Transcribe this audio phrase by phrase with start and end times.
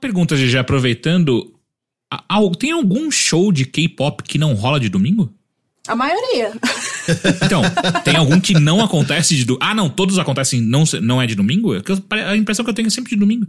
[0.00, 1.54] pergunta, GG, aproveitando.
[2.58, 5.32] Tem algum show de K-pop que não rola de domingo?
[5.86, 6.52] A maioria.
[7.44, 7.62] Então,
[8.04, 9.64] tem algum que não acontece de domingo?
[9.64, 11.74] Ah, não, todos acontecem, não, não é de domingo?
[11.74, 11.80] É
[12.28, 13.46] A impressão que eu tenho é sempre de domingo.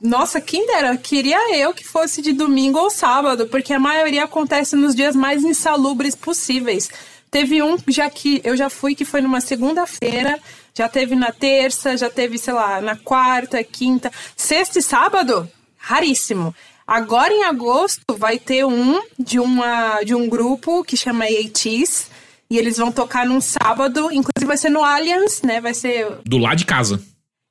[0.00, 4.74] Nossa, quem dera, queria eu que fosse de domingo ou sábado, porque a maioria acontece
[4.74, 6.90] nos dias mais insalubres possíveis.
[7.30, 10.38] Teve um já que eu já fui que foi numa segunda-feira,
[10.76, 15.48] já teve na terça, já teve, sei lá, na quarta, quinta, sexta e sábado,
[15.82, 16.54] raríssimo.
[16.86, 22.10] Agora em agosto vai ter um de uma de um grupo que chama ATs
[22.48, 25.60] e eles vão tocar num sábado, inclusive vai ser no Allianz, né?
[25.60, 27.02] Vai ser Do lado de casa.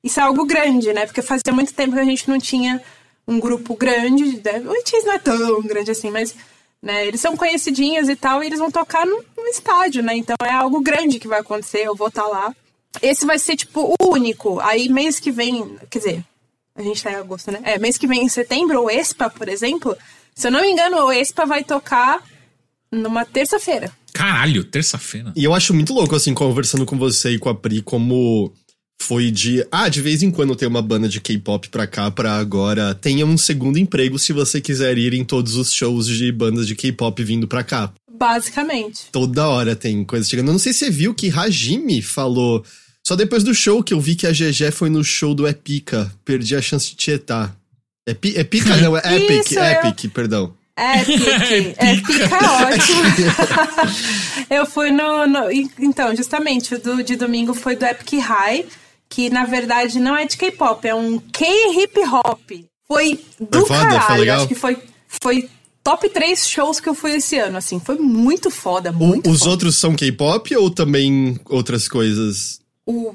[0.02, 1.06] isso é algo grande, né?
[1.06, 2.80] Porque fazia muito tempo que a gente não tinha
[3.26, 4.40] um grupo grande.
[4.44, 4.62] Né?
[4.64, 6.34] O ITs não é tão grande assim, mas
[6.82, 10.16] né, eles são conhecidinhos e tal, e eles vão tocar no, no estádio, né?
[10.16, 12.54] Então é algo grande que vai acontecer, eu vou estar lá.
[13.00, 14.60] Esse vai ser, tipo, o único.
[14.60, 16.24] Aí mês que vem, quer dizer,
[16.74, 17.60] a gente tá em agosto, né?
[17.64, 19.96] É, mês que vem em setembro, o ESPA, por exemplo,
[20.34, 22.22] se eu não me engano, o ESPA vai tocar
[22.90, 23.92] numa terça-feira.
[24.12, 25.32] Caralho, terça-feira.
[25.34, 28.52] E eu acho muito louco, assim, conversando com você e com a Pri, como
[29.00, 29.66] foi de.
[29.70, 32.94] Ah, de vez em quando tem uma banda de K-pop pra cá, pra agora.
[32.94, 36.74] Tenha um segundo emprego se você quiser ir em todos os shows de bandas de
[36.74, 37.92] K-pop vindo pra cá.
[38.10, 39.06] Basicamente.
[39.10, 40.48] Toda hora tem coisa chegando.
[40.48, 42.64] Eu não sei se você viu que Hajime falou.
[43.06, 46.12] Só depois do show que eu vi que a GG foi no show do Epica.
[46.24, 47.54] Perdi a chance de tietar.
[48.06, 50.54] Epi, Epica não, é Epic, Isso, eu- Epic, perdão.
[50.78, 51.20] Epic.
[51.78, 54.46] Epic é ótimo.
[54.50, 58.66] eu fui no, no- Então, justamente, o do, de domingo foi do Epic High,
[59.08, 62.50] que na verdade não é de K-pop, é um K-hip hop.
[62.88, 63.90] Foi do Foi foda?
[63.90, 64.20] Foi caralho.
[64.20, 64.36] legal?
[64.38, 64.78] Acho que foi,
[65.22, 65.48] foi
[65.84, 67.80] top 3 shows que eu fui esse ano, assim.
[67.80, 69.50] Foi muito foda, O- muito os foda.
[69.50, 72.60] outros são K-pop ou também outras coisas?
[72.86, 73.14] O-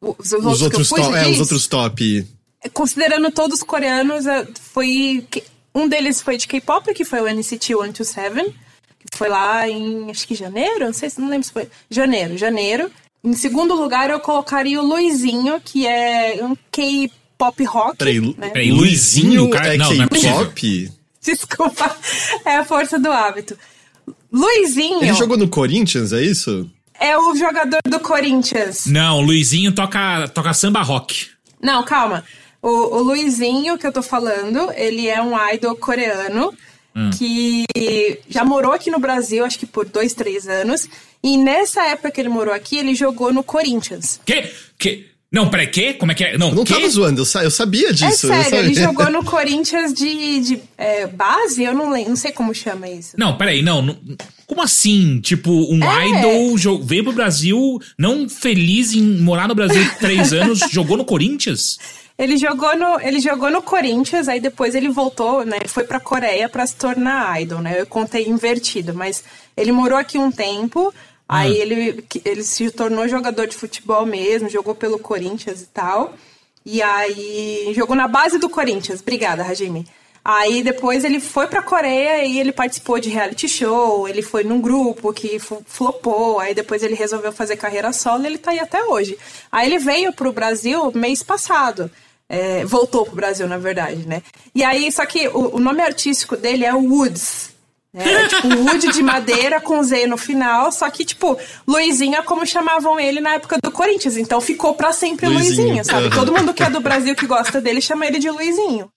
[0.00, 2.26] os, Os outros, que eu fui, to- você é, os outros top.
[2.72, 5.26] considerando todos coreanos, é, foi.
[5.74, 8.54] Um deles foi de K-pop, que foi o NCT 127,
[9.10, 10.10] que foi lá em.
[10.10, 10.86] acho que janeiro?
[10.86, 11.68] Não sei se não lembro se foi.
[11.90, 12.90] Janeiro, janeiro.
[13.24, 17.96] Em segundo lugar, eu colocaria o Luizinho, que é um K-pop rock.
[17.96, 18.50] Peraí, né?
[18.50, 20.92] Peraí, Luizinho, cara- é não, não é K-pop?
[21.20, 21.96] Desculpa,
[22.44, 23.58] é a força do hábito.
[24.32, 26.70] Luizinho Ele jogou no Corinthians, é isso?
[27.00, 28.86] É o jogador do Corinthians.
[28.86, 31.28] Não, o Luizinho toca, toca samba rock.
[31.60, 32.24] Não, calma.
[32.62, 36.52] O, o Luizinho que eu tô falando, ele é um idol coreano
[37.16, 37.66] que
[38.28, 40.88] já morou aqui no Brasil, acho que por dois, três anos.
[41.22, 44.18] E nessa época que ele morou aqui, ele jogou no Corinthians.
[44.24, 44.50] Que?
[44.78, 45.06] Que?
[45.30, 45.94] Não, peraí, que?
[45.94, 46.38] Como é que é?
[46.38, 46.72] Não, Eu não que?
[46.72, 48.30] tava zoando, eu, sa- eu sabia disso.
[48.32, 48.82] é eu sério, ele sabia.
[48.86, 53.14] jogou no Corinthians de, de é, base, eu não lembro, não sei como chama isso.
[53.18, 53.98] Não, peraí, não, não.
[54.46, 55.20] Como assim?
[55.20, 56.08] Tipo, um É.
[56.20, 61.76] idol veio pro Brasil, não feliz em morar no Brasil três anos, jogou no Corinthians?
[62.18, 65.58] Ele jogou no, ele jogou no Corinthians, aí depois ele voltou, né?
[65.66, 67.78] Foi pra Coreia pra se tornar idol, né?
[67.80, 69.22] Eu contei invertido, mas
[69.54, 70.94] ele morou aqui um tempo,
[71.28, 76.14] aí ele, ele se tornou jogador de futebol mesmo, jogou pelo Corinthians e tal.
[76.64, 79.00] E aí jogou na base do Corinthians.
[79.00, 79.86] Obrigada, Hajime.
[80.24, 84.60] Aí depois ele foi pra Coreia e ele participou de reality show, ele foi num
[84.60, 88.82] grupo que flopou, aí depois ele resolveu fazer carreira solo e ele tá aí até
[88.82, 89.16] hoje.
[89.52, 91.88] Aí ele veio pro Brasil mês passado.
[92.28, 94.20] É, voltou pro Brasil, na verdade, né?
[94.52, 97.50] E aí, só que o, o nome artístico dele é Woods.
[97.98, 102.44] É tipo Wood de madeira com Z no final, só que, tipo, Luizinho é como
[102.44, 104.16] chamavam ele na época do Corinthians.
[104.18, 106.06] Então ficou pra sempre Luizinho, Luizinho, sabe?
[106.08, 106.14] aham.
[106.16, 108.88] Todo mundo que é do Brasil que gosta dele chama ele de Luizinho.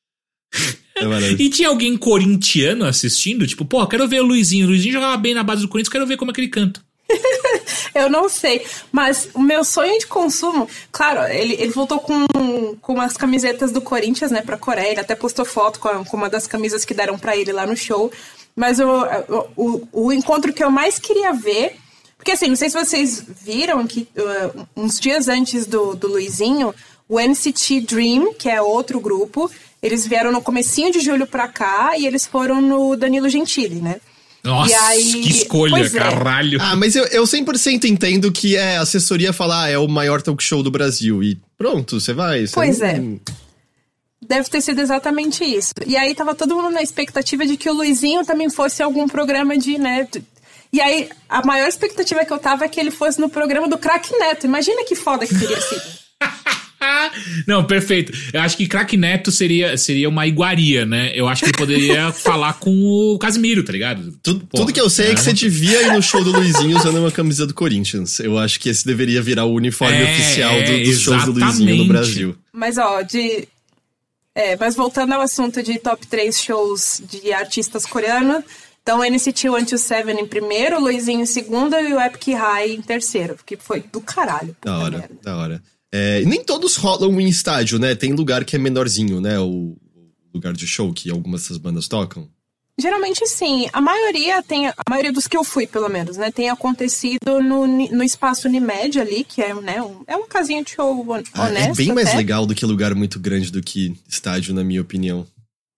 [0.96, 1.32] É.
[1.40, 3.48] E tinha alguém corintiano assistindo?
[3.48, 4.66] Tipo, pô, quero ver o Luizinho.
[4.66, 6.82] O Luizinho jogava bem na base do Corinthians, quero ver como é que ele canta.
[7.96, 12.26] Eu não sei, mas o meu sonho de consumo, claro, ele, ele voltou com,
[12.80, 16.16] com umas camisetas do Corinthians, né, pra Coreia, ele até postou foto com, a- com
[16.18, 18.12] uma das camisas que deram pra ele lá no show,
[18.56, 18.86] mas o,
[19.56, 21.76] o, o, encontro que eu mais queria ver,
[22.18, 26.74] porque assim, não sei se vocês viram que uh, uns dias antes do, do Luizinho,
[27.08, 29.50] o NCT Dream, que é outro grupo,
[29.82, 34.00] eles vieram no comecinho de julho pra cá e eles foram no Danilo Gentili, né?
[34.44, 35.90] Nossa, aí- que escolha, é.
[35.90, 36.60] caralho.
[36.62, 40.22] Ah, mas eu, eu 100% entendo que é a assessoria falar, ah, é o maior
[40.22, 41.22] talk show do Brasil.
[41.24, 42.48] E pronto, você vai.
[42.48, 43.02] você Pois não- é.
[44.22, 45.74] Deve ter sido exatamente isso.
[45.88, 49.58] E aí tava todo mundo na expectativa de que o Luizinho também fosse algum programa
[49.58, 50.08] de, né?
[50.72, 53.78] E aí, a maior expectativa que eu tava é que ele fosse no programa do
[53.78, 54.46] Crack Neto.
[54.46, 55.82] Imagina que foda que teria sido.
[57.48, 58.12] Não, perfeito.
[58.34, 61.12] Eu acho que Crack Neto seria, seria uma iguaria, né?
[61.14, 64.14] Eu acho que ele poderia falar com o Casimiro, tá ligado?
[64.24, 66.78] Tudo, Porra, tudo que eu sei é que você devia ir no show do Luizinho
[66.78, 68.20] usando uma camisa do Corinthians.
[68.20, 71.32] Eu acho que esse deveria virar o uniforme É, oficial do- é, dos shows do
[71.32, 71.88] Luizinho no exatamente.
[71.88, 72.36] Brasil.
[72.54, 73.48] Mas, ó, de.
[74.40, 78.42] É, mas voltando ao assunto de top 3 shows de artistas coreanos,
[78.82, 83.58] então NCT 127 em primeiro, Luizinho em segundo e o Epic High em terceiro, que
[83.58, 84.56] foi do caralho.
[84.64, 85.16] Da hora, merda.
[85.22, 85.64] da hora.
[85.92, 87.94] É, nem todos rolam em estádio, né?
[87.96, 89.38] Tem lugar que é menorzinho, né?
[89.42, 89.76] O
[90.34, 92.30] lugar de show que algumas dessas bandas tocam.
[92.80, 93.68] Geralmente sim.
[93.74, 97.68] A maioria tem, a maioria dos que eu fui, pelo menos, né, tem acontecido no,
[97.68, 101.32] no espaço Unimed ali, que é, né, um, é uma casinha de show honesto.
[101.34, 104.82] Ah, é bem mais legal do que lugar muito grande do que estádio, na minha
[104.82, 105.28] opinião.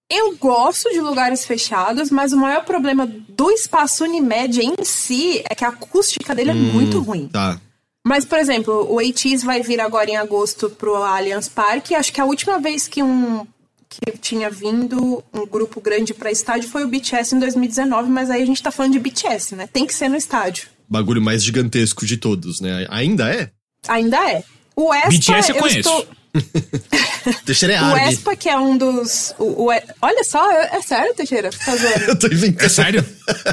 [0.10, 5.56] Eu gosto de lugares fechados, mas o maior problema do espaço Unimed em si é
[5.56, 7.30] que a acústica dele é hum, muito ruim.
[7.30, 7.60] Tá.
[8.06, 11.96] Mas, por exemplo, o ATEEZ vai vir agora em agosto pro Allianz Parque.
[11.96, 13.46] Acho que a última vez que um
[13.92, 18.42] que tinha vindo um grupo grande para estádio foi o BTS em 2019, mas aí
[18.42, 19.68] a gente tá falando de BTS, né?
[19.72, 20.70] Tem que ser no estádio.
[20.90, 22.88] Bagulho mais gigantesco de todos, né?
[22.90, 23.52] Ainda é?
[23.88, 24.44] Ainda é.
[24.76, 25.90] O Espa, BTS eu, eu conheço.
[25.90, 26.08] Estou...
[27.46, 29.34] Teixeira é O Espa, que é um dos.
[29.38, 29.68] O, o,
[30.02, 31.50] olha só, é, é sério, Teixeira?
[31.50, 31.74] Tá
[32.08, 32.66] eu tô inventando.
[32.66, 33.06] É sério?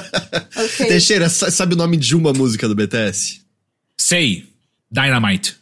[0.55, 0.87] okay.
[0.87, 3.41] Teixeira, sabe o nome de uma música do BTS?
[3.97, 4.47] Sei.
[4.91, 5.57] Dynamite.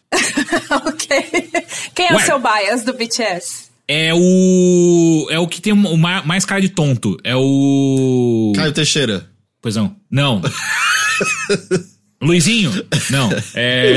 [0.87, 1.51] ok.
[1.95, 2.23] Quem é Ué.
[2.23, 3.66] o seu bias do BTS?
[3.89, 5.29] É o.
[5.31, 7.17] É o que tem o mais cara de tonto.
[7.23, 8.53] É o.
[8.57, 9.29] Caio Teixeira.
[9.63, 9.97] Pois não.
[10.11, 10.43] Não.
[12.21, 12.73] Luizinho?
[13.11, 13.31] Não.
[13.55, 13.95] É.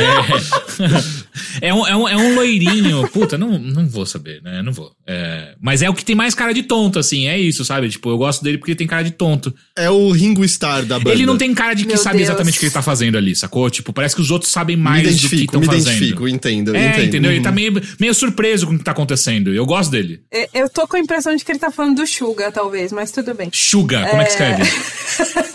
[1.62, 3.08] é, um, é, um, é um loirinho.
[3.08, 4.62] Puta, não, não vou saber, né?
[4.62, 4.92] Não vou.
[5.08, 7.28] É, mas é o que tem mais cara de tonto, assim.
[7.28, 7.88] É isso, sabe?
[7.90, 9.54] Tipo, eu gosto dele porque ele tem cara de tonto.
[9.76, 11.12] É o Ringo Starr da banda.
[11.12, 12.30] Ele não tem cara de que Meu sabe Deus.
[12.30, 13.70] exatamente o que ele tá fazendo ali, sacou?
[13.70, 15.86] Tipo, parece que os outros sabem mais do que estão fazendo.
[15.86, 16.76] Me identifico, entendo.
[16.76, 17.06] É, entendo.
[17.06, 17.32] entendeu?
[17.32, 17.38] Uhum.
[17.38, 19.54] Ele tá meio, meio surpreso com o que tá acontecendo.
[19.54, 20.22] Eu gosto dele.
[20.54, 23.34] Eu tô com a impressão de que ele tá falando do Suga, talvez, mas tudo
[23.34, 23.50] bem.
[23.54, 24.64] Suga, como é, é que escreve?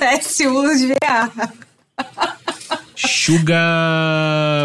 [0.19, 1.31] S-U-G-A.
[2.95, 3.57] Suga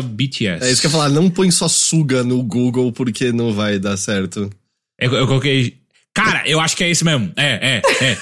[0.03, 0.65] BTS.
[0.65, 3.79] É isso que eu ia falar, não põe só Suga no Google porque não vai
[3.79, 4.49] dar certo.
[4.99, 5.77] Eu, eu coloquei.
[6.13, 7.31] Cara, eu acho que é esse mesmo.
[7.35, 8.17] É, é, é.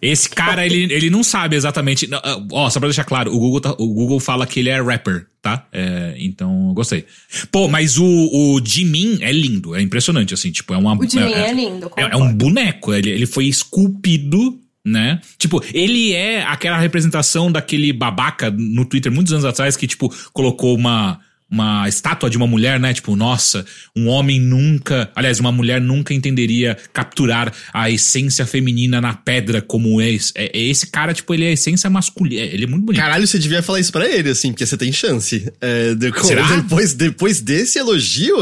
[0.00, 2.08] Esse cara, ele, ele não sabe exatamente.
[2.12, 4.80] Ah, ó, só pra deixar claro, o Google, tá, o Google fala que ele é
[4.80, 5.66] rapper, tá?
[5.72, 7.04] É, então, gostei.
[7.50, 10.96] Pô, mas o, o Jimin é lindo, é impressionante, assim, tipo, é uma.
[10.96, 15.20] O Jimin é, é, é lindo, é, é, um boneco, ele, ele foi esculpido né?
[15.36, 20.74] Tipo, ele é aquela representação daquele babaca no Twitter muitos anos atrás que, tipo, colocou
[20.74, 21.20] uma
[21.50, 22.92] uma estátua de uma mulher, né?
[22.92, 23.64] Tipo, nossa,
[23.96, 30.00] um homem nunca, aliás, uma mulher nunca entenderia capturar a essência feminina na pedra como
[30.00, 30.14] é.
[30.34, 32.42] é, é esse cara, tipo, ele é a essência masculina.
[32.42, 33.00] Ele é muito bonito.
[33.00, 35.50] Caralho, você devia falar isso pra ele, assim, porque você tem chance.
[35.60, 36.10] É, de,
[36.62, 38.36] depois, depois desse elogio,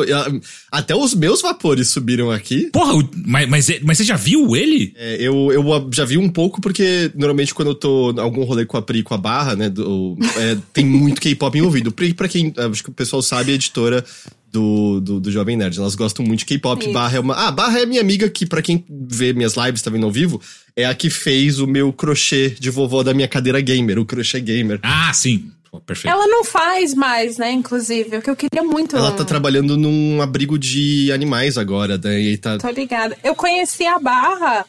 [0.71, 2.71] até os meus vapores subiram aqui.
[2.73, 4.93] Porra, mas, mas, mas você já viu ele?
[4.97, 8.65] É, eu, eu já vi um pouco, porque normalmente quando eu tô em algum rolê
[8.67, 9.69] com a Pri com a barra, né?
[9.69, 11.93] Do, é, tem muito K-pop envolvido.
[11.93, 12.53] Pri, pra quem.
[12.57, 14.05] Acho que pessoal sabe, a editora
[14.51, 15.79] do, do, do, Jovem Nerd.
[15.79, 16.93] Elas gostam muito de K-pop.
[16.93, 17.35] Barra é uma.
[17.35, 20.41] Ah, Barra é minha amiga que, para quem vê minhas lives, tá vendo ao vivo,
[20.75, 24.41] é a que fez o meu crochê de vovó da minha cadeira gamer, o crochê
[24.41, 24.81] gamer.
[24.83, 25.51] Ah, sim.
[25.85, 26.11] Perfeito.
[26.11, 27.53] Ela não faz mais, né?
[27.53, 28.97] Inclusive, o que eu queria muito.
[28.97, 32.57] Ela tá trabalhando num abrigo de animais agora, daí tá.
[32.57, 33.15] Tô ligada.
[33.23, 34.65] Eu conheci a Barra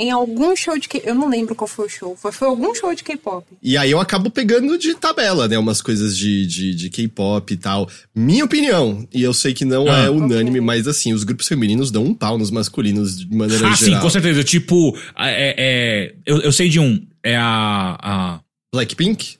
[0.00, 2.16] em algum show de K Eu não lembro qual foi o show.
[2.16, 3.44] Foi, foi algum show de K-pop.
[3.62, 5.58] E aí eu acabo pegando de tabela, né?
[5.58, 7.88] Umas coisas de, de, de K-pop e tal.
[8.14, 10.60] Minha opinião, e eu sei que não ah, é unânime, okay.
[10.60, 13.96] mas assim, os grupos femininos dão um pau nos masculinos de maneira ah, geral.
[13.96, 14.44] Ah, sim, com certeza.
[14.44, 17.04] Tipo, é, é eu, eu sei de um.
[17.22, 17.98] É a.
[18.00, 18.40] a...
[18.72, 19.37] Blackpink?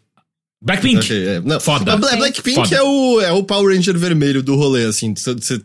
[0.60, 0.98] Blackpink.
[0.98, 1.40] Okay, é.
[1.40, 1.96] Não, Foda.
[1.96, 2.74] Blackpink Foda.
[2.74, 5.14] É, o, é o Power Ranger vermelho do rolê, assim.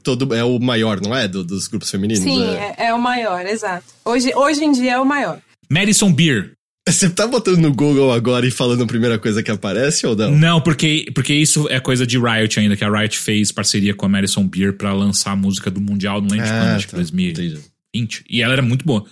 [0.04, 1.28] Todo, é o maior, não é?
[1.28, 2.24] Do, dos grupos femininos.
[2.24, 2.76] Sim, é.
[2.78, 2.86] é.
[2.88, 3.86] é o maior, exato.
[4.06, 5.40] Hoje, hoje em dia é o maior.
[5.70, 6.52] Madison Beer.
[6.88, 10.32] Você tá botando no Google agora e falando a primeira coisa que aparece ou não?
[10.32, 14.06] Não, porque, porque isso é coisa de Riot ainda, que a Riot fez parceria com
[14.06, 16.96] a Madison Beer pra lançar a música do Mundial, não lembro ah, quando, acho que
[16.96, 17.56] 2020.
[17.56, 18.26] Tá.
[18.30, 19.06] E ela era muito boa.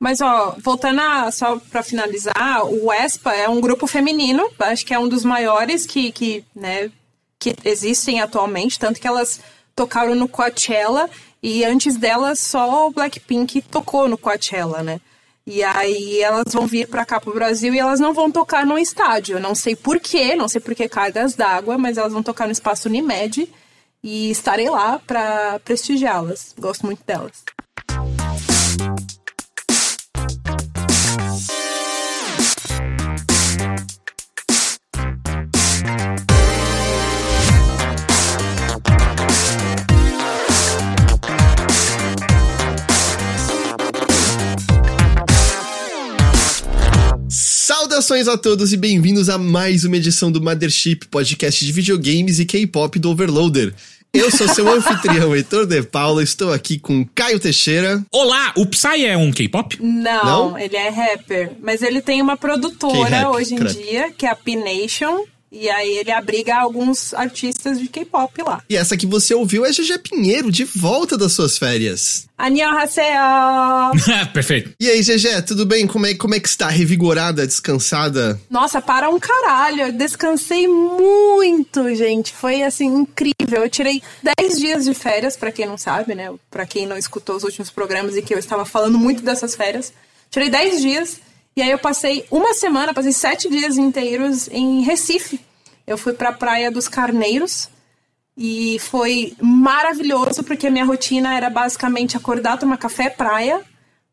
[0.00, 4.94] Mas, ó, voltando a, só para finalizar, o ESPA é um grupo feminino, acho que
[4.94, 6.90] é um dos maiores que, que, né,
[7.38, 9.40] que existem atualmente, tanto que elas
[9.76, 11.08] tocaram no Coachella
[11.42, 15.00] e antes delas só o Blackpink tocou no Coachella, né?
[15.46, 18.78] E aí elas vão vir para cá pro Brasil e elas não vão tocar no
[18.78, 19.36] estádio.
[19.36, 22.52] Eu não sei porquê, não sei por que cargas d'água, mas elas vão tocar no
[22.52, 23.48] espaço Unimed
[24.02, 26.54] e estarei lá para prestigiá-las.
[26.58, 27.42] Gosto muito delas.
[48.10, 52.44] Saudações a todos e bem-vindos a mais uma edição do Mothership, podcast de videogames e
[52.44, 53.72] K-pop do Overloader.
[54.12, 58.04] Eu sou seu anfitrião, Heitor De Paula, estou aqui com Caio Teixeira.
[58.10, 59.78] Olá, o Psy é um K-pop?
[59.80, 60.58] Não, Não?
[60.58, 61.52] ele é rapper.
[61.62, 63.80] Mas ele tem uma produtora hoje em crepe.
[63.80, 65.24] dia, que é a P-Nation.
[65.52, 68.62] E aí ele abriga alguns artistas de K-pop lá.
[68.68, 72.28] E essa que você ouviu é GG Pinheiro, de volta das suas férias.
[72.38, 73.90] Annyeonghaseyo!
[74.32, 74.72] Perfeito.
[74.78, 75.86] E aí, GG, tudo bem?
[75.86, 76.68] Como é, como é que está?
[76.68, 78.40] Revigorada, descansada?
[78.48, 79.82] Nossa, para um caralho.
[79.82, 82.32] Eu descansei muito, gente.
[82.32, 83.64] Foi assim incrível.
[83.64, 84.00] Eu tirei
[84.38, 86.32] 10 dias de férias, pra quem não sabe, né?
[86.50, 89.92] Pra quem não escutou os últimos programas e que eu estava falando muito dessas férias.
[90.30, 91.20] Tirei 10 dias
[91.56, 95.40] e aí eu passei uma semana, passei 7 dias inteiros em Recife.
[95.86, 97.68] Eu fui pra Praia dos Carneiros.
[98.36, 103.60] E foi maravilhoso, porque a minha rotina era basicamente acordar, tomar café, praia,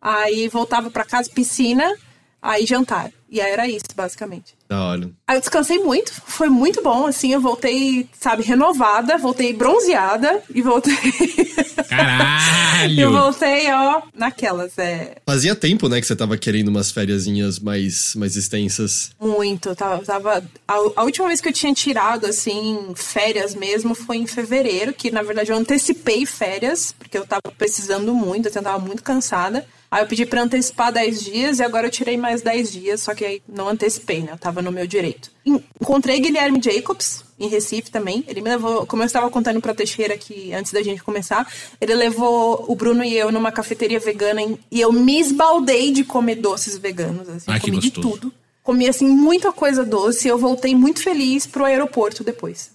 [0.02, 1.96] aí voltava pra casa, piscina,
[2.42, 3.12] aí jantar.
[3.30, 4.56] E aí era isso, basicamente.
[4.70, 5.10] Da hora.
[5.28, 10.62] Aí eu descansei muito, foi muito bom, assim, eu voltei, sabe, renovada, voltei bronzeada e
[10.62, 10.94] voltei.
[11.78, 13.12] eu Caralho!
[13.12, 15.18] voltei, ó, naquelas, é.
[15.26, 19.12] Fazia tempo, né, que você tava querendo umas fériasinhas mais, mais extensas.
[19.20, 20.04] Muito, tava.
[20.06, 24.94] tava a, a última vez que eu tinha tirado, assim, férias mesmo foi em fevereiro,
[24.94, 29.66] que na verdade eu antecipei férias, porque eu tava precisando muito, eu tava muito cansada.
[29.90, 33.16] Aí eu pedi pra antecipar 10 dias e agora eu tirei mais 10 dias, só
[33.16, 34.30] que aí não antecipei, né?
[34.34, 35.32] Eu tava no meu direito.
[35.80, 38.24] Encontrei Guilherme Jacobs, em Recife também.
[38.28, 41.48] Ele me levou, como eu estava contando pra Teixeira aqui antes da gente começar,
[41.80, 46.04] ele levou o Bruno e eu numa cafeteria vegana em- e eu me esbaldei de
[46.04, 48.34] comer doces veganos, assim, Ai, que comi de tudo.
[48.64, 52.72] Comi, assim, muita coisa doce e eu voltei muito feliz pro aeroporto depois.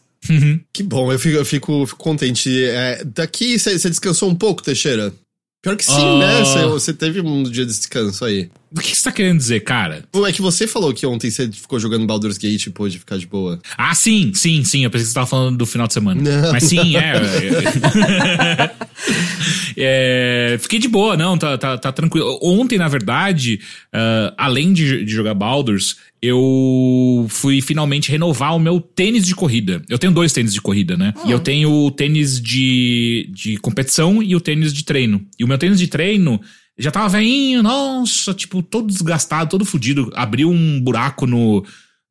[0.73, 2.65] Que bom, eu fico, eu fico, fico contente.
[2.65, 5.13] É, daqui você descansou um pouco, Teixeira?
[5.63, 6.19] Pior que sim, Ah.
[6.19, 6.41] né?
[6.41, 8.51] Você- Você teve um dia de descanso aí.
[8.77, 10.03] O que você tá querendo dizer, cara?
[10.11, 13.17] Pô, É que você falou que ontem você ficou jogando Baldur's Gate e pôde ficar
[13.17, 13.61] de boa.
[13.79, 14.83] Ah, sim, sim, sim.
[14.83, 16.21] Eu pensei que você tava falando do final de semana.
[16.21, 16.53] Não.
[16.53, 17.13] Mas sim, é.
[19.77, 22.39] É, Fiquei de boa, não, tá, tá, tá tranquilo.
[22.43, 23.61] Ontem, na verdade,
[23.93, 29.83] ah, além de, de jogar Baldur's, eu fui finalmente renovar o meu tênis de corrida.
[29.89, 31.13] Eu tenho dois tênis de corrida, né?
[31.27, 35.21] E eu tenho o tênis de, de competição e o tênis de treino.
[35.37, 36.41] E o meu tênis de treino
[36.79, 40.13] já tava velhinho, nossa, tipo, todo desgastado, todo fudido.
[40.15, 41.65] Abriu um buraco no.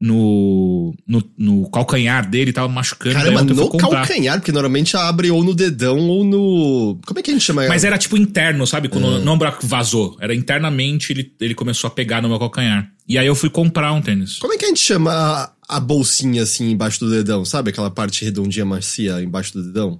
[0.03, 3.13] No, no, no calcanhar dele, tava machucando.
[3.13, 6.99] Caramba, no calcanhar, porque normalmente abre ou no dedão ou no.
[7.05, 7.67] Como é que a gente chama?
[7.67, 8.89] Mas era tipo interno, sabe?
[8.89, 10.17] Quando não é um buraco que vazou.
[10.19, 12.91] Era internamente ele, ele começou a pegar no meu calcanhar.
[13.11, 14.39] E aí eu fui comprar um tênis.
[14.39, 17.43] Como é que a gente chama a, a bolsinha assim embaixo do dedão?
[17.43, 19.99] Sabe aquela parte redondinha macia embaixo do dedão?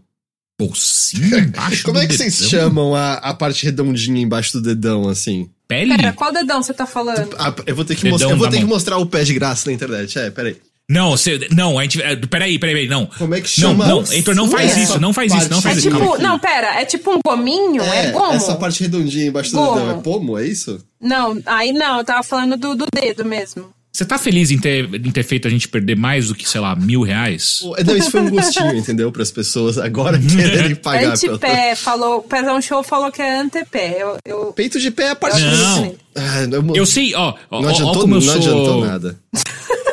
[0.57, 2.49] Bolsinha embaixo Como do é que vocês dedão?
[2.49, 5.49] chamam a, a parte redondinha embaixo do dedão, assim?
[5.67, 5.93] Pele?
[5.97, 7.35] Pera, qual dedão você tá falando?
[7.37, 9.69] Ah, eu vou ter que, mostrar, eu vou ter que mostrar o pé de graça
[9.69, 10.17] na internet.
[10.17, 10.55] É, peraí.
[10.89, 12.01] Não, você, não, a gente.
[12.01, 13.05] é, Peraí, peraí, peraí, não.
[13.05, 13.87] Como é que Não, chama?
[13.87, 15.89] não, Heitor, não faz isso, não faz isso, não É faz isso.
[15.89, 16.17] de- tipo.
[16.21, 17.81] Não, pera, é tipo um gominho?
[17.81, 18.33] É, É, gomo?
[18.33, 19.75] essa parte redondinha embaixo do Gomo.
[19.79, 20.83] dedão é pomo, é isso?
[21.01, 23.69] Não, aí não, eu tava falando do, do dedo mesmo.
[23.93, 26.61] Você tá feliz em ter, em ter feito a gente perder mais do que, sei
[26.61, 27.59] lá, mil reais?
[27.61, 29.11] Pô, Não, isso foi um gostinho, entendeu?
[29.11, 31.17] Para as pessoas agora quererem pagar.
[31.19, 33.97] pelo- Antepé, falou, Pezão Show falou que é antepé.
[33.99, 35.95] Eu, eu, Peito de pé é a parte eu do- Não.
[36.15, 38.35] Ah, não, Eu sei, ó, ó, não ó, adiantou, como eu não sou.
[38.35, 39.19] adiantou nada.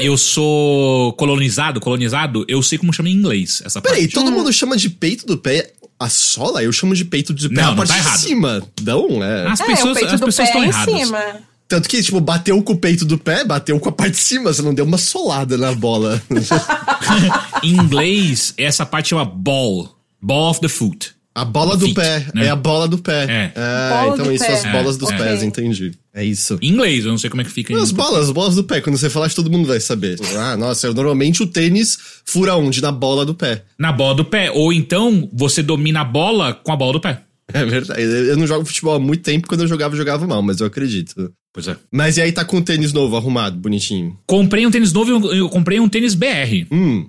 [0.00, 4.14] Eu sou colonizado, colonizado, eu sei como chama em inglês essa Peraí, parte.
[4.14, 6.62] todo mundo chama de peito do pé a sola?
[6.62, 8.18] Eu chamo de peito do pé Não, a não parte tá de errado.
[8.20, 8.62] cima.
[8.82, 9.48] Não, é.
[9.48, 11.00] As é, pessoas, as estão é em erradas.
[11.00, 11.24] cima.
[11.66, 14.52] Tanto que, tipo, bateu com o peito do pé, bateu com a parte de cima,
[14.52, 16.22] você não deu uma solada na bola.
[17.62, 19.94] Em inglês, essa parte chama ball.
[20.20, 21.14] Ball of the foot.
[21.40, 22.46] A bola do Feet, pé, né?
[22.46, 23.24] é a bola do pé.
[23.28, 23.52] É.
[23.56, 24.52] Ah, Bola então isso, pé.
[24.52, 25.16] as bolas É, dos é.
[25.16, 25.92] pés, entendi.
[26.14, 26.58] É isso.
[26.60, 28.80] Em inglês, eu não sei como é que fica As bolas, as bolas do pé.
[28.80, 30.16] Quando você falar, acho que todo mundo vai saber.
[30.36, 32.80] Ah, nossa, eu, normalmente o tênis fura onde?
[32.82, 33.64] Na bola do pé.
[33.78, 34.50] Na bola do pé.
[34.50, 37.22] Ou então, você domina a bola com a bola do pé.
[37.54, 38.02] É verdade.
[38.02, 39.48] Eu não jogo futebol há muito tempo.
[39.48, 41.32] Quando eu jogava, eu jogava mal, mas eu acredito.
[41.54, 41.76] Pois é.
[41.90, 44.18] Mas e aí tá com o tênis novo, arrumado, bonitinho.
[44.26, 46.66] Comprei um tênis novo, eu- eu comprei um tênis BR.
[46.70, 47.08] Hum.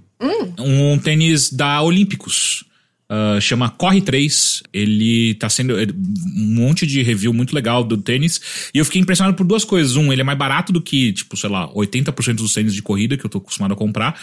[0.58, 2.64] Um tênis da Olímpicos.
[3.10, 4.62] Ah, chama Corre 3.
[4.72, 5.88] Ele tá sendo é,
[6.36, 8.40] um monte de review muito legal do tênis.
[8.74, 9.96] E eu fiquei impressionado por duas coisas.
[9.96, 13.18] Um, ele é mais barato do que, tipo, sei lá, 80% dos tênis de corrida
[13.18, 14.20] que eu tô acostumado a comprar.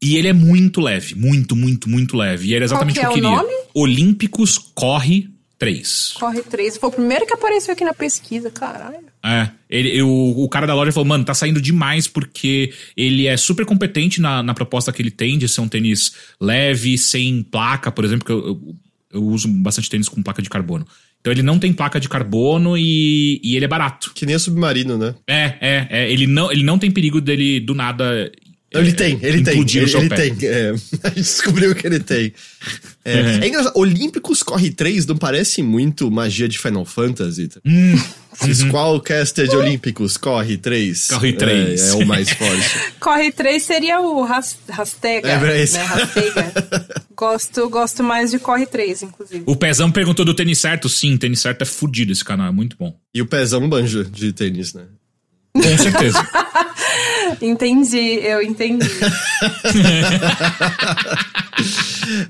[0.00, 1.16] E ele é muito leve.
[1.16, 2.48] Muito, muito, muito leve.
[2.48, 3.52] E era exatamente Qual o que que eu é o queria.
[3.52, 3.66] nome?
[3.74, 6.14] Olímpicos Corre 3.
[6.18, 6.76] Corre três.
[6.76, 9.09] Foi o primeiro que apareceu aqui na pesquisa, caralho.
[9.24, 13.36] É, ele, eu- o cara da loja falou, mano, tá saindo demais porque ele é
[13.36, 17.90] super competente na, na proposta que ele tem de ser um tênis leve, sem placa,
[17.92, 18.76] por exemplo, que eu, eu,
[19.12, 20.86] eu uso bastante tênis com placa de carbono.
[21.20, 24.10] Então ele não tem placa de carbono e, e ele é barato.
[24.14, 25.14] Que nem a submarino, né?
[25.26, 26.10] É, é, é.
[26.10, 28.32] Ele não, ele não tem perigo dele do nada
[28.72, 29.58] Ele tem, ele tem.
[29.60, 30.36] Ele, ele tem.
[30.48, 30.72] é.
[31.02, 32.32] a gente descobriu que ele tem.
[33.04, 33.28] É, Uhum.
[33.42, 33.72] é engraçado.
[33.76, 37.48] Olímpicos corre 3 não parece muito magia de Final Fantasy.
[37.48, 37.60] tá?
[37.66, 37.98] Hum,
[38.44, 41.08] Diz qual caster de Olímpicos corre 3?
[41.08, 41.88] Corre três.
[41.88, 42.70] É, é o mais forte.
[43.00, 45.28] Corre 3 seria o Ras- Rastega.
[45.28, 45.76] É, pra esse.
[45.76, 45.82] né?
[45.82, 46.86] Rastega.
[47.16, 49.42] gosto, gosto mais de Corre 3, inclusive.
[49.46, 50.88] o Pezão perguntou do tênis certo.
[50.88, 52.94] Sim, tênis certo é fudido esse canal, é muito bom.
[53.14, 54.82] E o pezão banjo de tênis, né?
[55.52, 56.28] Com certeza.
[57.40, 58.88] Entendi, eu entendi.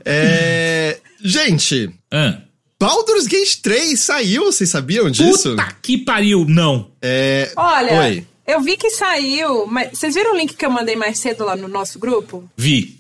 [0.05, 2.39] É, gente, Ah.
[2.79, 5.51] Baldur's Gate 3 saiu, vocês sabiam disso?
[5.51, 6.91] Puta que pariu, não.
[7.03, 8.27] É, Olha, Oi.
[8.47, 11.55] eu vi que saiu, mas vocês viram o link que eu mandei mais cedo lá
[11.57, 12.49] no nosso grupo?
[12.57, 12.99] Vi.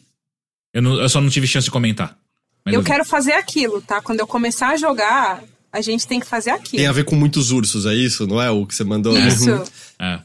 [0.74, 2.16] Eu, não- eu só não tive chance de comentar.
[2.66, 2.86] Eu vi.
[2.86, 4.02] quero fazer aquilo, tá?
[4.02, 6.78] Quando eu começar a jogar, a gente tem que fazer aquilo.
[6.78, 8.26] Tem a ver com muitos ursos, é isso?
[8.26, 9.16] Não é o que você mandou?
[9.16, 9.50] Isso.
[9.50, 9.64] Uhum.
[9.98, 10.20] É.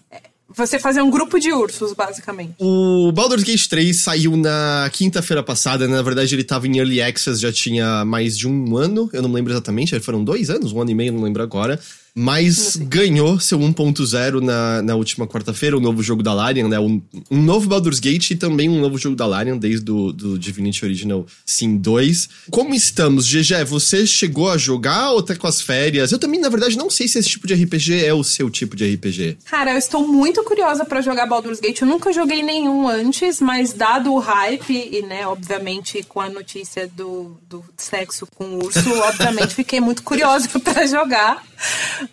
[0.55, 2.53] Você fazer um grupo de ursos, basicamente.
[2.59, 5.95] O Baldur's Gate 3 saiu na quinta-feira passada, né?
[5.95, 9.31] Na verdade, ele tava em Early Access já tinha mais de um ano, eu não
[9.31, 11.79] lembro exatamente, foram dois anos, um ano e meio, não lembro agora.
[12.17, 16.79] Mas ganhou seu 1.0 na, na última quarta-feira, o novo jogo da Larian, né?
[16.79, 20.39] Um, um novo Baldur's Gate e também um novo jogo da Larian, desde o do
[20.39, 22.29] Divinity Original Sin 2.
[22.49, 23.65] Como estamos, GG?
[23.65, 26.13] Você chegou a jogar ou tá com as férias?
[26.13, 28.77] Eu também, na verdade, não sei se esse tipo de RPG é o seu tipo
[28.77, 29.39] de RPG.
[29.43, 31.81] Cara, eu estou muito curiosa pra jogar Baldur's Gate.
[31.81, 36.87] Eu nunca joguei nenhum antes, mas dado o hype e, né, obviamente com a notícia
[36.87, 41.43] do, do sexo com o urso, obviamente fiquei muito curiosa pra jogar.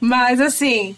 [0.00, 0.96] Mas assim,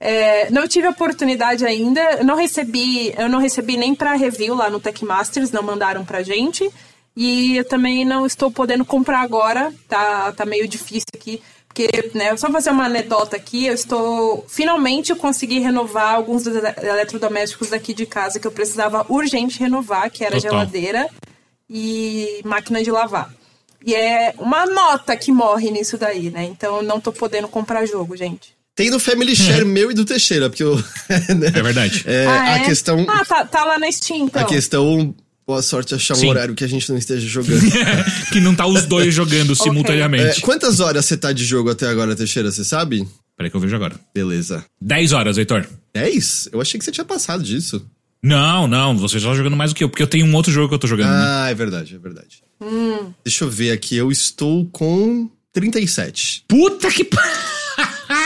[0.00, 2.00] é, não tive oportunidade ainda.
[2.18, 6.04] Eu não recebi, eu não recebi nem pra review lá no Tech Masters, não mandaram
[6.04, 6.68] pra gente.
[7.16, 11.40] E eu também não estou podendo comprar agora, tá, tá meio difícil aqui.
[11.68, 14.44] Porque, né, só fazer uma anedota aqui, eu estou.
[14.48, 19.58] Finalmente eu consegui renovar alguns dos ele- eletrodomésticos daqui de casa que eu precisava urgente
[19.58, 20.50] renovar, que era Total.
[20.52, 21.08] geladeira
[21.68, 23.28] e máquina de lavar.
[23.84, 26.44] E é uma nota que morre nisso daí, né?
[26.44, 28.54] Então eu não tô podendo comprar jogo, gente.
[28.74, 30.76] Tem no Family Share meu e do Teixeira, porque eu.
[31.36, 31.52] né?
[31.54, 32.02] É verdade.
[32.06, 32.64] É, ah, a é?
[32.64, 33.06] questão.
[33.08, 34.42] Ah, tá, tá lá na Steam, então.
[34.42, 35.14] A questão.
[35.46, 36.30] Boa sorte achar um Sim.
[36.30, 37.60] horário que a gente não esteja jogando.
[38.32, 40.38] que não tá os dois jogando simultaneamente.
[40.38, 42.50] É, quantas horas você tá de jogo até agora, Teixeira?
[42.50, 43.06] Você sabe?
[43.36, 43.94] Peraí que eu vejo agora.
[44.14, 44.64] Beleza.
[44.80, 45.68] 10 horas, Heitor.
[45.92, 46.48] 10?
[46.50, 47.84] Eu achei que você tinha passado disso.
[48.24, 50.50] Não, não, você já tá jogando mais do que eu, porque eu tenho um outro
[50.50, 51.10] jogo que eu tô jogando.
[51.10, 51.24] né?
[51.26, 52.42] Ah, é verdade, é verdade.
[53.22, 53.94] Deixa eu ver aqui.
[53.96, 56.44] Eu estou com 37.
[56.48, 57.04] Puta que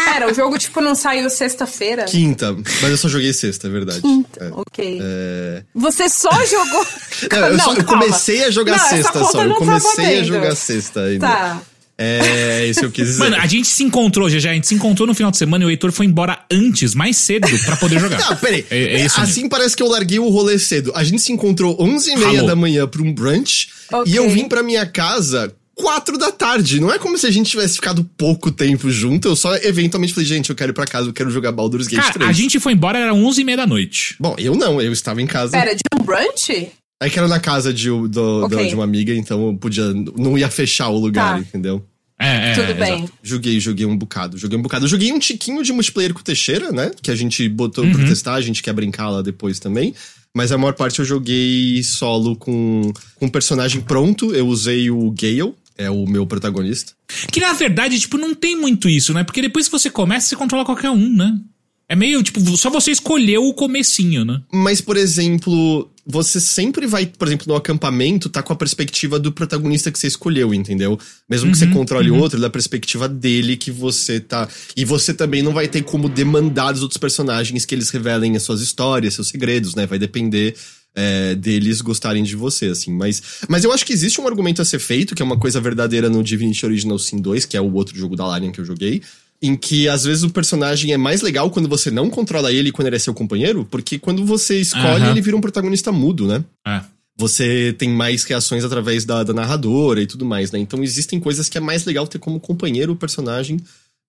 [0.05, 2.05] Pera, o jogo, tipo, não saiu sexta-feira?
[2.05, 2.53] Quinta.
[2.53, 4.01] Mas eu só joguei sexta, é verdade.
[4.01, 4.51] Quinta, É.
[4.53, 4.99] ok.
[5.01, 5.65] É...
[5.75, 6.87] Você só jogou.
[7.33, 8.03] Não, eu, só- eu calma.
[8.03, 9.43] comecei a jogar Não, sexta só.
[9.43, 11.27] Eu não tá comecei a jogar sexta ainda.
[11.27, 11.63] Tá.
[12.01, 13.19] É isso que eu quis dizer.
[13.19, 15.67] Mano, a gente se encontrou, GG, a gente se encontrou no final de semana e
[15.67, 18.19] o Heitor foi embora antes, mais cedo, pra poder jogar.
[18.31, 18.65] Não, peraí.
[18.71, 19.51] É, é isso assim mesmo.
[19.51, 20.93] parece que eu larguei o rolê cedo.
[20.95, 22.47] A gente se encontrou 11h30 Ralou.
[22.47, 23.69] da manhã pra um brunch.
[23.93, 24.13] Ok.
[24.13, 26.81] E eu vim pra minha casa 4 da tarde.
[26.81, 29.29] Não é como se a gente tivesse ficado pouco tempo junto.
[29.29, 32.01] Eu só eventualmente falei, gente, eu quero ir pra casa, eu quero jogar Baldur's Gate
[32.01, 32.31] Cara, 3.
[32.31, 34.15] a gente foi embora, era 11 e meia da noite.
[34.21, 35.53] Bom, eu não, eu estava em casa.
[35.53, 36.69] Pera, de um brunch?
[37.01, 38.69] Aí que era na casa de, do- do- Ok.
[38.69, 39.85] de uma amiga, então eu podia.
[40.17, 41.41] Não ia fechar o lugar, Tá.
[41.41, 41.85] entendeu?
[42.21, 42.55] É, é.
[42.55, 42.95] Tudo é, bem.
[43.05, 43.13] exato.
[43.23, 44.85] Joguei, joguei um bocado, joguei um bocado.
[44.87, 46.91] Eu joguei um tiquinho de multiplayer com o Teixeira, né?
[47.01, 47.93] Que a gente botou Uhum.
[47.93, 49.95] pra testar, a gente quer brincar lá depois também.
[50.35, 54.35] Mas a maior parte eu joguei solo com, com um personagem pronto.
[54.35, 56.93] Eu usei o Gale, é o meu protagonista.
[57.31, 59.23] Que na verdade, tipo, não tem muito isso, né?
[59.23, 61.39] Porque depois que você começa, você controla qualquer um, né?
[61.89, 64.43] É meio, tipo, só você escolheu o comecinho, né?
[64.53, 69.33] Mas, por exemplo, você sempre vai, por exemplo, no acampamento, tá com a perspectiva do
[69.33, 70.99] protagonista que você escolheu, entendeu?
[71.29, 74.47] Mesmo que você controle o outro, da perspectiva dele que você tá.
[74.77, 78.43] E você também não vai ter como demandar dos outros personagens que eles revelem as
[78.43, 79.87] suas histórias, seus segredos, né?
[79.87, 80.55] Vai depender.
[80.95, 82.93] é, deles gostarem de você, assim.
[82.93, 85.61] Mas, mas eu acho que existe um argumento a ser feito, que é uma coisa
[85.61, 88.65] verdadeira no Divinity Original Sin 2, que é o outro jogo da Larian que eu
[88.65, 89.03] joguei,
[89.41, 92.73] em que às vezes o personagem é mais legal quando você não controla ele e
[92.73, 95.11] quando ele é seu companheiro, porque quando você escolhe, Aham.
[95.13, 96.45] ele vira um protagonista mudo, né?
[96.67, 96.81] É.
[97.17, 100.59] Você tem mais reações através da, da narradora e tudo mais, né?
[100.59, 103.61] Então existem coisas que é mais legal ter como companheiro o personagem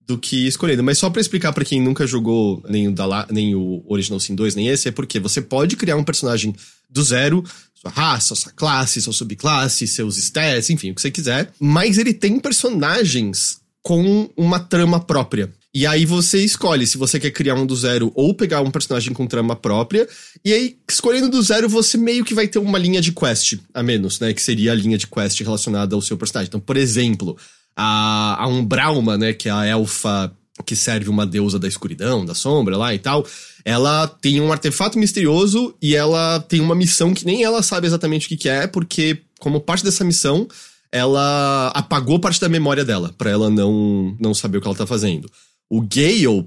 [0.06, 0.82] do que escolhendo.
[0.82, 4.18] Mas só pra explicar pra quem nunca jogou nem o, da La- nem o Original
[4.20, 6.54] Sin 2, nem esse, é porque você pode criar um personagem
[6.88, 11.52] do zero, sua raça, sua classe, sua subclasse, seus stats, enfim, o que você quiser.
[11.60, 15.50] Mas ele tem personagens com uma trama própria.
[15.72, 19.12] E aí você escolhe se você quer criar um do zero ou pegar um personagem
[19.12, 20.08] com trama própria.
[20.44, 23.82] E aí, escolhendo do zero, você meio que vai ter uma linha de quest a
[23.82, 24.34] menos, né?
[24.34, 26.48] Que seria a linha de quest relacionada ao seu personagem.
[26.48, 27.36] Então, por exemplo,
[27.76, 29.32] a, a Umbrauma, né?
[29.32, 30.34] Que é a elfa
[30.66, 33.26] que serve uma deusa da escuridão, da sombra lá e tal,
[33.64, 38.26] ela tem um artefato misterioso e ela tem uma missão que nem ela sabe exatamente
[38.26, 40.46] o que, que é, porque, como parte dessa missão,
[40.92, 44.86] ela apagou parte da memória dela, para ela não, não saber o que ela tá
[44.86, 45.30] fazendo.
[45.68, 46.44] O Gale,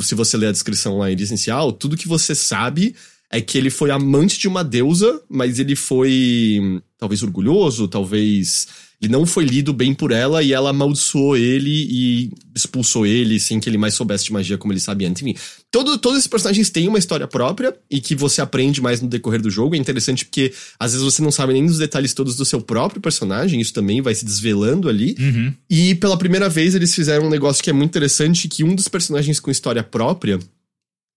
[0.00, 2.94] se você ler a descrição lá inicial, tudo que você sabe
[3.30, 8.66] é que ele foi amante de uma deusa, mas ele foi talvez orgulhoso, talvez
[9.00, 13.60] ele não foi lido bem por ela e ela amaldiçoou ele e expulsou ele sem
[13.60, 15.22] que ele mais soubesse de magia como ele sabia antes.
[15.22, 15.36] Enfim,
[15.70, 19.42] todo, todos esses personagens têm uma história própria e que você aprende mais no decorrer
[19.42, 19.74] do jogo.
[19.74, 23.00] É interessante porque às vezes você não sabe nem dos detalhes todos do seu próprio
[23.00, 25.16] personagem, isso também vai se desvelando ali.
[25.18, 25.52] Uhum.
[25.68, 28.88] E pela primeira vez eles fizeram um negócio que é muito interessante, que um dos
[28.88, 30.38] personagens com história própria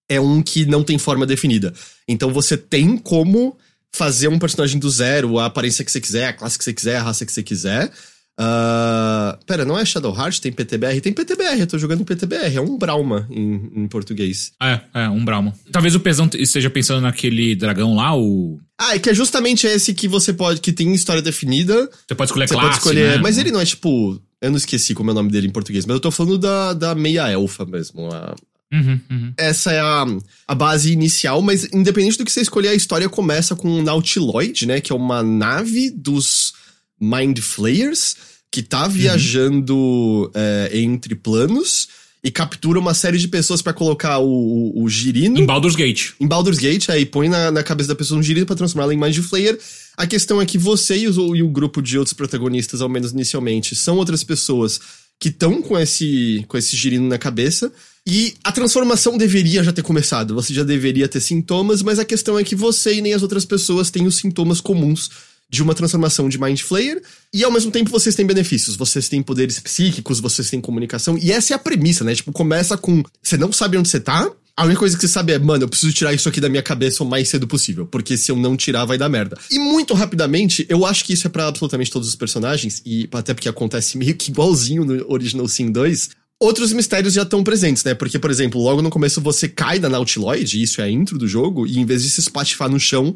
[0.09, 1.73] é um que não tem forma definida.
[2.07, 3.57] Então você tem como
[3.97, 6.97] fazer um personagem do zero, a aparência que você quiser, a classe que você quiser,
[6.97, 7.91] a raça que você quiser.
[8.39, 10.39] Uh, pera, não é Shadowheart?
[10.39, 11.01] Tem PTBR?
[11.01, 14.51] Tem PTBR, eu tô jogando PTBR, é um Brauma em, em português.
[14.62, 15.55] É, é, um Brauma.
[15.71, 18.60] Talvez o Pesão esteja pensando naquele dragão lá, o.
[18.79, 21.89] Ah, é que é justamente esse que você pode, que tem história definida.
[22.07, 23.17] Você pode escolher Você classe, pode escolher, né?
[23.17, 24.21] mas ele não é tipo.
[24.39, 26.73] Eu não esqueci como é o nome dele em português, mas eu tô falando da,
[26.73, 28.07] da meia elfa mesmo.
[28.13, 28.36] A,
[28.71, 29.34] Uhum, uhum.
[29.38, 30.06] essa é a,
[30.45, 34.65] a base inicial, mas independente do que você escolher, a história começa com um Nautiloid,
[34.65, 34.82] né?
[34.82, 36.53] Que é uma nave dos
[36.99, 38.15] Mind Flayers,
[38.51, 41.88] que tá viajando é, entre planos
[42.23, 46.12] e captura uma série de pessoas pra colocar o, o, o girino Em Baldur's Gate.
[46.19, 48.97] em Baldur's Gate, aí põe na, na cabeça da pessoa um girino pra transformá-la em
[48.97, 49.58] Mind Flayer.
[49.95, 53.12] A questão é que você e, os, e o grupo de outros protagonistas, ao menos
[53.12, 54.80] inicialmente, são outras pessoas
[55.19, 57.71] que estão com esse, com esse girino na cabeça.
[58.09, 62.39] E a transformação deveria já ter começado, você já deveria ter sintomas, mas a questão
[62.39, 65.09] é que você e nem as outras pessoas têm os sintomas comuns
[65.49, 67.01] de uma transformação de Mind Flayer,
[67.33, 71.33] e ao mesmo tempo vocês têm benefícios, vocês têm poderes psíquicos, vocês têm comunicação, e
[71.33, 72.15] essa é a premissa, né?
[72.15, 75.33] Tipo, começa com você não sabe onde você tá, a única coisa que você sabe
[75.33, 78.15] é, mano, eu preciso tirar isso aqui da minha cabeça o mais cedo possível, porque
[78.15, 79.37] se eu não tirar vai dar merda.
[79.51, 83.33] E muito rapidamente, eu acho que isso é pra absolutamente todos os personagens, e até
[83.33, 86.09] porque acontece meio que igualzinho no Original Sin 2,
[86.39, 87.95] Outros mistérios já estão presentes, né?
[87.95, 91.28] Porque, por exemplo, logo no começo você cai da Nautiloid, isso é a intro do
[91.28, 93.15] jogo, e em vez de se espatifar no chão,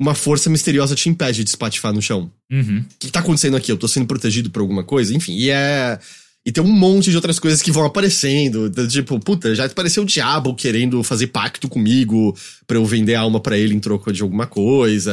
[0.00, 2.32] uma força misteriosa te impede de espatifar no chão.
[2.50, 2.80] Uhum.
[2.80, 3.70] O que tá acontecendo aqui?
[3.70, 5.14] Eu tô sendo protegido por alguma coisa?
[5.14, 5.98] Enfim, e é.
[6.46, 8.70] E tem um monte de outras coisas que vão aparecendo.
[8.70, 12.34] do Tipo, puta, já apareceu o diabo querendo fazer pacto comigo
[12.66, 15.12] pra eu vender a alma pra ele em troco de alguma coisa.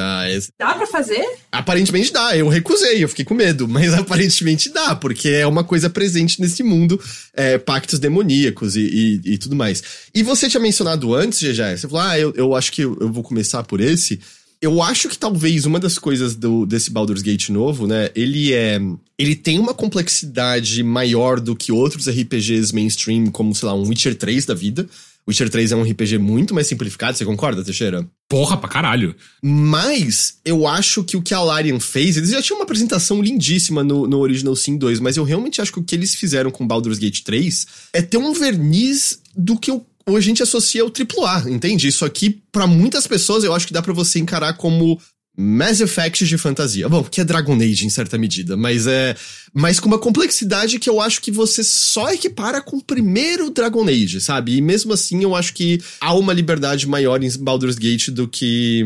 [0.57, 1.25] Dá pra fazer?
[1.51, 5.89] Aparentemente dá, eu recusei, eu fiquei com medo, mas aparentemente dá, porque é uma coisa
[5.89, 6.99] presente nesse mundo,
[7.33, 8.81] é, pactos demoníacos e,
[9.25, 9.83] e, e tudo mais.
[10.13, 13.23] E você tinha mencionado antes, GG, você falou, ah, eu, eu acho que eu vou
[13.23, 14.19] começar por esse.
[14.61, 18.79] Eu acho que talvez uma das coisas do, desse Baldur's Gate novo, né, ele é.
[19.17, 24.15] Ele tem uma complexidade maior do que outros RPGs mainstream, como, sei lá, um Witcher
[24.15, 24.87] 3 da vida.
[25.27, 28.07] Witcher 3 é um RPG muito mais simplificado, você concorda, Teixeira?
[28.29, 29.15] Porra pra caralho.
[29.41, 33.83] Mas eu acho que o que a Larian fez, eles já tinham uma apresentação lindíssima
[33.83, 36.67] no, no Original Sin 2, mas eu realmente acho que o que eles fizeram com
[36.67, 41.49] Baldur's Gate 3 é ter um verniz do que eu, a gente associa ao AAA,
[41.49, 41.87] entende?
[41.87, 44.99] Isso aqui, pra muitas pessoas, eu acho que dá pra você encarar como
[45.37, 46.87] Mass Effect de fantasia.
[46.87, 49.15] Bom, que é Dragon Age em certa medida, mas é.
[49.53, 53.83] Mas com uma complexidade que eu acho que você só equipara com o primeiro Dragon
[53.87, 54.55] Age, sabe?
[54.55, 58.83] E mesmo assim eu acho que há uma liberdade maior em Baldur's Gate do que.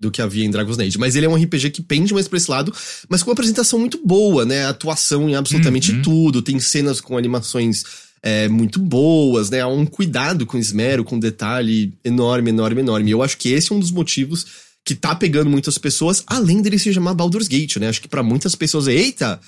[0.00, 0.98] Do que havia em Dragon's Age.
[0.98, 2.72] Mas ele é um RPG que pende mais pra esse lado,
[3.08, 4.66] mas com uma apresentação muito boa, né?
[4.66, 6.02] Atuação em absolutamente Uhum.
[6.02, 6.42] tudo.
[6.42, 7.82] Tem cenas com animações
[8.26, 9.60] é, muito boas, né?
[9.60, 13.10] Há um cuidado com esmero, com detalhe enorme, enorme, enorme.
[13.10, 14.46] E eu acho que esse é um dos motivos
[14.82, 17.88] que tá pegando muitas pessoas, além dele se chamar Baldur's Gate, né?
[17.88, 19.38] Acho que pra muitas pessoas é, eita,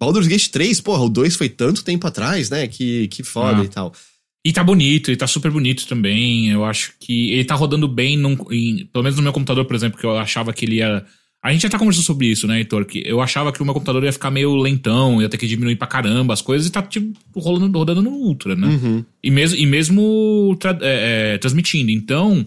[0.00, 2.66] Baldur's Gate 3, porra, o 2 foi tanto tempo atrás, né?
[2.68, 3.64] Que, que foda Ah.
[3.64, 3.92] e tal.
[4.44, 6.48] E tá bonito, ele tá super bonito também.
[6.50, 9.76] Eu acho que ele tá rodando bem, num, em- pelo menos no meu computador, por
[9.76, 11.04] exemplo, que eu achava que ele ia.
[11.42, 12.84] A gente já tá conversando sobre isso, né, Heitor?
[12.84, 15.74] Que eu achava que o meu computador ia ficar meio lentão, ia ter que diminuir
[15.74, 18.68] pra caramba as coisas, e tá tipo rolando, rodando no Ultra, né?
[18.68, 19.04] Uhum.
[19.22, 21.90] E mesmo, e mesmo tra- é, é, transmitindo.
[21.90, 22.46] Então,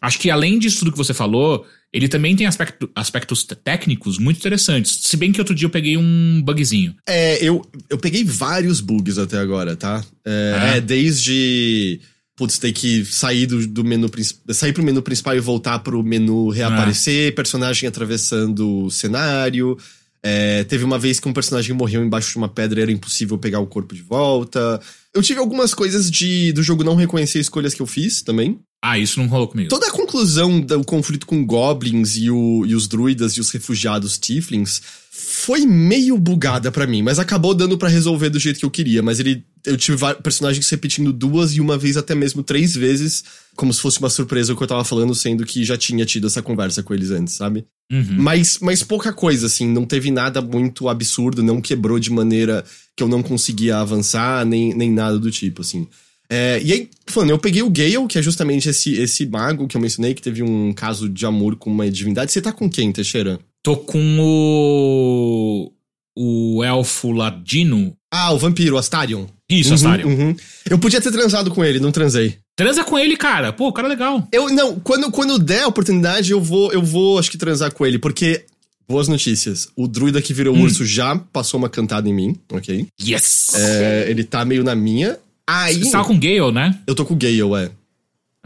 [0.00, 4.36] acho que além disso tudo que você falou, ele também tem aspecto- aspectos técnicos muito
[4.36, 5.00] interessantes.
[5.02, 6.94] Se bem que outro dia eu peguei um bugzinho.
[7.08, 10.04] É, eu, eu peguei vários bugs até agora, tá?
[10.24, 12.00] É, é, desde.
[12.40, 14.54] Putz, ter que sair do, do menu principal.
[14.54, 19.76] Sair pro menu principal e voltar pro menu reaparecer, personagem atravessando o cenário.
[20.22, 23.36] É, teve uma vez que um personagem morreu embaixo de uma pedra e era impossível
[23.36, 24.80] pegar o corpo de volta.
[25.14, 28.58] Eu tive algumas coisas de do jogo não reconhecer escolhas que eu fiz também.
[28.82, 29.68] Ah, isso não rolou comigo.
[29.68, 34.16] Toda a conclusão do conflito com goblins e, o- e os druidas e os refugiados
[34.18, 38.70] tieflings foi meio bugada pra mim, mas acabou dando pra resolver do jeito que eu
[38.70, 39.02] queria.
[39.02, 43.24] Mas ele eu tive personagens repetindo duas e uma vez até mesmo três vezes,
[43.56, 46.26] como se fosse uma surpresa o que eu tava falando, sendo que já tinha tido
[46.26, 47.66] essa conversa com eles antes, sabe?
[47.90, 48.16] Uhum.
[48.18, 52.64] Mas, mas pouca coisa, assim, não teve nada muito absurdo, não quebrou de maneira
[52.96, 55.86] que eu não conseguia avançar, nem, nem nada do tipo, assim.
[56.32, 59.76] É, e aí, falando, eu peguei o Gale, que é justamente esse, esse mago que
[59.76, 62.30] eu mencionei, que teve um caso de amor com uma divindade.
[62.30, 63.40] Você tá com quem, Teixeira?
[63.62, 65.72] Tô com o.
[66.16, 67.96] O elfo ladino.
[68.12, 69.26] Ah, o vampiro, Astarion.
[69.50, 70.08] Isso, Uhum, Astarion.
[70.08, 70.36] uhum.
[70.70, 72.38] Eu podia ter transado com ele, não transei.
[72.54, 73.52] Transa com ele, cara.
[73.52, 74.28] Pô, o cara é legal.
[74.32, 77.84] Eu, não, quando, quando der a oportunidade, eu vou, eu vou, acho que transar com
[77.84, 78.44] ele, porque.
[78.88, 79.68] Boas notícias.
[79.76, 80.62] O druida que virou Hum.
[80.62, 82.86] urso já passou uma cantada em mim, ok?
[83.00, 83.54] Yes!
[83.54, 85.16] É, ele tá meio na minha.
[85.46, 85.78] Aí.
[85.78, 86.78] Você tava com Gale, né?
[86.86, 87.70] Eu tô com o Gale, é.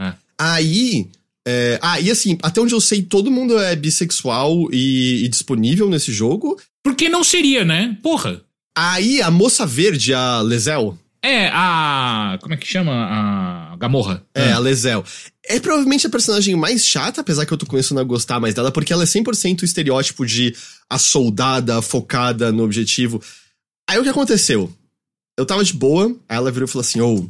[0.04, 0.12] É.
[0.38, 1.06] Aí.
[1.46, 5.88] É, ah, e assim, até onde eu sei, todo mundo é bissexual e, e disponível
[5.90, 6.58] nesse jogo.
[6.82, 7.96] Por que não seria, né?
[8.02, 8.40] Porra.
[8.76, 10.98] Aí a moça verde, a Lezel.
[11.22, 12.38] É, a.
[12.42, 12.92] Como é que chama?
[12.92, 14.22] A Gamorra.
[14.34, 15.04] É, a Lezel.
[15.46, 18.72] É provavelmente a personagem mais chata, apesar que eu tô começando a gostar mais dela,
[18.72, 20.54] porque ela é 100% o estereótipo de
[20.88, 23.22] a soldada focada no objetivo.
[23.88, 24.72] Aí o que aconteceu?
[25.38, 27.28] Eu tava de boa, aí ela virou e falou assim: Ô,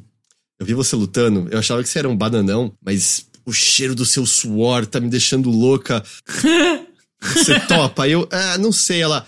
[0.58, 4.04] eu vi você lutando, eu achava que você era um bananão, mas o cheiro do
[4.04, 6.02] seu suor tá me deixando louca.
[7.20, 8.04] Você topa?
[8.04, 9.26] Aí eu, ah, não sei, ela.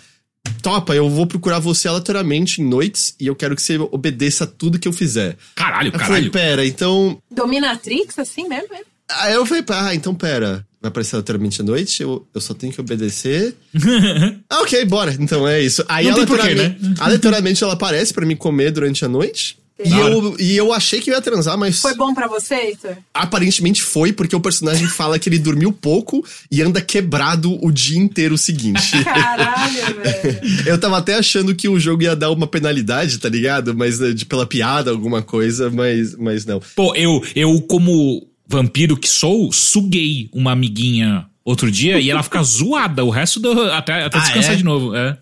[0.66, 4.46] Topa, eu vou procurar você aleatoriamente em noites e eu quero que você obedeça a
[4.48, 5.36] tudo que eu fizer.
[5.54, 6.30] Caralho, Eu falei, caralho.
[6.32, 8.74] pera, então Dominatrix, assim mesmo?
[8.74, 8.80] é?
[9.08, 10.66] Aí eu falei, ah, então pera.
[10.82, 13.54] Vai aparecer aleatoriamente à noite, eu, eu só tenho que obedecer.
[14.50, 15.16] ah, ok, bora.
[15.20, 15.84] Então é isso.
[15.86, 16.94] Aí Não tem porquê, aleatoriamente, né?
[16.98, 19.58] aleatoriamente ela aparece pra me comer durante a noite.
[19.84, 22.96] E eu, e eu achei que eu ia transar, mas Foi bom pra você, Heitor?
[23.12, 27.98] aparentemente foi, porque o personagem fala que ele dormiu pouco e anda quebrado o dia
[27.98, 28.92] inteiro seguinte.
[29.04, 30.40] Caralho, velho.
[30.66, 33.74] eu tava até achando que o jogo ia dar uma penalidade, tá ligado?
[33.74, 36.60] Mas né, de, pela piada, alguma coisa, mas, mas não.
[36.74, 42.42] Pô, eu, eu, como vampiro que sou, suguei uma amiguinha outro dia e ela fica
[42.42, 43.52] zoada o resto do.
[43.72, 44.56] Até, até Ah, descansar é?
[44.56, 44.94] de novo.
[44.96, 45.18] É.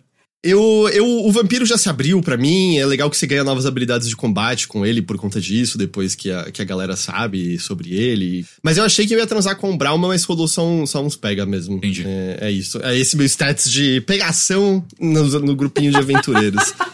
[0.47, 2.77] Eu, eu, o vampiro já se abriu pra mim.
[2.77, 6.15] É legal que você ganha novas habilidades de combate com ele por conta disso, depois
[6.15, 8.45] que a, que a galera sabe sobre ele.
[8.63, 11.03] Mas eu achei que eu ia transar com o Brauma, mas rolou só, um- só
[11.03, 11.77] uns pega mesmo.
[11.79, 12.05] Entendi.
[12.07, 12.79] É, é isso.
[12.83, 16.75] É esse meu status de pegação no, no grupinho de aventureiros.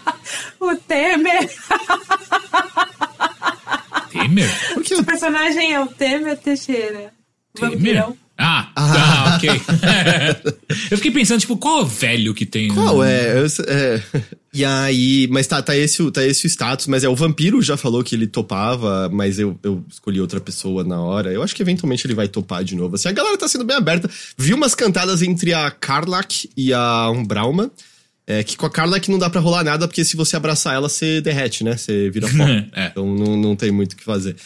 [0.60, 1.50] O Temer.
[4.12, 4.50] Temer?
[4.90, 7.12] Eu, O personagem é o Temer Teixeira.
[7.54, 7.70] Temer?
[7.72, 8.16] Vampirão.
[8.40, 8.94] Ah, Ah.
[9.34, 9.50] ah, ok.
[10.90, 12.68] eu fiquei pensando, tipo, qual é o velho que tem.
[12.68, 13.38] Qual é?
[13.38, 14.02] Eu é?
[14.52, 17.76] E aí, mas tá, tá, esse, tá esse o status, mas é o vampiro já
[17.76, 21.30] falou que ele topava, mas eu, eu escolhi outra pessoa na hora.
[21.32, 22.96] Eu acho que eventualmente ele vai topar de novo.
[22.96, 24.10] Assim, a galera tá sendo bem aberta.
[24.36, 27.70] Vi umas cantadas entre a Karlak e a Umbrauma.
[28.26, 30.88] É que com a Karlak não dá pra rolar nada, porque se você abraçar ela,
[30.88, 31.76] você derrete, né?
[31.76, 32.44] Você vira pó.
[32.44, 32.86] É.
[32.86, 34.36] Então não, não tem muito o que fazer.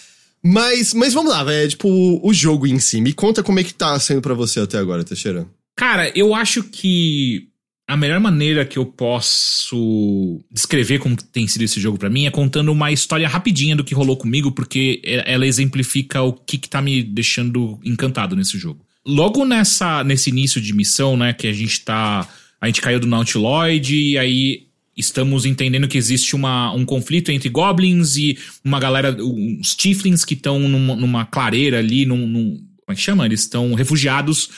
[0.45, 1.71] Mas, mas vamos lá, velho.
[1.71, 1.89] Tipo,
[2.23, 3.01] o, jogo em si.
[3.01, 5.47] Me conta como é que tá sendo pra você até agora, Teixeira.
[5.75, 7.49] Cara, eu acho que
[7.89, 12.31] a melhor maneira que eu posso descrever como tem sido esse jogo pra mim é
[12.31, 16.69] contando uma história rapidinha do que rolou comigo, porque e- ela exemplifica o que, que
[16.69, 18.85] tá me deixando encantado nesse jogo.
[19.07, 22.27] Logo nessa nesse início de missão, né, que a gente tá,
[22.61, 27.49] a gente caiu do Nautiloid e aí estamos entendendo que existe uma, um conflito entre
[27.49, 32.93] goblins e uma galera, uns tieflings que estão numa, numa clareira ali, num, num- como
[32.93, 33.25] é que chama?
[33.27, 34.51] Eles estão refugiados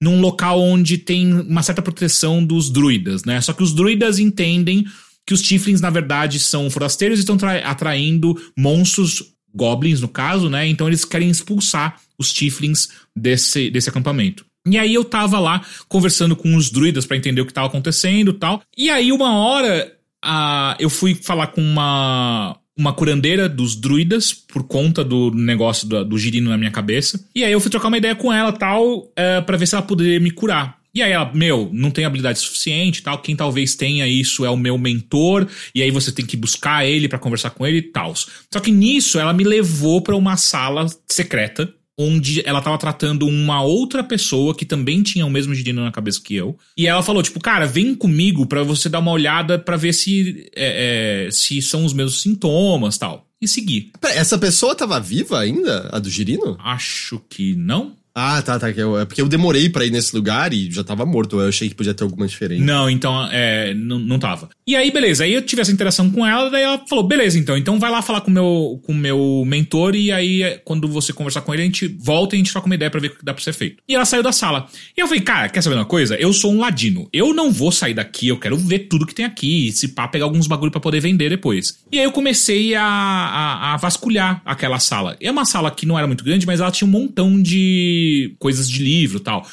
[0.00, 3.40] num local onde tem uma certa proteção dos druidas, né?
[3.40, 4.84] Só que os druidas entendem
[5.26, 9.22] que os tieflings, na verdade, são forasteiros e estão tra- atraindo monstros,
[9.54, 10.66] goblins no caso, né?
[10.66, 14.44] Então eles querem expulsar os tieflings desse, desse acampamento.
[14.66, 18.32] E aí eu tava lá conversando com os druidas pra entender o que tava acontecendo
[18.32, 18.62] tal.
[18.76, 24.64] E aí uma hora ah, eu fui falar com uma uma curandeira dos druidas por
[24.64, 27.24] conta do negócio do, do girino na minha cabeça.
[27.34, 29.84] E aí eu fui trocar uma ideia com ela tal, é, para ver se ela
[29.84, 30.78] poderia me curar.
[30.94, 33.18] E aí ela, meu, não tem habilidade suficiente tal.
[33.18, 35.46] Quem talvez tenha isso é o meu mentor.
[35.74, 38.14] E aí você tem que buscar ele pra conversar com ele e tal.
[38.14, 43.62] Só que nisso ela me levou pra uma sala secreta onde ela tava tratando uma
[43.62, 46.56] outra pessoa que também tinha o mesmo girino na cabeça que eu.
[46.76, 50.50] E ela falou, tipo, cara, vem comigo pra você dar uma olhada pra ver se,
[50.54, 53.26] é, é, se são os mesmos sintomas tal.
[53.40, 53.90] E seguir.
[54.02, 55.90] Essa pessoa tava viva ainda?
[55.92, 56.56] A do Girino?
[56.60, 57.92] Acho que não.
[58.14, 58.68] Ah, tá, tá.
[58.68, 61.40] É porque eu demorei para ir nesse lugar e já tava morto.
[61.40, 62.62] Eu achei que podia ter alguma diferença.
[62.62, 64.48] Não, então, é, não, não tava.
[64.64, 65.24] E aí, beleza.
[65.24, 67.56] Aí eu tive essa interação com ela, daí ela falou, beleza, então.
[67.56, 71.40] Então vai lá falar com o meu, com meu mentor e aí, quando você conversar
[71.40, 73.24] com ele, a gente volta e a gente troca uma ideia pra ver o que
[73.24, 73.82] dá pra ser feito.
[73.88, 74.68] E ela saiu da sala.
[74.96, 76.14] E eu falei, cara, quer saber uma coisa?
[76.14, 77.08] Eu sou um ladino.
[77.12, 79.68] Eu não vou sair daqui, eu quero ver tudo que tem aqui.
[79.68, 81.80] E se pá, pegar alguns bagulho para poder vender depois.
[81.90, 85.16] E aí eu comecei a, a, a vasculhar aquela sala.
[85.20, 88.03] É uma sala que não era muito grande, mas ela tinha um montão de
[88.38, 89.48] coisas de livro tal.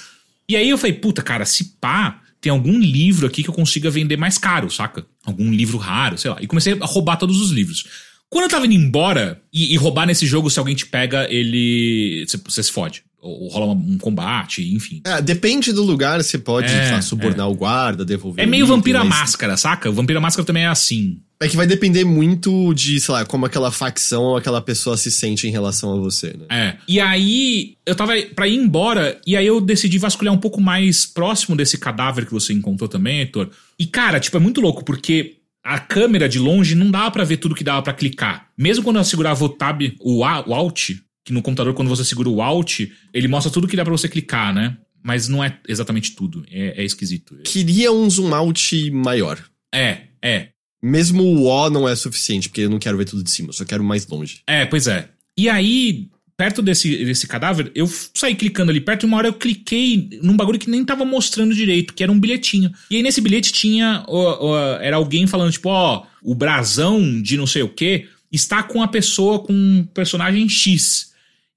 [0.48, 3.90] E aí eu falei, puta, cara, se pá, tem algum livro aqui que eu consiga
[3.90, 5.06] vender mais caro, saca?
[5.24, 6.38] Algum livro raro, sei lá.
[6.42, 7.86] E comecei a roubar todos os livros.
[8.30, 12.26] Quando eu tava indo embora, e, e roubar nesse jogo, se alguém te pega, ele.
[12.28, 13.04] Você se fode.
[13.22, 15.02] Ou, rola um combate, enfim.
[15.06, 17.50] É, depende do lugar, você pode é, lá, subornar é.
[17.50, 18.44] o guarda, devolver.
[18.44, 19.10] É meio Vampira mas...
[19.10, 19.90] Máscara, saca?
[19.90, 21.20] O Vampira Máscara também é assim.
[21.40, 25.12] É que vai depender muito de, sei lá, como aquela facção ou aquela pessoa se
[25.12, 26.46] sente em relação a você, né?
[26.50, 26.78] É.
[26.88, 31.06] E aí, eu tava pra ir embora, e aí eu decidi vasculhar um pouco mais
[31.06, 33.50] próximo desse cadáver que você encontrou também, Heitor.
[33.78, 37.38] E, cara, tipo, é muito louco, porque a câmera de longe não dava para ver
[37.38, 38.48] tudo que dava para clicar.
[38.58, 40.92] Mesmo quando eu segurava o tab, o, A, o Alt,
[41.24, 42.82] que no computador, quando você segura o Alt,
[43.14, 44.78] ele mostra tudo que dá para você clicar, né?
[45.04, 46.44] Mas não é exatamente tudo.
[46.50, 47.38] É, é esquisito.
[47.44, 49.44] Queria um zoom out maior.
[49.74, 50.50] É, é.
[50.82, 53.54] Mesmo o O não é suficiente, porque eu não quero ver tudo de cima, eu
[53.54, 54.42] só quero mais longe.
[54.48, 55.10] É, pois é.
[55.38, 59.34] E aí, perto desse, desse cadáver, eu saí clicando ali perto e uma hora eu
[59.34, 62.72] cliquei num bagulho que nem tava mostrando direito, que era um bilhetinho.
[62.90, 64.04] E aí nesse bilhete tinha.
[64.08, 68.64] Ó, ó, era alguém falando, tipo, ó, o brasão de não sei o que está
[68.64, 71.11] com a pessoa com um personagem X.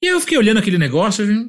[0.04, 1.44] E aí eu fiquei olhando aquele negócio e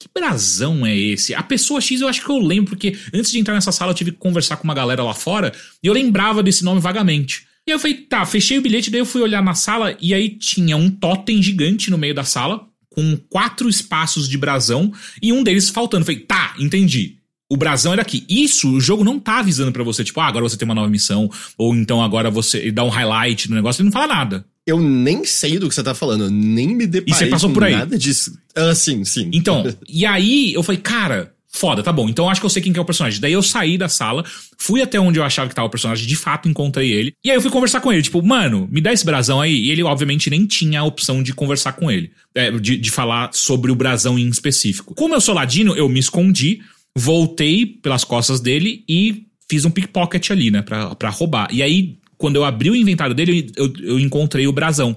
[0.00, 1.34] que brasão é esse?
[1.34, 3.94] A pessoa X eu acho que eu lembro, porque antes de entrar nessa sala eu
[3.94, 7.46] tive que conversar com uma galera lá fora e eu lembrava desse nome vagamente.
[7.66, 10.30] E eu falei, tá, fechei o bilhete, daí eu fui olhar na sala e aí
[10.30, 14.90] tinha um totem gigante no meio da sala, com quatro espaços de brasão
[15.22, 16.00] e um deles faltando.
[16.00, 17.18] Eu falei, tá, entendi.
[17.50, 18.24] O brasão era aqui.
[18.26, 20.88] Isso, o jogo não tá avisando para você, tipo, ah, agora você tem uma nova
[20.88, 24.46] missão, ou então agora você dá um highlight no negócio, ele não fala nada.
[24.68, 27.64] Eu nem sei do que você tá falando, nem me deparei e você passou por
[27.64, 27.74] aí.
[27.74, 28.38] nada disso.
[28.54, 29.30] Ah, sim, sim.
[29.32, 32.06] Então, e aí eu falei, cara, foda, tá bom.
[32.06, 33.18] Então acho que eu sei quem que é o personagem.
[33.18, 34.22] Daí eu saí da sala,
[34.58, 37.14] fui até onde eu achava que tava o personagem, de fato encontrei ele.
[37.24, 39.54] E aí eu fui conversar com ele, tipo, mano, me dá esse brasão aí.
[39.54, 43.30] E ele, obviamente, nem tinha a opção de conversar com ele, é, de, de falar
[43.32, 44.94] sobre o brasão em específico.
[44.94, 46.60] Como eu sou ladino, eu me escondi,
[46.94, 51.48] voltei pelas costas dele e fiz um pickpocket ali, né, pra, pra roubar.
[51.50, 54.96] E aí quando eu abri o inventário dele, eu, eu encontrei o brasão.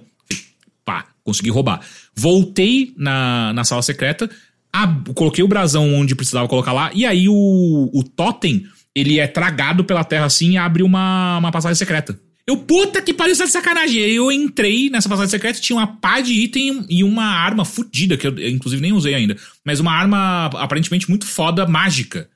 [0.83, 1.79] Pá, consegui roubar.
[2.15, 4.29] Voltei na, na sala secreta,
[4.73, 9.27] ab, coloquei o brasão onde precisava colocar lá, e aí o, o totem, ele é
[9.27, 12.19] tragado pela terra assim e abre uma, uma passagem secreta.
[12.45, 14.03] Eu, puta que pariu, isso é de sacanagem.
[14.03, 18.17] Aí eu entrei nessa passagem secreta, tinha uma pá de item e uma arma fodida,
[18.17, 19.37] que eu, eu, inclusive nem usei ainda.
[19.63, 22.27] Mas uma arma aparentemente muito foda, mágica.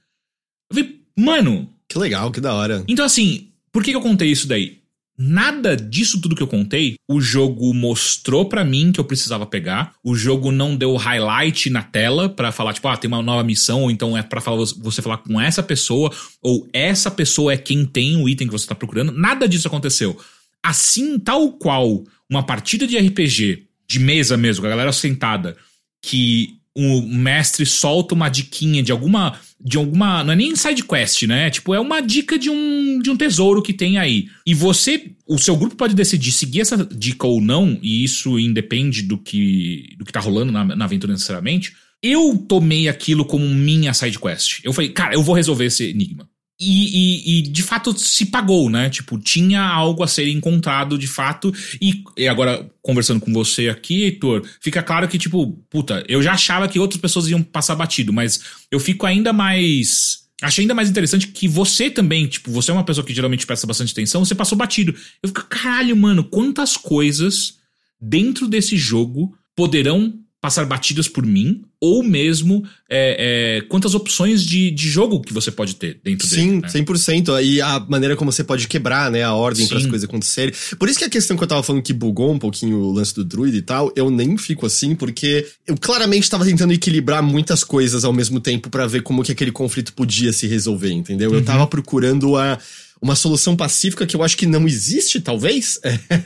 [0.71, 1.69] Eu vi, mano.
[1.89, 2.84] Que legal, que da hora.
[2.88, 4.77] Então, assim, por que, que eu contei isso daí?
[5.17, 9.93] Nada disso tudo que eu contei, o jogo mostrou para mim que eu precisava pegar.
[10.01, 13.81] O jogo não deu highlight na tela para falar tipo, ah, tem uma nova missão,
[13.81, 14.39] ou então é para
[14.77, 16.09] você falar com essa pessoa,
[16.41, 19.11] ou essa pessoa é quem tem o item que você tá procurando.
[19.11, 20.17] Nada disso aconteceu.
[20.63, 25.57] Assim, tal qual uma partida de RPG de mesa mesmo, com a galera sentada,
[26.01, 29.39] que o mestre solta uma diquinha de alguma.
[29.59, 30.23] De alguma.
[30.23, 31.49] Não é nem side quest, né?
[31.49, 34.27] Tipo, é uma dica de um, de um tesouro que tem aí.
[34.45, 35.11] E você.
[35.25, 39.95] O seu grupo pode decidir seguir essa dica ou não, e isso independe do que,
[39.97, 41.73] do que tá rolando na, na aventura necessariamente.
[42.03, 44.59] Eu tomei aquilo como minha side quest.
[44.63, 46.29] Eu falei, cara, eu vou resolver esse enigma.
[46.59, 48.89] E, e, e, de fato se pagou, né?
[48.89, 51.53] Tipo, tinha algo a ser encontrado de fato.
[51.81, 56.33] E, e, agora, conversando com você aqui, Heitor, fica claro que, tipo, puta, eu já
[56.33, 58.39] achava que outras pessoas iam passar batido, mas
[58.71, 60.23] eu fico ainda mais.
[60.41, 63.67] Achei ainda mais interessante que você também, tipo, você é uma pessoa que geralmente presta
[63.67, 64.95] bastante atenção, você passou batido.
[65.21, 67.55] Eu fico, caralho, mano, quantas coisas
[67.99, 70.13] dentro desse jogo poderão
[70.45, 75.49] passar batidas por mim, ou mesmo é, é, quantas opções de, de jogo que você
[75.49, 76.69] pode ter dentro Sim, dele.
[76.69, 76.86] Sim, né?
[76.86, 77.43] 100%.
[77.43, 80.53] E a maneira como você pode quebrar né, a ordem para as coisas acontecerem.
[80.77, 83.15] Por isso que a questão que eu tava falando que bugou um pouquinho o lance
[83.15, 87.63] do druid e tal, eu nem fico assim, porque eu claramente tava tentando equilibrar muitas
[87.63, 91.31] coisas ao mesmo tempo para ver como que aquele conflito podia se resolver, entendeu?
[91.31, 91.38] Uhum.
[91.38, 92.60] Eu tava procurando a
[93.05, 95.79] uma solução pacífica que eu acho que não existe, talvez.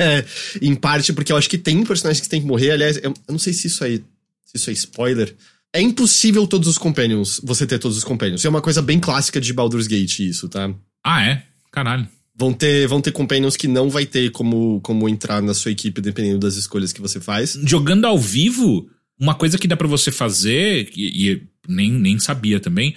[0.62, 2.72] em parte porque eu acho que tem personagens que tem que morrer.
[2.72, 4.02] Aliás, eu, eu não sei se isso aí.
[4.46, 5.36] Se isso é spoiler.
[5.74, 8.46] É impossível todos os companions, você ter todos os companions.
[8.46, 10.74] É uma coisa bem clássica de Baldur's Gate, isso, tá?
[11.04, 11.44] Ah, é?
[11.70, 12.08] Caralho.
[12.34, 16.00] Vão ter, vão ter companions que não vai ter como, como entrar na sua equipe,
[16.00, 17.60] dependendo das escolhas que você faz.
[17.66, 22.60] Jogando ao vivo, uma coisa que dá para você fazer, e, e, nem, nem sabia
[22.60, 22.96] também,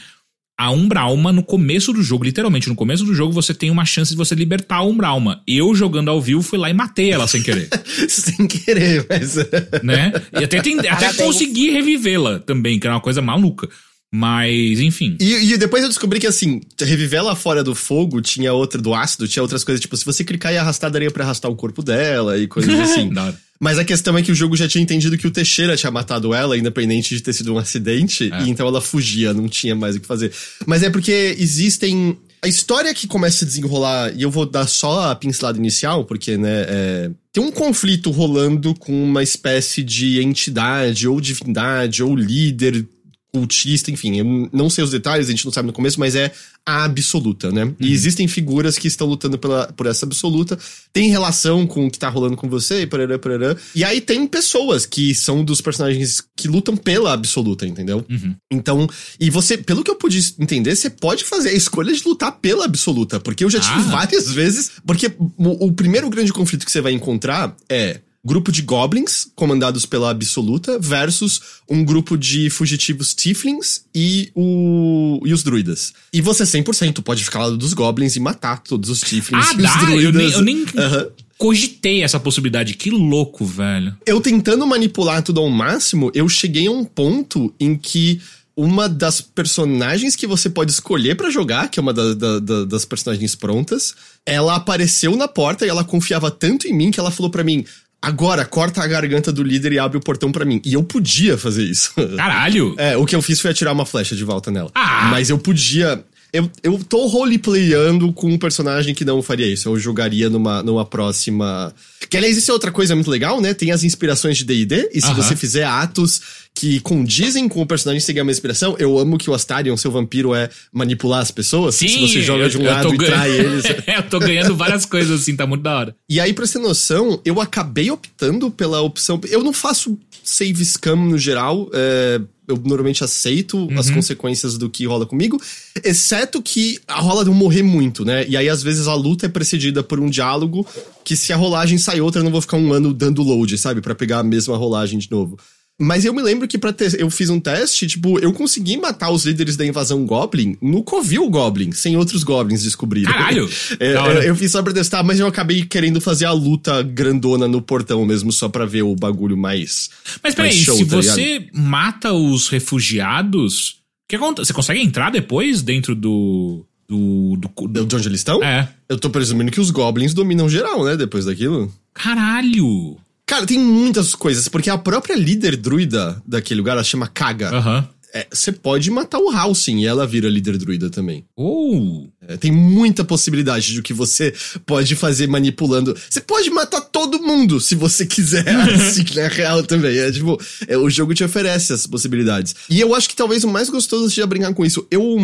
[0.59, 4.13] a Umbralma no começo do jogo, literalmente no começo do jogo, você tem uma chance
[4.13, 5.43] de você libertar a Umbralma.
[5.47, 7.69] Eu, jogando ao vivo, fui lá e matei ela sem querer.
[8.09, 9.37] sem querer, mas...
[9.83, 10.13] né?
[10.39, 13.69] E até, tem, até consegui revivê-la também, que era uma coisa maluca.
[14.15, 15.17] Mas, enfim.
[15.19, 18.93] E, e, depois eu descobri que, assim, reviver ela fora do fogo tinha outra, do
[18.93, 21.83] ácido, tinha outras coisas, tipo, se você clicar e arrastar, daria pra arrastar o corpo
[21.83, 23.11] dela e coisas assim.
[23.59, 26.35] Mas a questão é que o jogo já tinha entendido que o Teixeira tinha matado
[26.35, 28.43] ela, independente de ter sido um acidente, é.
[28.43, 30.31] e então ela fugia, não tinha mais o que fazer.
[30.67, 32.19] Mas é porque existem.
[32.43, 36.37] A história que começa a desenrolar, e eu vou dar só a pincelada inicial, porque,
[36.37, 42.85] né, é, tem um conflito rolando com uma espécie de entidade, ou divindade, ou líder
[43.33, 46.31] cultista, enfim, eu não sei os detalhes, a gente não sabe no começo, mas é
[46.67, 47.65] a absoluta, né?
[47.65, 47.75] Uhum.
[47.81, 50.59] E existem figuras que estão lutando pela, por essa absoluta,
[50.93, 53.57] tem relação com o que tá rolando com você, e parará, parará.
[53.75, 58.05] E aí tem pessoas que são dos personagens que lutam pela absoluta, entendeu?
[58.09, 58.37] Uhum.
[58.53, 58.87] Então,
[59.19, 62.67] e você, pelo que eu pude entender, você pode fazer a escolha de lutar pela
[62.67, 63.91] absoluta, porque eu já tive ah.
[63.91, 68.63] várias vezes, porque o, o primeiro grande conflito que você vai encontrar é grupo de
[68.63, 75.93] goblins, comandados pela Absoluta, versus um grupo de fugitivos Tieflings e, o, e os druidas.
[76.13, 79.63] E você 100% pode ficar lá dos goblins e matar todos os Tieflings ah, e
[79.63, 79.75] dá?
[79.75, 80.05] os druidas.
[80.05, 81.11] Eu nem, eu nem uhum.
[81.37, 82.75] cogitei essa possibilidade.
[82.75, 83.97] Que louco, velho.
[84.07, 88.21] Eu tentando manipular tudo ao máximo, eu cheguei a um ponto em que
[88.57, 92.65] uma das personagens que você pode escolher para jogar, que é uma da, da, da,
[92.67, 93.95] das personagens prontas,
[94.27, 97.65] ela apareceu na porta e ela confiava tanto em mim que ela falou para mim:
[98.03, 100.61] Agora, corta a garganta do líder e abre o portão para mim.
[100.65, 101.93] E eu podia fazer isso.
[102.17, 102.75] Caralho!
[102.83, 104.71] É, o que eu fiz foi atirar uma flecha de volta nela.
[104.75, 105.09] Ah!
[105.11, 106.03] Mas eu podia.
[106.33, 109.69] Eu, eu tô roleplayando com um personagem que não faria isso.
[109.69, 111.73] Eu jogaria numa, numa próxima.
[112.11, 113.55] Que aliás, isso é outra coisa muito legal, né?
[113.55, 115.17] Tem as inspirações de DD, e se uh -huh.
[115.17, 116.23] você fizer atos
[116.55, 118.77] que condizem com o personagem seguir a minha inspiração.
[118.79, 121.75] Eu amo que o Astarion, seu vampiro, é manipular as pessoas.
[121.75, 123.65] Sim, se você joga de um lado e trai eles.
[123.87, 125.97] eu tô ganhando várias coisas assim, tá muito da hora.
[126.09, 129.21] E aí, pra ter noção, eu acabei optando pela opção.
[129.29, 131.69] Eu não faço save scam no geral.
[131.73, 133.79] É, eu normalmente aceito uhum.
[133.79, 135.41] as consequências do que rola comigo,
[135.83, 138.27] exceto que a rola não morrer muito, né?
[138.29, 140.67] E aí, às vezes, a luta é precedida por um diálogo
[141.05, 143.81] que, se a rolagem sai outra, eu não vou ficar um ano dando load, sabe?
[143.81, 145.39] para pegar a mesma rolagem de novo.
[145.83, 149.25] Mas eu me lembro que para eu fiz um teste, tipo, eu consegui matar os
[149.25, 153.13] líderes da invasão Goblin no Covil Goblin, sem outros Goblins descobrirem.
[153.13, 153.49] Caralho!
[153.81, 157.61] É, eu fiz só pra testar, mas eu acabei querendo fazer a luta grandona no
[157.61, 159.91] portão mesmo, só pra ver o bagulho mais.
[160.23, 164.47] Mas peraí, show, se tá você mata os refugiados, que acontece?
[164.47, 166.65] Você consegue entrar depois dentro do.
[166.89, 168.43] Do, do, de onde eles estão?
[168.43, 168.69] É.
[168.87, 170.95] Eu tô presumindo que os goblins dominam geral, né?
[170.95, 171.73] Depois daquilo.
[171.95, 172.99] Caralho!
[173.27, 177.51] Cara, tem muitas coisas, porque a própria líder druida daquele lugar, ela chama Kaga.
[177.51, 177.79] Aham.
[177.79, 178.03] Uhum.
[178.31, 181.25] Você pode matar o Halsin e ela vira líder druida também.
[181.35, 182.07] Oh.
[182.29, 184.35] É, tem muita possibilidade de que você
[184.67, 185.97] pode fazer manipulando.
[186.11, 188.47] Você pode matar todo mundo se você quiser,
[188.77, 189.97] assim, na real também.
[189.97, 192.55] É tipo, é, o jogo te oferece essas possibilidades.
[192.69, 194.87] E eu acho que talvez o mais gostoso seja brincar com isso.
[194.91, 195.17] Eu.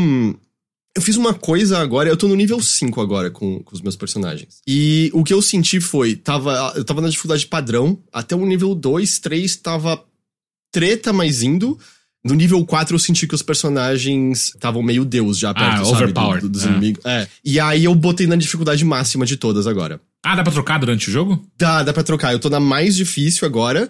[0.99, 3.95] Eu fiz uma coisa agora, eu tô no nível 5 agora com, com os meus
[3.95, 4.57] personagens.
[4.67, 8.75] E o que eu senti foi, tava, eu tava na dificuldade padrão, até o nível
[8.75, 10.03] 2, 3 tava
[10.73, 11.79] treta mais indo.
[12.25, 16.03] No nível 4 eu senti que os personagens estavam meio deus já perto, ah, sabe,
[16.03, 16.41] overpowered.
[16.41, 16.67] Do, dos é.
[16.67, 17.05] inimigos.
[17.05, 17.29] É.
[17.45, 20.01] E aí eu botei na dificuldade máxima de todas agora.
[20.25, 21.47] Ah, dá pra trocar durante o jogo?
[21.57, 22.33] Dá, dá pra trocar.
[22.33, 23.89] Eu tô na mais difícil agora.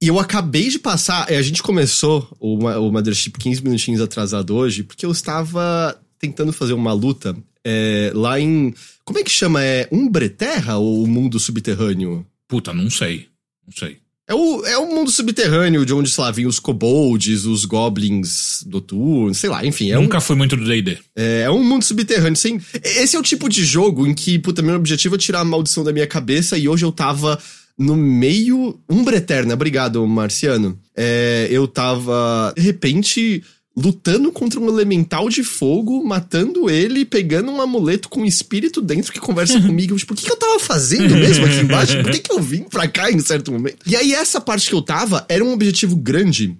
[0.00, 1.30] E eu acabei de passar.
[1.30, 6.72] A gente começou o, o Mothership 15 minutinhos atrasado hoje, porque eu estava tentando fazer
[6.72, 8.72] uma luta é, lá em.
[9.04, 9.62] Como é que chama?
[9.62, 12.24] É Umbreterra ou o mundo subterrâneo?
[12.48, 13.26] Puta, não sei.
[13.66, 13.98] Não sei.
[14.28, 18.64] É o, é o mundo subterrâneo de onde, sei lá, vinham os kobolds, os goblins
[18.66, 19.92] noturnos, sei lá, enfim.
[19.92, 20.98] É Nunca um, fui muito do D&D.
[21.14, 22.36] É, é um mundo subterrâneo.
[22.36, 25.44] Sem, esse é o tipo de jogo em que, puta, meu objetivo é tirar a
[25.44, 27.38] maldição da minha cabeça e hoje eu tava
[27.78, 28.80] no meio...
[28.90, 30.76] Umbra Eterna, obrigado, Marciano.
[30.96, 33.44] É, eu tava, de repente
[33.76, 39.12] lutando contra um elemental de fogo, matando ele, pegando um amuleto com um espírito dentro
[39.12, 39.96] que conversa comigo.
[39.96, 42.02] Tipo, o que, que eu tava fazendo mesmo aqui embaixo?
[42.02, 43.78] Por que, que eu vim pra cá em certo momento?
[43.86, 46.56] E aí, essa parte que eu tava era um objetivo grande.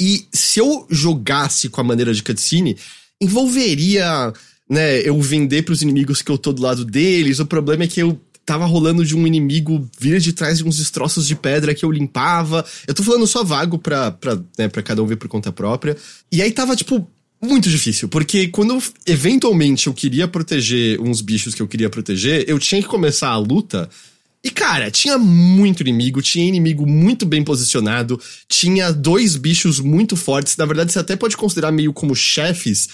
[0.00, 2.76] E se eu jogasse com a maneira de cutscene,
[3.20, 4.32] envolveria,
[4.70, 7.40] né, eu vender pros inimigos que eu tô do lado deles.
[7.40, 10.78] O problema é que eu tava rolando de um inimigo vir de trás de uns
[10.78, 12.64] destroços de pedra que eu limpava.
[12.86, 15.94] Eu tô falando só vago pra, pra, né, pra cada um ver por conta própria.
[16.32, 17.06] E aí tava, tipo,
[17.42, 22.58] muito difícil, porque quando eventualmente eu queria proteger uns bichos que eu queria proteger, eu
[22.58, 23.86] tinha que começar a luta.
[24.42, 28.18] E cara, tinha muito inimigo, tinha inimigo muito bem posicionado,
[28.48, 30.56] tinha dois bichos muito fortes.
[30.56, 32.88] Na verdade, você até pode considerar meio como chefes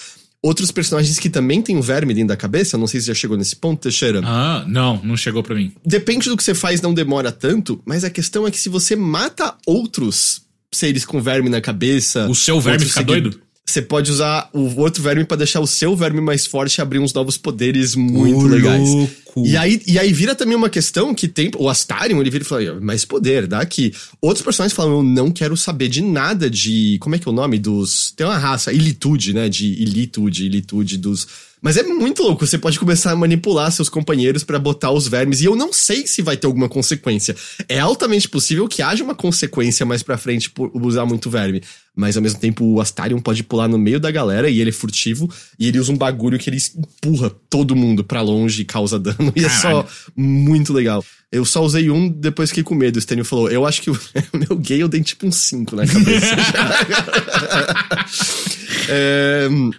[0.45, 2.77] outros personagens que também têm um verme dentro da cabeça.
[2.77, 4.21] Não sei se já chegou nesse ponto, Teixeira.
[4.23, 5.73] Ah, não, não chegou para mim.
[5.85, 8.95] Depende do que você faz, não demora tanto, mas a questão é que se você
[8.95, 12.29] mata outros seres com verme na cabeça.
[12.29, 13.41] O seu verme fica doido?
[13.67, 16.99] Você pode usar o outro verme para deixar o seu verme mais forte e abrir
[16.99, 18.89] uns novos poderes muito legais.
[19.37, 21.51] E aí, e aí vira também uma questão que tem.
[21.57, 23.93] O Astarion, ele vira e fala: mais poder, dá aqui.
[24.21, 26.99] Outros personagens falam: eu não quero saber de nada de.
[27.01, 28.13] Como é que é o nome dos.
[28.13, 29.49] Tem uma raça, Ilitude, né?
[29.49, 31.27] De Ilitude, Ilitude dos
[31.65, 35.41] mas é muito louco, você pode começar a manipular seus companheiros para botar os vermes,
[35.41, 37.35] e eu não sei se vai ter alguma consequência.
[37.67, 41.63] É altamente possível que haja uma consequência mais pra frente por usar muito verme.
[41.97, 44.73] Mas ao mesmo tempo o Astarion pode pular no meio da galera e ele é
[44.75, 45.27] furtivo,
[45.59, 49.33] e ele usa um bagulho que ele empurra todo mundo para longe e causa dano,
[49.35, 51.03] e é só muito legal.
[51.33, 52.97] Eu só usei um, depois fiquei com medo.
[52.97, 53.99] O Stênio falou: Eu acho que o
[54.33, 56.37] meu gay eu dei tipo um 5 na cabeça.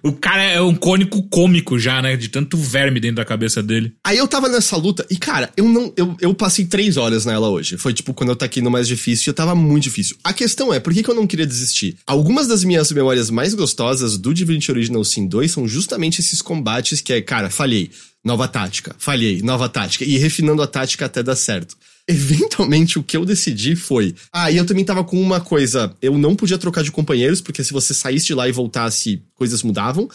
[0.03, 2.15] O cara é um cônico cômico já, né?
[2.15, 3.93] De tanto verme dentro da cabeça dele.
[4.03, 5.93] Aí eu tava nessa luta e, cara, eu não.
[5.95, 7.77] Eu, eu passei três horas nela hoje.
[7.77, 10.17] Foi tipo quando eu taquei no mais difícil e eu tava muito difícil.
[10.23, 11.97] A questão é, por que, que eu não queria desistir?
[12.05, 17.01] Algumas das minhas memórias mais gostosas do Divinity Original Sin 2 são justamente esses combates
[17.01, 17.91] que é, cara, falhei.
[18.23, 20.03] Nova tática, falhei, nova tática.
[20.03, 21.77] E refinando a tática até dar certo.
[22.07, 24.13] Eventualmente, o que eu decidi foi.
[24.31, 25.95] Ah, e eu também tava com uma coisa.
[26.01, 29.63] Eu não podia trocar de companheiros, porque se você saísse de lá e voltasse, coisas
[29.63, 30.07] mudavam.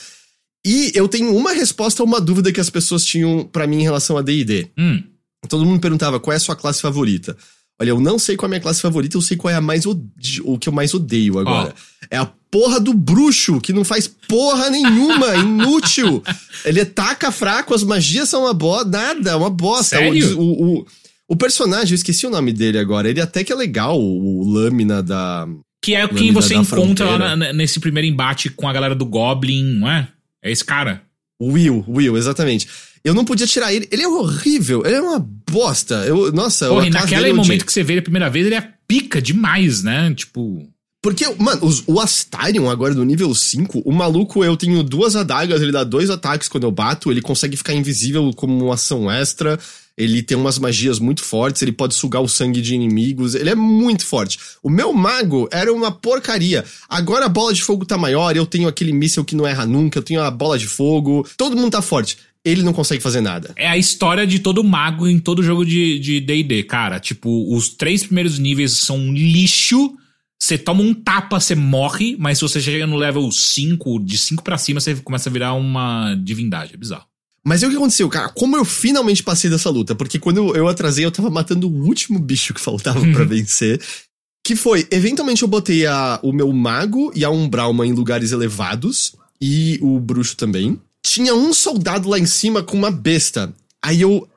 [0.64, 3.82] E eu tenho uma resposta a uma dúvida que as pessoas tinham para mim em
[3.82, 4.68] relação a DD.
[4.78, 5.02] Hum.
[5.48, 7.36] Todo mundo perguntava qual é a sua classe favorita.
[7.80, 9.60] Olha, eu não sei qual é a minha classe favorita, eu sei qual é a
[9.60, 11.74] mais o que eu mais odeio agora.
[11.74, 12.06] Oh.
[12.10, 16.22] É a porra do bruxo, que não faz porra nenhuma, inútil.
[16.62, 19.96] Ele ataca fraco, as magias são uma boa, nada, uma bosta.
[19.96, 20.38] Sério?
[20.38, 20.86] O, o, o
[21.36, 23.08] personagem, eu esqueci o nome dele agora.
[23.08, 25.46] Ele até que é legal, o, o Lâmina da.
[25.82, 29.06] Que é o que você encontra lá na, nesse primeiro embate com a galera do
[29.06, 30.08] Goblin, não é?
[30.42, 31.02] É esse cara.
[31.40, 32.68] Will, Will, exatamente.
[33.02, 33.88] Eu não podia tirar ele.
[33.90, 35.18] Ele é horrível, ele é uma
[35.50, 36.04] bosta.
[36.06, 38.72] Eu, nossa, Porra, e naquele momento que você vê ele a primeira vez, ele é
[38.86, 40.12] pica demais, né?
[40.14, 40.68] Tipo.
[41.02, 45.62] Porque, mano, os, o Astarion agora no nível 5, o maluco eu tenho duas adagas,
[45.62, 49.58] ele dá dois ataques quando eu bato, ele consegue ficar invisível como uma ação extra,
[49.96, 53.54] ele tem umas magias muito fortes, ele pode sugar o sangue de inimigos, ele é
[53.54, 54.38] muito forte.
[54.62, 56.66] O meu mago era uma porcaria.
[56.86, 59.98] Agora a bola de fogo tá maior, eu tenho aquele míssil que não erra nunca,
[59.98, 63.52] eu tenho a bola de fogo, todo mundo tá forte ele não consegue fazer nada.
[63.54, 66.98] É a história de todo mago em todo jogo de D&D, cara.
[66.98, 69.94] Tipo, os três primeiros níveis são um lixo
[70.40, 74.42] você toma um tapa, você morre, mas se você chega no level 5, de 5
[74.42, 76.74] para cima, você começa a virar uma divindade.
[76.74, 77.04] É bizarro.
[77.44, 78.30] Mas é o que aconteceu, cara.
[78.30, 79.94] Como eu finalmente passei dessa luta?
[79.94, 83.80] Porque quando eu atrasei, eu tava matando o último bicho que faltava para vencer.
[84.44, 89.14] Que foi, eventualmente eu botei a, o meu mago e a Umbralma em lugares elevados.
[89.40, 90.80] E o bruxo também.
[91.02, 93.54] Tinha um soldado lá em cima com uma besta.
[93.82, 94.28] Aí eu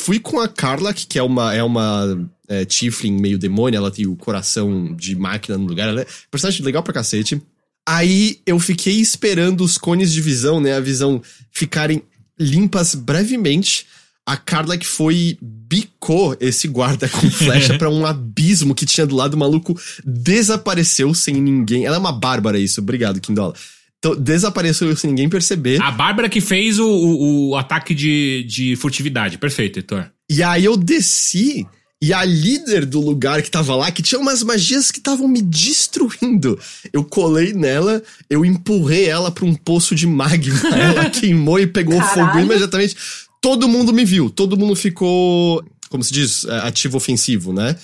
[0.00, 4.06] fui com a Carla, que é uma, é uma é, Tiflin meio demônio, ela tem
[4.06, 5.88] o coração de máquina no lugar.
[5.88, 7.40] Ela é personagem legal pra cacete.
[7.86, 10.74] Aí eu fiquei esperando os cones de visão, né?
[10.74, 11.22] A visão
[11.52, 12.02] ficarem
[12.38, 13.86] limpas brevemente.
[14.26, 19.16] A Carla que foi bicou esse guarda com flecha para um abismo que tinha do
[19.16, 21.84] lado, o maluco desapareceu sem ninguém.
[21.84, 22.80] Ela é uma bárbara, isso.
[22.80, 23.54] Obrigado, Kindola.
[24.00, 25.80] Então, desapareceu sem ninguém perceber.
[25.82, 29.36] A Bárbara que fez o, o, o ataque de, de furtividade.
[29.36, 30.10] Perfeito, Heitor.
[30.28, 31.66] E aí eu desci
[32.02, 35.42] e a líder do lugar que tava lá, que tinha umas magias que estavam me
[35.42, 36.58] destruindo.
[36.94, 40.58] Eu colei nela, eu empurrei ela pra um poço de magma.
[40.74, 42.14] Ela queimou e pegou Caralho.
[42.14, 42.96] fogo imediatamente.
[43.38, 47.76] Todo mundo me viu, todo mundo ficou, como se diz, é, ativo ofensivo, né?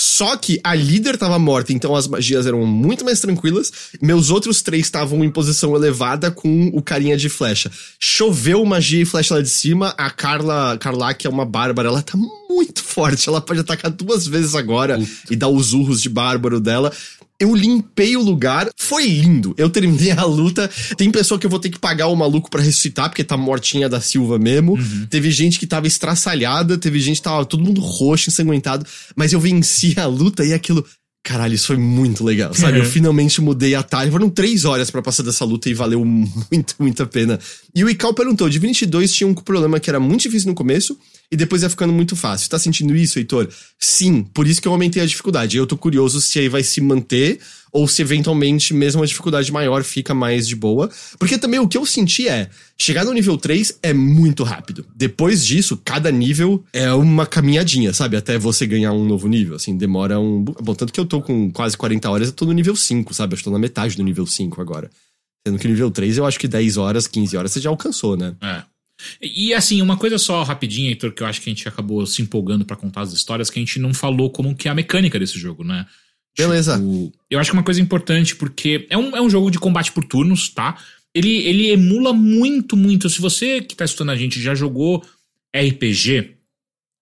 [0.00, 3.70] Só que a líder estava morta, então as magias eram muito mais tranquilas.
[4.00, 7.70] Meus outros três estavam em posição elevada com o carinha de flecha.
[7.98, 9.94] Choveu magia e flecha lá de cima.
[9.98, 12.16] A Carla, Carla, que é uma bárbara, ela tá
[12.48, 13.28] muito forte.
[13.28, 15.10] Ela pode atacar duas vezes agora Puta.
[15.30, 16.90] e dar os urros de bárbaro dela.
[17.40, 19.54] Eu limpei o lugar, foi lindo.
[19.56, 20.70] Eu terminei a luta.
[20.94, 23.88] Tem pessoa que eu vou ter que pagar o maluco para ressuscitar, porque tá mortinha
[23.88, 24.74] da Silva mesmo.
[24.74, 25.06] Uhum.
[25.08, 28.84] Teve gente que tava estraçalhada, teve gente que tava todo mundo roxo, ensanguentado.
[29.16, 30.84] Mas eu venci a luta e aquilo.
[31.24, 32.78] Caralho, isso foi muito legal, sabe?
[32.78, 32.84] Uhum.
[32.84, 34.12] Eu finalmente mudei a tarde.
[34.12, 37.38] Foram três horas para passar dessa luta e valeu muito, muito a pena.
[37.74, 40.98] E o Ical perguntou: Divinity 2 tinha um problema que era muito difícil no começo
[41.32, 42.50] e depois ia ficando muito fácil.
[42.50, 43.48] Tá sentindo isso, Heitor?
[43.78, 45.56] Sim, por isso que eu aumentei a dificuldade.
[45.56, 47.38] Eu tô curioso se aí vai se manter
[47.72, 50.90] ou se eventualmente mesmo a dificuldade maior fica mais de boa.
[51.20, 54.84] Porque também o que eu senti é, chegar no nível 3 é muito rápido.
[54.94, 58.16] Depois disso, cada nível é uma caminhadinha, sabe?
[58.16, 60.42] Até você ganhar um novo nível, assim, demora um...
[60.42, 63.36] Bom, tanto que eu tô com quase 40 horas, eu tô no nível 5, sabe?
[63.36, 64.90] Eu tô na metade do nível 5 agora.
[65.46, 68.34] Sendo que nível 3 eu acho que 10 horas, 15 horas você já alcançou, né?
[68.42, 68.62] É.
[69.20, 72.22] E assim, uma coisa só rapidinha, Heitor, que eu acho que a gente acabou se
[72.22, 75.18] empolgando para contar as histórias, que a gente não falou como que é a mecânica
[75.18, 75.86] desse jogo, né?
[76.36, 76.76] Beleza.
[76.76, 79.92] Tipo, eu acho que uma coisa importante, porque é um, é um jogo de combate
[79.92, 80.78] por turnos, tá?
[81.14, 83.10] Ele, ele emula muito, muito.
[83.10, 85.04] Se você que tá estudando a gente já jogou
[85.54, 86.36] RPG,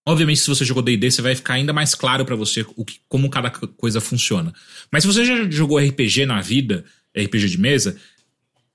[0.07, 3.01] obviamente se você jogou D&D, você vai ficar ainda mais claro para você o que,
[3.09, 4.53] como cada coisa funciona.
[4.91, 6.85] Mas se você já jogou RPG na vida,
[7.15, 7.97] RPG de mesa,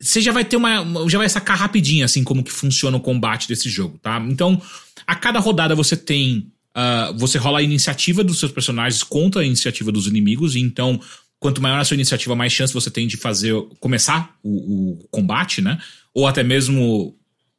[0.04, 0.86] você já vai ter uma.
[1.10, 4.20] Já vai sacar rapidinho, assim, como que funciona o combate desse jogo, tá?
[4.30, 4.62] Então,
[5.08, 6.52] a cada rodada você tem.
[6.76, 11.00] Uh, você rola a iniciativa dos seus personagens contra a iniciativa dos inimigos, e então,
[11.40, 13.54] quanto maior a sua iniciativa, mais chance você tem de fazer.
[13.80, 15.80] começar o, o combate, né?
[16.14, 17.16] Ou até mesmo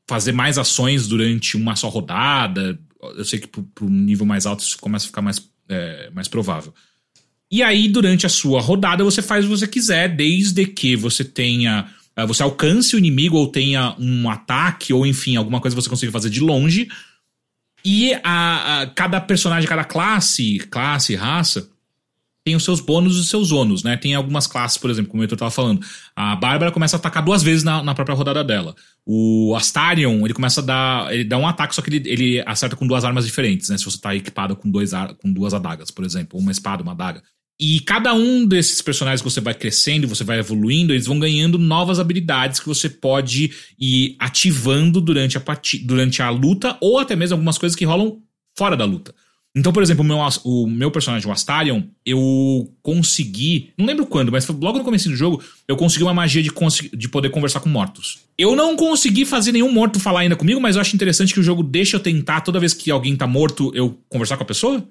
[0.07, 2.79] fazer mais ações durante uma só rodada.
[3.17, 6.29] Eu sei que para um nível mais alto isso começa a ficar mais, é, mais
[6.29, 6.75] provável.
[7.51, 11.25] E aí, durante a sua rodada, você faz o que você quiser, desde que você
[11.25, 11.89] tenha
[12.27, 16.13] você alcance o inimigo ou tenha um ataque, ou enfim, alguma coisa que você consiga
[16.13, 16.89] fazer de longe.
[17.85, 21.69] E a, a, cada personagem, cada classe, classe, raça,
[22.45, 23.97] tem os seus bônus e os seus ônus, né?
[23.97, 25.85] Tem algumas classes, por exemplo, como o Heitor tava falando.
[26.15, 28.77] A Bárbara começa a atacar duas vezes na, na, própria rodada dela.
[29.05, 31.13] O Astarion, ele começa a dar.
[31.13, 33.79] Ele dá um ataque, só que ele, ele acerta com duas armas diferentes, né?
[33.79, 36.39] Se você tá equipado com, dois, com duas adagas, por exemplo.
[36.39, 37.23] Uma espada, uma adaga.
[37.59, 41.57] E cada um desses personagens que você vai crescendo, você vai evoluindo, eles vão ganhando
[41.57, 45.43] novas habilidades que você pode ir ativando durante a,
[45.85, 48.21] durante a luta, ou até mesmo algumas coisas que rolam
[48.57, 49.15] fora da luta.
[49.57, 53.71] Então, por exemplo, o meu, o meu personagem, o Astarion, eu consegui.
[53.79, 56.51] Não lembro quando, mas logo no começo do jogo, eu consegui uma magia de,
[56.93, 58.19] de poder conversar com mortos.
[58.37, 61.43] Eu não consegui fazer nenhum morto falar ainda comigo, mas eu acho interessante que o
[61.43, 64.85] jogo deixa eu tentar, toda vez que alguém tá morto, eu conversar com a pessoa.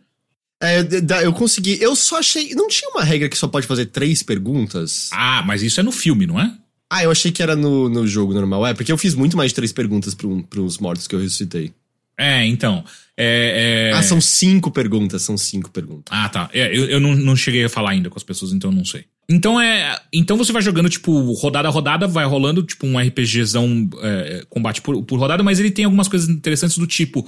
[0.64, 1.78] É, eu consegui.
[1.82, 2.56] Eu só achei.
[2.56, 5.10] Não tinha uma regra que só pode fazer três perguntas?
[5.12, 6.54] Ah, mas isso é no filme, não é?
[6.90, 8.66] Ah, eu achei que era no, no jogo normal.
[8.66, 11.74] É, porque eu fiz muito mais de três perguntas para os mortos que eu ressuscitei.
[12.18, 12.86] É, então.
[13.18, 13.98] É, é...
[13.98, 16.06] Ah, são cinco perguntas, são cinco perguntas.
[16.10, 16.50] Ah, tá.
[16.54, 18.86] É, eu, eu não, não cheguei a falar ainda com as pessoas, então eu não
[18.86, 19.06] sei.
[19.28, 20.00] Então é.
[20.14, 24.82] Então você vai jogando, tipo, rodada a rodada, vai rolando, tipo, um RPGzão é, combate
[24.82, 27.28] por, por rodada, mas ele tem algumas coisas interessantes do tipo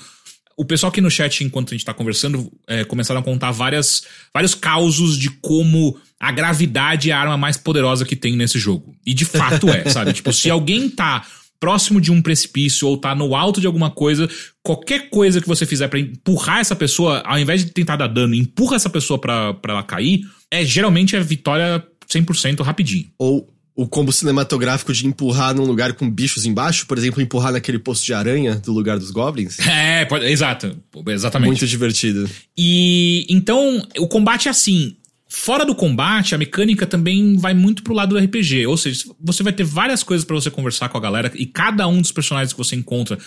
[0.58, 4.03] o pessoal aqui no chat, enquanto a gente tá conversando, é, começaram a contar várias,
[4.34, 8.95] vários causos de como a gravidade é a arma mais poderosa que tem nesse jogo.
[9.06, 10.14] E de fato é, sabe?
[10.16, 11.26] Tipo, se alguém tá
[11.60, 14.30] próximo de um precipício ou tá no alto de alguma coisa,
[14.64, 18.36] qualquer coisa que você fizer para empurrar essa pessoa, ao invés de tentar dar dano,
[18.36, 23.10] empurra essa pessoa pra, ela cair, é geralmente é vitória 100% rapidinho.
[23.18, 27.78] Ou o combo cinematográfico de empurrar num lugar com bichos embaixo, por exemplo, empurrar naquele
[27.78, 29.57] posto de aranha do lugar dos goblins.
[29.67, 31.47] É, pode, exato, exatamente.
[31.47, 32.30] Muito divertido.
[32.57, 34.95] E então, o combate é assim,
[35.28, 39.43] Fora do combate, a mecânica também vai muito pro lado do RPG, ou seja, você
[39.43, 42.53] vai ter várias coisas para você conversar com a galera e cada um dos personagens
[42.53, 43.17] que você encontra,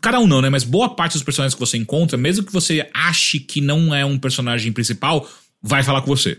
[0.00, 2.88] cada um não, né, mas boa parte dos personagens que você encontra, mesmo que você
[2.94, 5.28] ache que não é um personagem principal,
[5.60, 6.38] vai falar com você.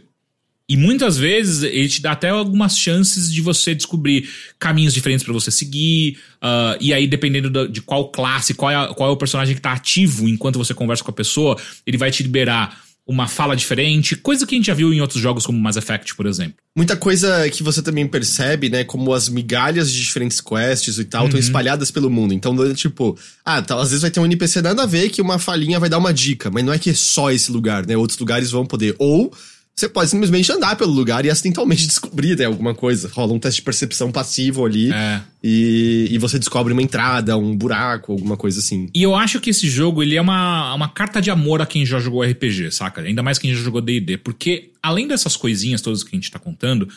[0.70, 5.34] E muitas vezes ele te dá até algumas chances de você descobrir caminhos diferentes para
[5.34, 6.20] você seguir.
[6.36, 9.74] Uh, e aí, dependendo de qual classe, qual é, qual é o personagem que tá
[9.74, 11.58] ativo enquanto você conversa com a pessoa,
[11.88, 15.20] ele vai te liberar uma fala diferente, coisa que a gente já viu em outros
[15.20, 16.54] jogos como Mass Effect, por exemplo.
[16.76, 21.26] Muita coisa que você também percebe, né, como as migalhas de diferentes quests e tal
[21.26, 21.44] estão uhum.
[21.44, 22.36] espalhadas pelo mundo.
[22.36, 25.40] Então, tipo, ah, tá, às vezes vai ter um NPC nada a ver que uma
[25.40, 27.98] falinha vai dar uma dica, mas não é que é só esse lugar, né?
[27.98, 29.34] Outros lugares vão poder ou
[29.80, 33.10] você pode simplesmente andar pelo lugar e acidentalmente descobrir né, alguma coisa.
[33.14, 35.22] Rola um teste de percepção passivo ali é.
[35.42, 38.90] e, e você descobre uma entrada, um buraco, alguma coisa assim.
[38.94, 41.86] E eu acho que esse jogo ele é uma, uma carta de amor a quem
[41.86, 43.02] já jogou RPG, saca?
[43.02, 46.40] Ainda mais quem já jogou D&D, porque além dessas coisinhas todas que a gente tá
[46.40, 46.88] contando,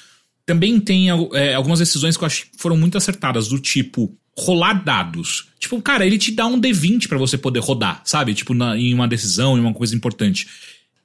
[0.44, 4.82] também tem é, algumas decisões que eu acho que foram muito acertadas, do tipo rolar
[4.82, 5.48] dados.
[5.60, 8.34] Tipo, cara, ele te dá um D20 para você poder rodar, sabe?
[8.34, 10.48] Tipo, na, em uma decisão, em uma coisa importante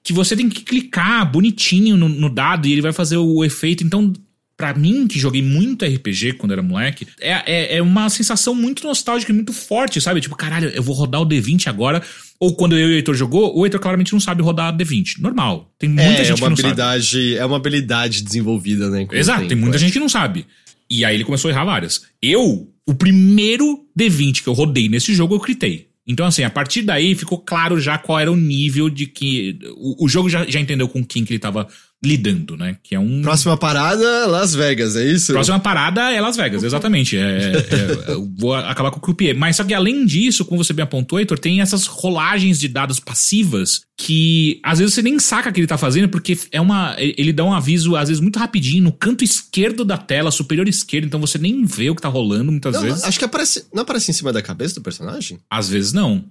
[0.08, 3.84] que você tem que clicar bonitinho no, no dado e ele vai fazer o efeito.
[3.84, 4.14] Então,
[4.56, 8.88] para mim, que joguei muito RPG quando era moleque, é, é, é, uma sensação muito
[8.88, 10.22] nostálgica e muito forte, sabe?
[10.22, 12.02] Tipo, caralho, eu vou rodar o D20 agora.
[12.40, 15.20] Ou quando eu e o Heitor jogou, o Heitor claramente não sabe rodar D20.
[15.20, 15.70] Normal.
[15.78, 17.36] Tem muita é, gente é uma que não habilidade, sabe.
[17.36, 19.06] É uma habilidade desenvolvida, né?
[19.12, 19.80] Exato, tempo, tem muita é.
[19.82, 20.46] gente que não sabe.
[20.90, 22.04] E aí ele começou a errar várias.
[22.22, 25.87] Eu, o primeiro D20 que eu rodei nesse jogo, eu critei.
[26.08, 29.60] Então, assim, a partir daí ficou claro já qual era o nível de que.
[29.76, 31.68] O, o jogo já, já entendeu com quem que ele tava
[32.08, 32.78] lidando, né?
[32.82, 33.22] Que é um.
[33.22, 35.34] Próxima parada, Las Vegas, é isso?
[35.34, 37.18] Próxima parada é Las Vegas, exatamente.
[37.18, 39.38] É, é, é vou acabar com o croupier.
[39.38, 43.00] Mas só que além disso, como você bem apontou, Heitor, tem essas rolagens de dados
[43.00, 46.96] passivas que às vezes você nem saca que ele tá fazendo, porque é uma.
[47.00, 51.06] Ele dá um aviso, às vezes, muito rapidinho, no canto esquerdo da tela, superior esquerdo,
[51.06, 53.04] então você nem vê o que tá rolando muitas não, vezes.
[53.04, 53.66] Acho que aparece.
[53.74, 55.40] Não aparece em cima da cabeça do personagem?
[55.50, 56.24] Às vezes não.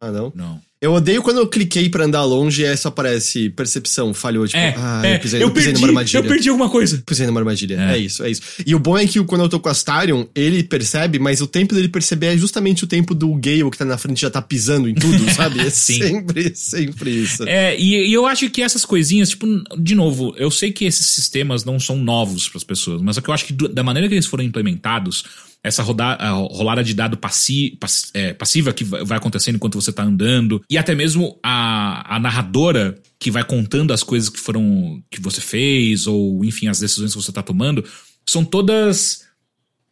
[0.00, 0.32] Ah, não?
[0.34, 0.60] Não.
[0.80, 4.58] Eu odeio quando eu cliquei pra andar longe e aí só aparece percepção, falhou, tipo,
[4.58, 6.18] É, ah, é, eu pisei, eu, eu pisei perdi, numa armadilha.
[6.18, 7.02] eu perdi alguma coisa.
[7.06, 7.80] Pisei numa armadilha.
[7.80, 7.94] É.
[7.94, 7.98] É.
[7.98, 8.42] isso, é isso.
[8.66, 11.46] E o bom é que quando eu tô com a Astarion, ele percebe, mas o
[11.46, 14.42] tempo dele perceber é justamente o tempo do Gale que tá na frente já tá
[14.42, 15.60] pisando em tudo, sabe?
[15.60, 15.98] É Sim.
[16.02, 17.44] sempre, sempre isso.
[17.44, 19.46] É, e, e eu acho que essas coisinhas, tipo,
[19.78, 23.22] de novo, eu sei que esses sistemas não são novos para as pessoas, mas é
[23.22, 25.24] que eu acho que do- da maneira que eles foram implementados,
[25.64, 26.16] essa roda,
[26.52, 30.62] rolada de dado passi, pass- é, passiva que vai vai acontecendo enquanto você tá andando,
[30.68, 35.40] e até mesmo a, a narradora que vai contando as coisas que foram que você
[35.40, 37.84] fez, ou enfim, as decisões que você tá tomando,
[38.26, 39.24] são todas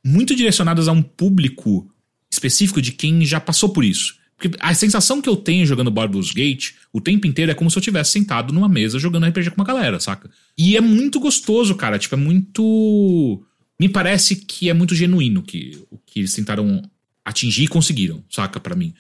[0.05, 1.91] muito direcionadas a um público
[2.31, 4.17] específico de quem já passou por isso.
[4.37, 7.79] Porque a sensação que eu tenho jogando Baldur's Gate o tempo inteiro é como se
[7.79, 10.29] eu tivesse sentado numa mesa jogando RPG com uma galera, saca?
[10.59, 11.99] E é muito gostoso, cara.
[11.99, 13.43] Tipo, é muito.
[13.79, 16.83] Me parece que é muito genuíno que, o que eles tentaram
[17.25, 18.61] atingir e conseguiram, saca?
[18.61, 18.93] Pra mim.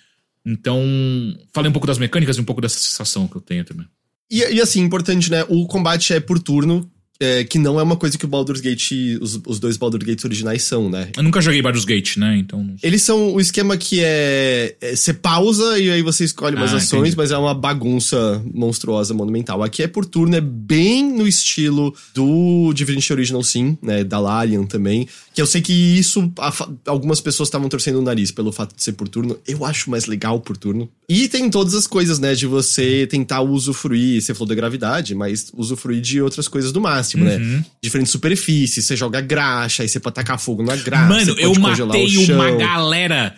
[0.44, 0.82] Então,
[1.52, 3.86] falei um pouco das mecânicas e um pouco dessa sensação que eu tenho também.
[4.30, 5.44] E, e assim, importante, né?
[5.48, 6.90] O combate é por turno,
[7.20, 8.90] é, que não é uma coisa que o Baldur's Gate,
[9.20, 11.10] os, os dois Baldur's Gates originais são, né?
[11.16, 12.36] Eu nunca joguei Baldur's Gate, né?
[12.36, 12.74] Então.
[12.82, 14.76] Eles são o esquema que é.
[14.80, 17.16] é você pausa e aí você escolhe umas Ah, ações, entendi.
[17.16, 19.62] mas é uma bagunça monstruosa, monumental.
[19.62, 24.02] Aqui é por turno, é bem no estilo do Divinity Original Sin, né?
[24.02, 25.06] Da Larian também.
[25.34, 26.32] Que eu sei que isso.
[26.86, 29.36] algumas pessoas estavam torcendo o nariz pelo fato de ser por turno.
[29.46, 30.88] Eu acho mais legal por turno.
[31.08, 32.34] E tem todas as coisas, né?
[32.36, 34.22] De você tentar usufruir.
[34.22, 37.30] Você falou da gravidade, mas usufruir de outras coisas do máximo, Uhum.
[37.58, 37.64] né?
[37.82, 41.08] Diferentes superfícies, você joga graxa, aí você pode tacar fogo na graxa.
[41.08, 43.34] Mano, eu matei uma galera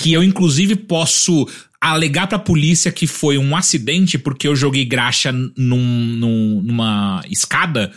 [0.00, 1.46] que eu, inclusive, posso
[1.80, 7.92] alegar pra polícia que foi um acidente porque eu joguei graxa num, num- numa escada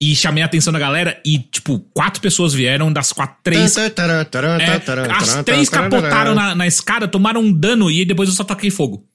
[0.00, 3.76] e chamei a atenção da galera e, tipo, quatro pessoas vieram, das quatro, três.
[3.76, 8.70] É, as três capotaram na, na escada, tomaram um dano e depois eu só taquei
[8.70, 9.06] fogo.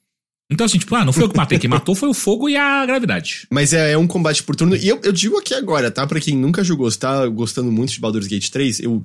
[0.50, 2.56] Então, assim, tipo, ah, não foi eu que matei, quem matou foi o fogo e
[2.56, 3.46] a gravidade.
[3.50, 4.74] Mas é, é um combate por turno.
[4.74, 6.04] E eu, eu digo aqui agora, tá?
[6.06, 9.04] Pra quem nunca jogou, está gostando muito de Baldur's Gate 3, eu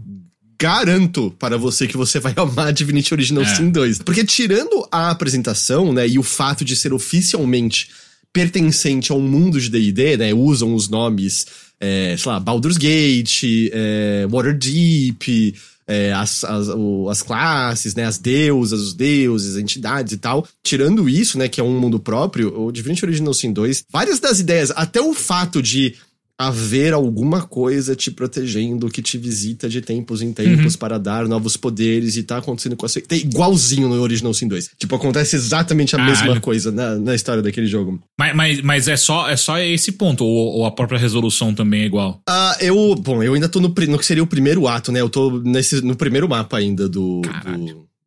[0.59, 3.55] garanto para você que você vai amar Divinity Original É.
[3.55, 3.99] Sin 2.
[3.99, 7.89] Porque tirando a apresentação, né, e o fato de ser oficialmente
[8.33, 11.45] pertencente ao mundo de D&D, né, usam os nomes,
[11.85, 15.55] é, sei lá, Baldur's Gate, é, Waterdeep,
[15.87, 20.47] é, as, as, o- as classes, né, as deusas, os deuses, entidades e tal.
[20.63, 24.39] Tirando isso, né, que é um mundo próprio, o Divinity Original Sin 2, várias das
[24.39, 25.93] ideias, até o fato de
[26.37, 31.55] haver alguma coisa te protegendo que te visita de tempos em tempos para dar novos
[31.55, 32.89] poderes e tá acontecendo com a.
[32.89, 34.71] Tem igualzinho no Original Sin 2.
[34.77, 36.17] Tipo, acontece exatamente a Caralho.
[36.17, 38.01] mesma coisa na, na história daquele jogo.
[38.19, 41.83] Mas, mas, mas é, só, é só esse ponto, ou, ou a própria resolução também
[41.83, 42.21] é igual.
[42.27, 42.95] Ah, eu...
[42.95, 45.01] Bom, eu ainda tô no, no que seria o primeiro ato, né?
[45.01, 47.21] Eu tô nesse, no primeiro mapa ainda do...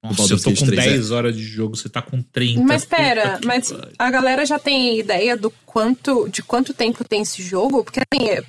[0.03, 0.91] Nossa, eu tô com 3, é.
[0.91, 2.63] 10 horas de jogo, você tá com 30.
[2.63, 7.43] Mas pera, mas a galera já tem ideia do quanto, de quanto tempo tem esse
[7.43, 7.83] jogo?
[7.83, 8.43] Porque assim, é-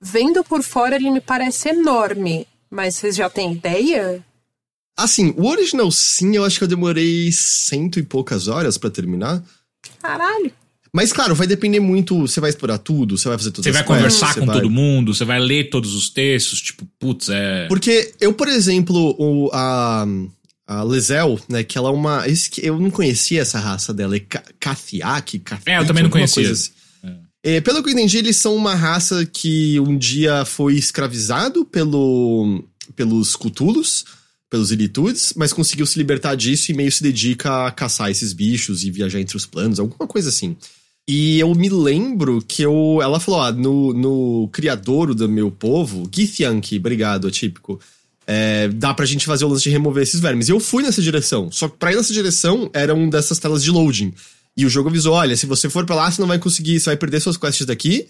[0.00, 2.46] vendo por fora ele me parece enorme.
[2.70, 4.22] Mas vocês já têm ideia?
[4.98, 9.42] Assim, o Original Sim, eu acho que eu demorei cento e poucas horas pra terminar.
[10.02, 10.52] Caralho.
[10.92, 12.18] Mas claro, vai depender muito.
[12.22, 14.70] Você vai explorar tudo, você vai fazer todas Você vai conversar você com vai- todo
[14.70, 17.66] mundo, você vai ler todos os textos, tipo, putz, é.
[17.68, 20.06] Porque eu, por exemplo, o, a,
[20.68, 22.26] a Lezel, né, que ela é uma.
[22.58, 25.42] Eu não conhecia essa raça dela, é Kathiak?
[25.64, 26.52] É, eu também não conhecia.
[26.52, 26.70] assim.
[27.42, 32.62] É, pelo que eu entendi, eles são uma raça que um dia foi escravizado pelo,
[32.94, 34.04] pelos Cthulhus,
[34.50, 38.84] pelos Ilitudes, mas conseguiu se libertar disso e meio se dedica a caçar esses bichos
[38.84, 40.54] e viajar entre os planos, alguma coisa assim.
[41.08, 46.10] E eu me lembro que eu, ela falou, ah, no, no criadouro do meu povo,
[46.14, 47.97] Githyanki, obrigado, atípico, é,
[48.74, 50.48] dá pra gente fazer o lance de remover esses vermes.
[50.48, 53.62] E eu fui nessa direção, só que pra ir nessa direção era um dessas telas
[53.62, 54.12] de loading.
[54.56, 56.90] E o jogo avisou, olha, se você for pra lá, você não vai conseguir, você
[56.90, 58.06] vai perder suas quests daqui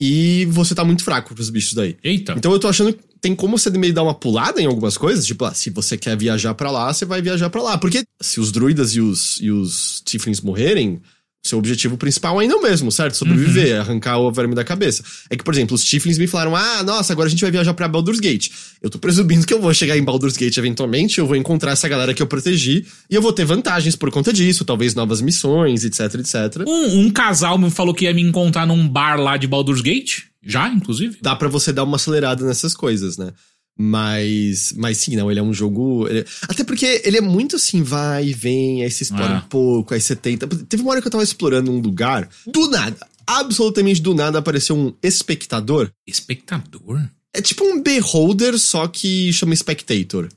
[0.00, 1.96] e você tá muito fraco pros bichos daí.
[2.04, 2.34] Eita.
[2.36, 5.26] Então eu tô achando que tem como você meio dar uma pulada em algumas coisas,
[5.26, 7.76] tipo, ah, se você quer viajar pra lá, você vai viajar pra lá.
[7.76, 11.00] Porque se os druidas e os, e os tieflings morrerem,
[11.44, 13.16] seu objetivo principal ainda é o mesmo, certo?
[13.16, 13.80] Sobreviver, uhum.
[13.80, 15.02] arrancar o verme da cabeça.
[15.30, 17.72] É que, por exemplo, os Tiflins me falaram: ah, nossa, agora a gente vai viajar
[17.74, 18.50] pra Baldur's Gate.
[18.82, 21.88] Eu tô presumindo que eu vou chegar em Baldur's Gate eventualmente, eu vou encontrar essa
[21.88, 25.84] galera que eu protegi e eu vou ter vantagens por conta disso, talvez novas missões,
[25.84, 26.64] etc, etc.
[26.66, 30.24] Um, um casal me falou que ia me encontrar num bar lá de Baldur's Gate.
[30.42, 31.18] Já, inclusive.
[31.20, 33.32] Dá para você dar uma acelerada nessas coisas, né?
[33.80, 36.08] Mas, mas sim, não, ele é um jogo.
[36.08, 36.26] Ele...
[36.48, 39.38] Até porque ele é muito assim, vai e vem, aí você explora ah.
[39.38, 40.48] um pouco, aí você tenta.
[40.48, 44.76] Teve uma hora que eu tava explorando um lugar, do nada, absolutamente do nada apareceu
[44.76, 45.92] um espectador.
[46.04, 47.08] Espectador?
[47.32, 50.28] É tipo um beholder, só que chama spectator.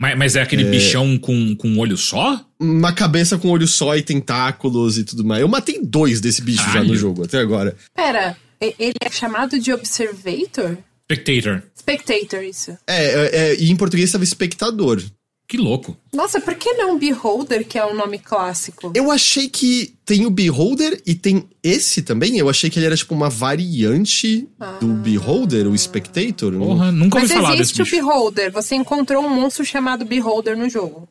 [0.00, 0.70] Mas, mas é aquele é...
[0.70, 2.44] bichão com, com um olho só?
[2.58, 5.42] Uma cabeça com olho só e tentáculos e tudo mais.
[5.42, 6.72] Eu matei dois desse bicho Ai.
[6.74, 7.76] já no jogo até agora.
[7.94, 10.78] Pera, ele é chamado de Observator?
[11.04, 11.62] Spectator.
[11.86, 12.76] Spectator, isso.
[12.86, 15.00] É, é, é e em português estava espectador.
[15.48, 15.96] Que louco.
[16.12, 18.90] Nossa, por que não Beholder, que é um nome clássico?
[18.92, 22.36] Eu achei que tem o Beholder e tem esse também.
[22.36, 24.78] Eu achei que ele era tipo uma variante ah.
[24.80, 26.52] do Beholder, o Spectator.
[26.52, 28.50] Porra, nunca ouvi Mas falar existe o Beholder.
[28.50, 31.08] Você encontrou um monstro chamado Beholder no jogo.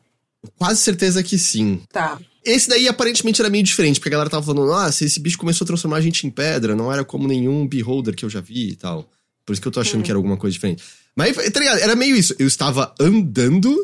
[0.58, 1.80] Quase certeza que sim.
[1.90, 2.18] Tá.
[2.44, 5.64] Esse daí aparentemente era meio diferente, porque a galera tava falando, nossa, esse bicho começou
[5.64, 8.68] a transformar a gente em pedra, não era como nenhum Beholder que eu já vi
[8.68, 9.08] e tal.
[9.46, 10.02] Por isso que eu tô achando hum.
[10.02, 10.82] que era alguma coisa diferente.
[11.14, 11.78] Mas, tá ligado?
[11.78, 12.34] Era meio isso.
[12.38, 13.74] Eu estava andando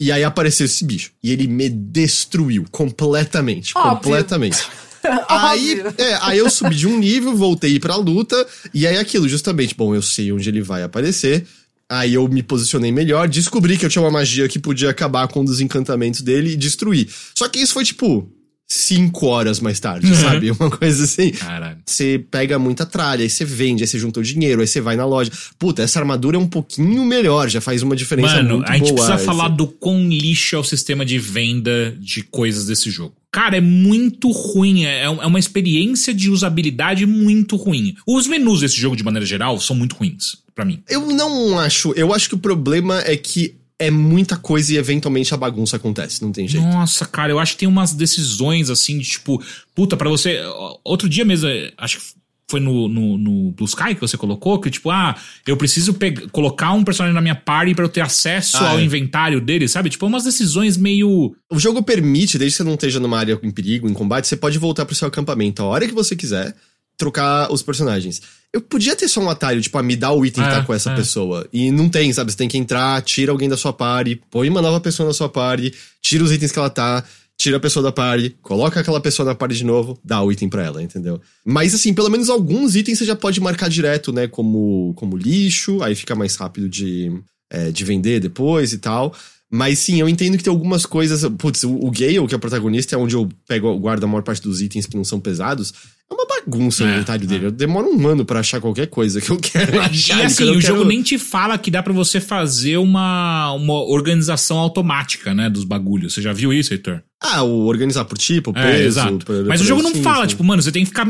[0.00, 1.12] e aí apareceu esse bicho.
[1.22, 3.72] E ele me destruiu completamente.
[3.76, 4.02] Óbvio.
[4.02, 4.58] Completamente.
[5.28, 9.74] aí, é, aí eu subi de um nível, voltei pra luta, e aí aquilo, justamente,
[9.74, 11.46] bom, eu sei onde ele vai aparecer.
[11.88, 15.40] Aí eu me posicionei melhor, descobri que eu tinha uma magia que podia acabar com
[15.40, 17.08] um dos encantamentos dele e destruir.
[17.34, 18.30] Só que isso foi tipo
[18.68, 20.14] cinco horas mais tarde, uhum.
[20.14, 20.50] sabe?
[20.58, 21.30] Uma coisa assim.
[21.30, 21.78] Caralho.
[21.86, 24.94] Você pega muita tralha, aí você vende, aí você junta o dinheiro, aí você vai
[24.94, 25.32] na loja.
[25.58, 28.74] Puta, essa armadura é um pouquinho melhor, já faz uma diferença Mano, muito boa.
[28.74, 32.66] a gente boa, precisa falar do quão lixo é o sistema de venda de coisas
[32.66, 33.14] desse jogo.
[33.30, 34.84] Cara, é muito ruim.
[34.84, 37.94] É, é uma experiência de usabilidade muito ruim.
[38.06, 40.82] Os menus desse jogo, de maneira geral, são muito ruins para mim.
[40.88, 41.92] Eu não acho.
[41.92, 46.22] Eu acho que o problema é que é muita coisa e eventualmente a bagunça acontece,
[46.22, 46.66] não tem jeito.
[46.66, 49.42] Nossa, cara, eu acho que tem umas decisões assim de tipo,
[49.74, 50.40] puta, para você.
[50.82, 52.18] Outro dia mesmo, acho que
[52.50, 55.14] foi no, no, no, Blue Sky que você colocou, que tipo, ah,
[55.46, 55.96] eu preciso
[56.32, 58.82] colocar um personagem na minha party para eu ter acesso ah, ao é.
[58.82, 59.90] inventário dele, sabe?
[59.90, 61.36] Tipo, umas decisões meio.
[61.50, 64.36] O jogo permite, desde que você não esteja numa área em perigo, em combate, você
[64.36, 66.54] pode voltar pro seu acampamento a hora que você quiser,
[66.98, 68.20] trocar os personagens.
[68.52, 70.62] Eu podia ter só um atalho, tipo, a me dar o item que tá é,
[70.64, 70.96] com essa é.
[70.96, 71.48] pessoa.
[71.52, 72.32] E não tem, sabe?
[72.32, 75.28] Você tem que entrar, tira alguém da sua party, põe uma nova pessoa na sua
[75.28, 75.72] party,
[76.02, 77.04] tira os itens que ela tá,
[77.36, 80.48] tira a pessoa da party, coloca aquela pessoa na party de novo, dá o item
[80.48, 81.20] pra ela, entendeu?
[81.44, 84.26] Mas assim, pelo menos alguns itens você já pode marcar direto, né?
[84.26, 87.12] Como, como lixo, aí fica mais rápido de,
[87.48, 89.14] é, de vender depois e tal.
[89.50, 91.24] Mas sim, eu entendo que tem algumas coisas.
[91.38, 94.22] Putz, o, o Gale, que é o protagonista, é onde eu pego, guardo a maior
[94.22, 95.72] parte dos itens que não são pesados.
[96.10, 97.26] É uma bagunça é, o inventário é.
[97.26, 97.46] dele.
[97.46, 100.20] Eu demoro um ano para achar qualquer coisa que eu quero achar.
[100.20, 100.60] E assim, o quero...
[100.60, 105.64] jogo nem te fala que dá para você fazer uma, uma organização automática, né, dos
[105.64, 106.14] bagulhos.
[106.14, 107.02] Você já viu isso, Heitor?
[107.20, 108.82] Ah, o organizar por tipo, é, peso.
[108.82, 109.26] É, exato.
[109.26, 110.28] Por, Mas o jogo não fala, sim.
[110.28, 111.06] tipo, mano, você tem que ficar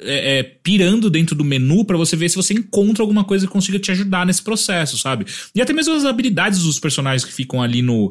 [0.00, 3.52] é, é, pirando dentro do menu para você ver se você encontra alguma coisa que
[3.52, 5.26] consiga te ajudar nesse processo, sabe?
[5.54, 8.10] E até mesmo as habilidades dos personagens que ficam ali no,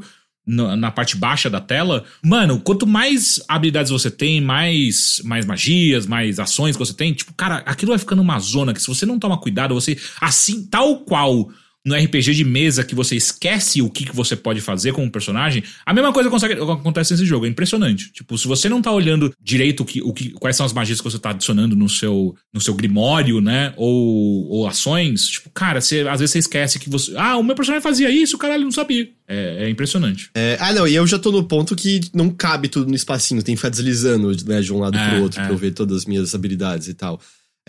[0.49, 6.39] na parte baixa da tela, mano, quanto mais habilidades você tem, mais, mais magias, mais
[6.39, 9.19] ações que você tem, tipo, cara, aquilo vai ficando uma zona que se você não
[9.19, 11.49] toma cuidado, você, assim, tal qual
[11.89, 15.11] no RPG de mesa que você esquece o que, que você pode fazer com o
[15.11, 17.45] personagem, a mesma coisa consegue, acontece nesse jogo.
[17.45, 18.11] É impressionante.
[18.11, 20.99] Tipo, se você não tá olhando direito o que, o que, quais são as magias
[20.99, 23.73] que você tá adicionando no seu, no seu grimório, né?
[23.75, 27.11] Ou, ou ações, tipo, cara, você, às vezes você esquece que você.
[27.17, 29.09] Ah, o meu personagem fazia isso, o caralho não sabia.
[29.27, 30.29] É, é impressionante.
[30.35, 33.43] É, ah, não, e eu já tô no ponto que não cabe tudo no espacinho,
[33.43, 35.43] tem que ficar deslizando, né, de um lado é, pro outro é.
[35.43, 37.19] pra eu ver todas as minhas habilidades e tal.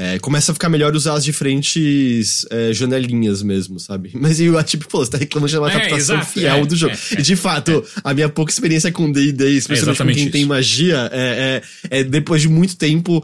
[0.02, 4.10] É, começa a ficar melhor usar as diferentes é, janelinhas mesmo, sabe?
[4.18, 6.74] Mas eu, tipo, pô, você tá reclamando de uma é, adaptação exato, fiel é, do
[6.74, 6.94] jogo.
[6.94, 10.32] É, e de fato, a minha pouca experiência com D&D, especialmente com quem isso.
[10.32, 13.22] tem magia, é, é, depois de muito tempo...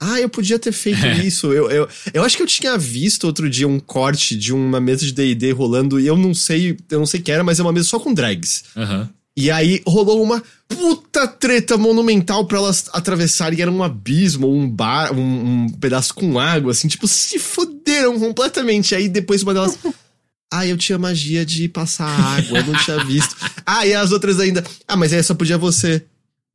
[0.00, 1.52] Ah, eu podia ter feito isso.
[1.52, 5.04] Eu, eu, eu acho que eu tinha visto outro dia um corte de uma mesa
[5.04, 7.62] de D&D rolando e eu não sei, eu não sei o que era, mas é
[7.62, 8.64] uma mesa só com drags.
[8.74, 9.08] Uhum.
[9.36, 13.60] E aí rolou uma puta treta monumental para elas atravessarem.
[13.60, 18.94] Era um abismo, um bar, um, um, pedaço com água, assim, tipo, se foderam completamente.
[18.94, 19.78] Aí depois uma delas.
[20.48, 23.34] Ah, eu tinha magia de passar água, eu não tinha visto.
[23.66, 24.62] Ah, e as outras ainda.
[24.86, 26.06] Ah, mas aí só podia você.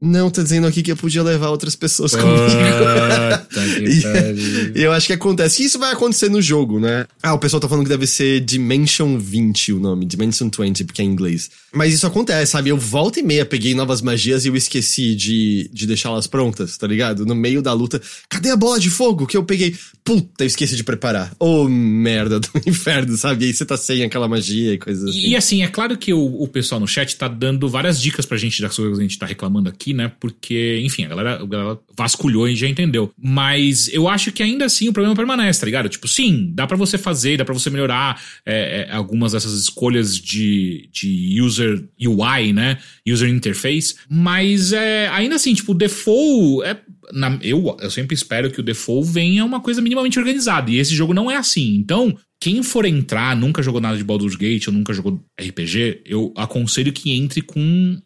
[0.02, 2.42] Não, tá dizendo aqui que eu podia levar outras pessoas comigo.
[4.76, 5.64] e, eu acho que acontece.
[5.64, 7.06] Isso vai acontecer no jogo, né?
[7.22, 10.06] Ah, o pessoal tá falando que deve ser Dimension 20 o nome.
[10.06, 11.52] Dimension 20, porque é em inglês.
[11.72, 12.70] Mas isso acontece, sabe?
[12.70, 16.88] Eu volta e meia peguei novas magias e eu esqueci de, de deixá-las prontas, tá
[16.88, 17.24] ligado?
[17.24, 18.02] No meio da luta.
[18.28, 19.76] Cadê a bola de fogo que eu peguei?
[20.04, 21.32] Puta, eu esqueci de preparar.
[21.40, 23.46] Ô, oh, merda do inferno, sabe?
[23.46, 25.28] E aí você tá sem aquela magia e coisas assim.
[25.28, 28.38] E assim, é claro que o, o pessoal no chat tá dando várias dicas pra
[28.38, 30.12] gente das coisas que a gente tá reclamando aqui, né?
[30.20, 33.12] Porque, enfim, a galera, a galera vasculhou e já entendeu.
[33.18, 35.90] Mas eu acho que ainda assim o problema permanece, tá ligado?
[35.90, 40.18] Tipo, sim, dá para você fazer, dá para você melhorar é, é, algumas dessas escolhas
[40.18, 42.78] de, de user UI, né?
[43.08, 43.96] User interface.
[44.10, 46.80] Mas é, ainda assim, tipo, o default é.
[47.14, 50.72] Na, eu, eu sempre espero que o default venha uma coisa minimamente organizada.
[50.72, 51.76] E esse jogo não é assim.
[51.76, 56.34] Então, quem for entrar, nunca jogou nada de Baldur's Gate ou nunca jogou RPG, eu
[56.36, 58.02] aconselho que entre com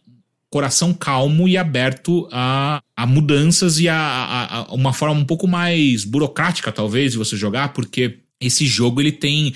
[0.55, 5.49] coração calmo e aberto a, a mudanças e a, a, a, uma forma um pouco
[5.49, 9.53] mais burocrática, talvez, de você jogar, porque esse jogo ele tem.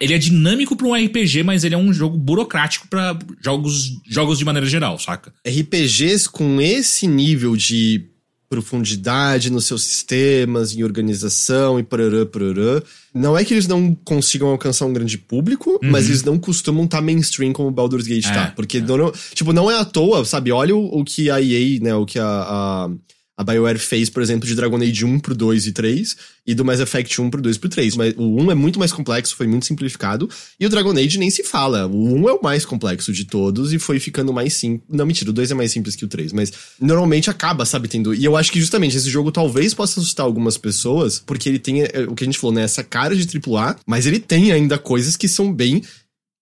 [0.00, 4.38] Ele é dinâmico para um RPG, mas ele é um jogo burocrático para jogos, jogos
[4.38, 5.32] de maneira geral, saca?
[5.44, 8.04] RPGs com esse nível de
[8.48, 12.80] profundidade nos seus sistemas, em organização e pororã, pororã.
[13.12, 15.90] Não é que eles não consigam alcançar um grande público, uhum.
[15.90, 18.52] mas eles não costumam estar tá mainstream como Baldur's Gate é, tá.
[18.54, 18.80] Porque, é.
[18.80, 20.52] não, tipo, não é à toa, sabe?
[20.52, 22.90] Olha o, o que a EA, né, o que a, a
[23.36, 26.16] a BioWare fez, por exemplo, de Dragon Age 1 pro 2 e 3,
[26.46, 27.96] e do Mass Effect 1 pro 2 e pro 3.
[27.96, 30.28] Mas o 1 é muito mais complexo, foi muito simplificado,
[30.58, 31.86] e o Dragon Age nem se fala.
[31.86, 34.88] O 1 é o mais complexo de todos e foi ficando mais simples.
[34.88, 38.14] Não, mentira, o 2 é mais simples que o 3, mas normalmente acaba, sabe, tendo.
[38.14, 41.82] E eu acho que justamente esse jogo talvez possa assustar algumas pessoas, porque ele tem
[41.82, 42.62] é, o que a gente falou, né?
[42.62, 45.82] Essa cara de AAA, mas ele tem ainda coisas que são bem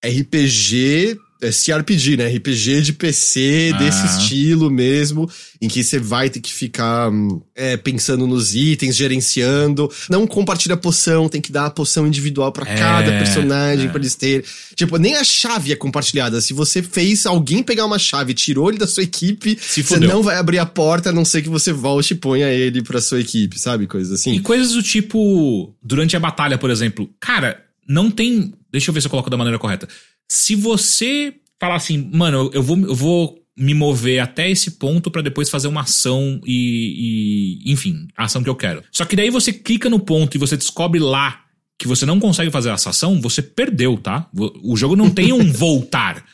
[0.05, 1.19] RPG
[1.51, 2.29] CRPG, né?
[2.29, 3.79] RPG de PC ah.
[3.79, 5.29] desse estilo mesmo,
[5.61, 7.11] em que você vai ter que ficar
[7.55, 9.91] é, pensando nos itens, gerenciando.
[10.09, 13.89] Não compartilha poção, tem que dar a poção individual para é, cada personagem é.
[13.89, 14.45] pra eles terem.
[14.75, 16.41] Tipo, nem a chave é compartilhada.
[16.41, 19.99] Se você fez alguém pegar uma chave e tirou ele da sua equipe, Se você
[19.99, 23.01] não vai abrir a porta a não ser que você volte e ponha ele pra
[23.01, 23.87] sua equipe, sabe?
[23.87, 24.35] Coisas assim.
[24.35, 28.53] E coisas do tipo, durante a batalha, por exemplo, cara, não tem.
[28.71, 29.89] Deixa eu ver se eu coloco da maneira correta
[30.29, 35.23] se você falar assim, mano, eu vou, eu vou me mover até esse ponto para
[35.23, 38.83] depois fazer uma ação e, e, enfim, a ação que eu quero.
[38.91, 41.45] Só que daí você clica no ponto e você descobre lá
[41.79, 44.29] que você não consegue fazer essa ação, você perdeu, tá?
[44.63, 46.25] O jogo não tem um voltar.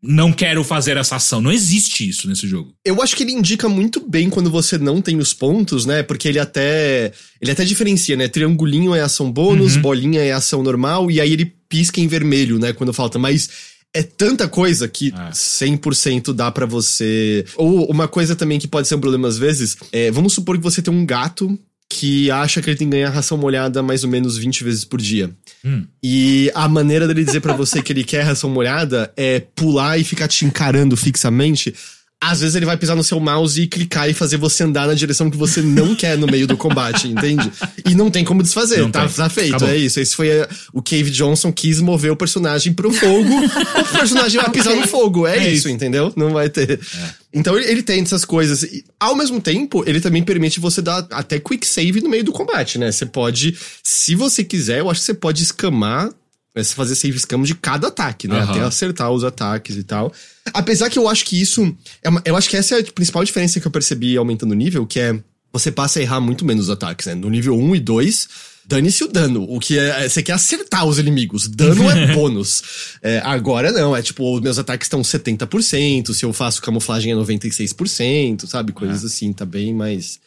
[0.00, 1.40] Não quero fazer essa ação.
[1.40, 2.72] Não existe isso nesse jogo.
[2.84, 6.04] Eu acho que ele indica muito bem quando você não tem os pontos, né?
[6.04, 7.12] Porque ele até.
[7.40, 8.28] Ele até diferencia, né?
[8.28, 9.82] Triangulinho é ação bônus, uhum.
[9.82, 12.72] bolinha é ação normal, e aí ele pisca em vermelho, né?
[12.72, 13.18] Quando falta.
[13.18, 13.48] Mas
[13.94, 15.30] é tanta coisa que é.
[15.30, 17.44] 100% dá para você.
[17.56, 20.62] Ou uma coisa também que pode ser um problema às vezes, é, vamos supor que
[20.62, 21.58] você tem um gato
[21.90, 25.00] que acha que ele tem que ganhar ração molhada mais ou menos 20 vezes por
[25.00, 25.30] dia.
[25.64, 25.86] Hum.
[26.02, 30.04] E a maneira dele dizer para você que ele quer ração molhada é pular e
[30.04, 31.74] ficar te encarando fixamente
[32.20, 34.94] às vezes ele vai pisar no seu mouse e clicar e fazer você andar na
[34.94, 37.50] direção que você não quer no meio do combate, entende?
[37.84, 39.68] E não tem como desfazer, tá, tá, feito, Acabou.
[39.68, 40.00] é isso.
[40.00, 44.50] Esse foi a, o Cave Johnson quis mover o personagem pro fogo, o personagem vai
[44.50, 44.82] pisar okay.
[44.82, 46.12] no fogo, é, é isso, isso, entendeu?
[46.16, 46.72] Não vai ter.
[46.72, 47.10] É.
[47.32, 48.64] Então ele, ele, tem essas coisas.
[48.64, 52.32] E, ao mesmo tempo, ele também permite você dar até quick save no meio do
[52.32, 52.90] combate, né?
[52.90, 56.10] Você pode, se você quiser, eu acho que você pode escamar
[56.60, 58.42] é fazer save scam de cada ataque, né?
[58.42, 58.50] Uhum.
[58.50, 60.12] Até acertar os ataques e tal.
[60.52, 61.74] Apesar que eu acho que isso.
[62.02, 64.54] É uma, eu acho que essa é a principal diferença que eu percebi aumentando o
[64.54, 65.18] nível, que é
[65.52, 67.14] você passa a errar muito menos ataques, né?
[67.14, 68.28] No nível 1 e 2,
[68.66, 69.46] dane-se o dano.
[69.48, 70.04] O que é.
[70.04, 71.48] é você quer acertar os inimigos.
[71.48, 72.62] Dano é bônus.
[73.02, 77.16] É, agora não, é tipo, os meus ataques estão 70%, se eu faço camuflagem é
[77.16, 78.72] 96%, sabe?
[78.72, 79.06] Coisas é.
[79.06, 80.20] assim, tá bem mais.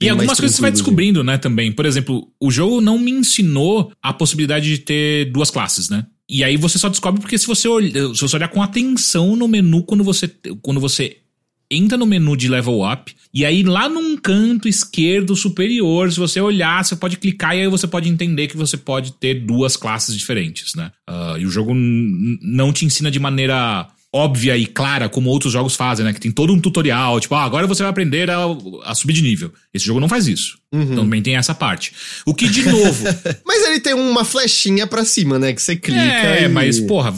[0.00, 1.72] E algumas coisas você vai descobrindo, né, também.
[1.72, 6.06] Por exemplo, o jogo não me ensinou a possibilidade de ter duas classes, né?
[6.28, 9.46] E aí você só descobre porque se você, olhar, se você olhar com atenção no
[9.46, 10.28] menu quando você,
[10.62, 11.18] quando você
[11.70, 16.40] entra no menu de level up, e aí lá num canto esquerdo superior, se você
[16.40, 20.16] olhar, você pode clicar e aí você pode entender que você pode ter duas classes
[20.16, 20.92] diferentes, né?
[21.08, 25.74] Uh, e o jogo não te ensina de maneira óbvia e clara como outros jogos
[25.74, 26.12] fazem, né?
[26.12, 28.44] Que tem todo um tutorial, tipo, ah, agora você vai aprender a,
[28.84, 29.52] a subir de nível.
[29.72, 30.58] Esse jogo não faz isso.
[30.70, 30.82] Uhum.
[30.82, 31.92] Então também tem essa parte.
[32.26, 33.04] O que, de novo.
[33.46, 35.52] mas ele tem uma flechinha pra cima, né?
[35.52, 36.00] Que você clica.
[36.00, 36.48] É, e...
[36.48, 37.14] mas, porra.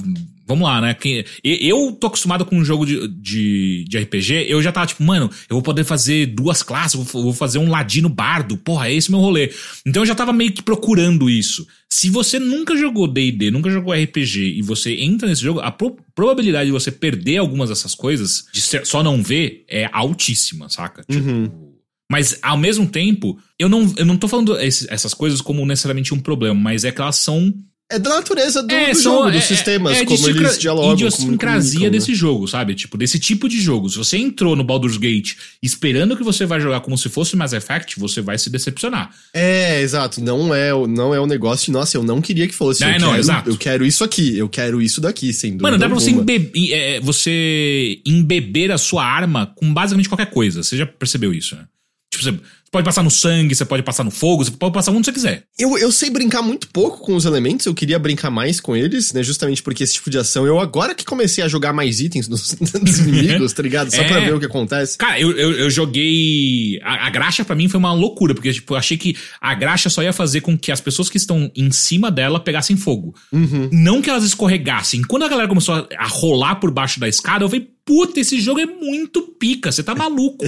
[0.47, 0.95] Vamos lá, né?
[0.95, 5.03] Que, eu tô acostumado com um jogo de, de, de, RPG, eu já tava tipo,
[5.03, 8.95] mano, eu vou poder fazer duas classes, vou, vou fazer um ladino bardo, porra, é
[8.95, 9.53] esse meu rolê.
[9.87, 11.67] Então eu já tava meio que procurando isso.
[11.91, 15.97] Se você nunca jogou D&D, nunca jogou RPG e você entra nesse jogo, a pro,
[16.15, 21.03] probabilidade de você perder algumas dessas coisas, de ser, só não ver, é altíssima, saca?
[21.09, 21.75] Tipo, Uhum.
[22.11, 26.13] Mas, ao mesmo tempo, eu não, eu não tô falando esse- essas coisas como necessariamente
[26.13, 27.53] um problema, mas é que elas são
[27.93, 30.59] É da natureza do, é, do são- jogo, é- dos sistemas, é, é como eles
[30.59, 30.95] dialogam.
[30.95, 31.91] Idiosincrasia comunicam, né?
[31.91, 32.75] desse jogo, sabe?
[32.75, 33.91] Tipo, desse tipo de jogo.
[33.91, 37.53] Se você entrou no Baldur's Gate esperando que você vai jogar como se fosse Mass
[37.53, 39.11] Effect, você vai se decepcionar.
[39.35, 40.21] É, exato.
[40.23, 42.83] Não é, o- não é um negócio de, nossa, eu não queria que fosse.
[42.83, 43.51] É, eu, não, quero, exato.
[43.51, 45.65] eu quero isso aqui, eu quero isso daqui, sem dúvida.
[45.65, 46.23] Mano, dá pra você, alguma.
[46.33, 50.63] embe- é, você embeber a sua arma com basicamente qualquer coisa.
[50.63, 51.67] Você já percebeu isso, né?
[52.11, 52.35] Tipo, você
[52.75, 55.45] pode passar no sangue, você pode passar no fogo, você pode passar onde você quiser.
[55.57, 59.13] Eu, eu sei brincar muito pouco com os elementos, eu queria brincar mais com eles,
[59.13, 59.23] né?
[59.23, 60.45] Justamente porque esse tipo de ação.
[60.45, 63.95] Eu agora que comecei a jogar mais itens dos, dos inimigos, tá ligado?
[63.95, 64.09] Só É.
[64.09, 64.99] pra ver o que acontece.
[64.99, 66.81] Cara, eu, eu, eu joguei.
[66.83, 69.89] A, a graxa pra mim foi uma loucura, porque tipo, eu achei que a graxa
[69.89, 73.15] só ia fazer com que as pessoas que estão em cima dela pegassem fogo.
[73.33, 73.69] Uhum.
[73.73, 75.03] Não que elas escorregassem.
[75.03, 78.41] Quando a galera começou a, a rolar por baixo da escada, eu falei, puta, esse
[78.41, 80.45] jogo é muito pica, você tá maluco.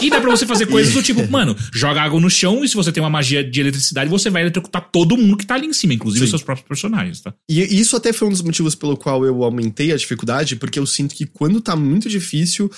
[0.00, 2.74] e dá pra você fazer coisas do tipo, mano, joga água no chão e se
[2.74, 5.72] você tem uma magia de eletricidade, você vai eletrocutar todo mundo que tá ali em
[5.72, 6.24] cima, inclusive Sim.
[6.24, 7.34] os seus próprios personagens, tá?
[7.48, 10.86] E isso até foi um dos motivos pelo qual eu aumentei a dificuldade, porque eu
[10.86, 12.70] sinto que quando tá muito difícil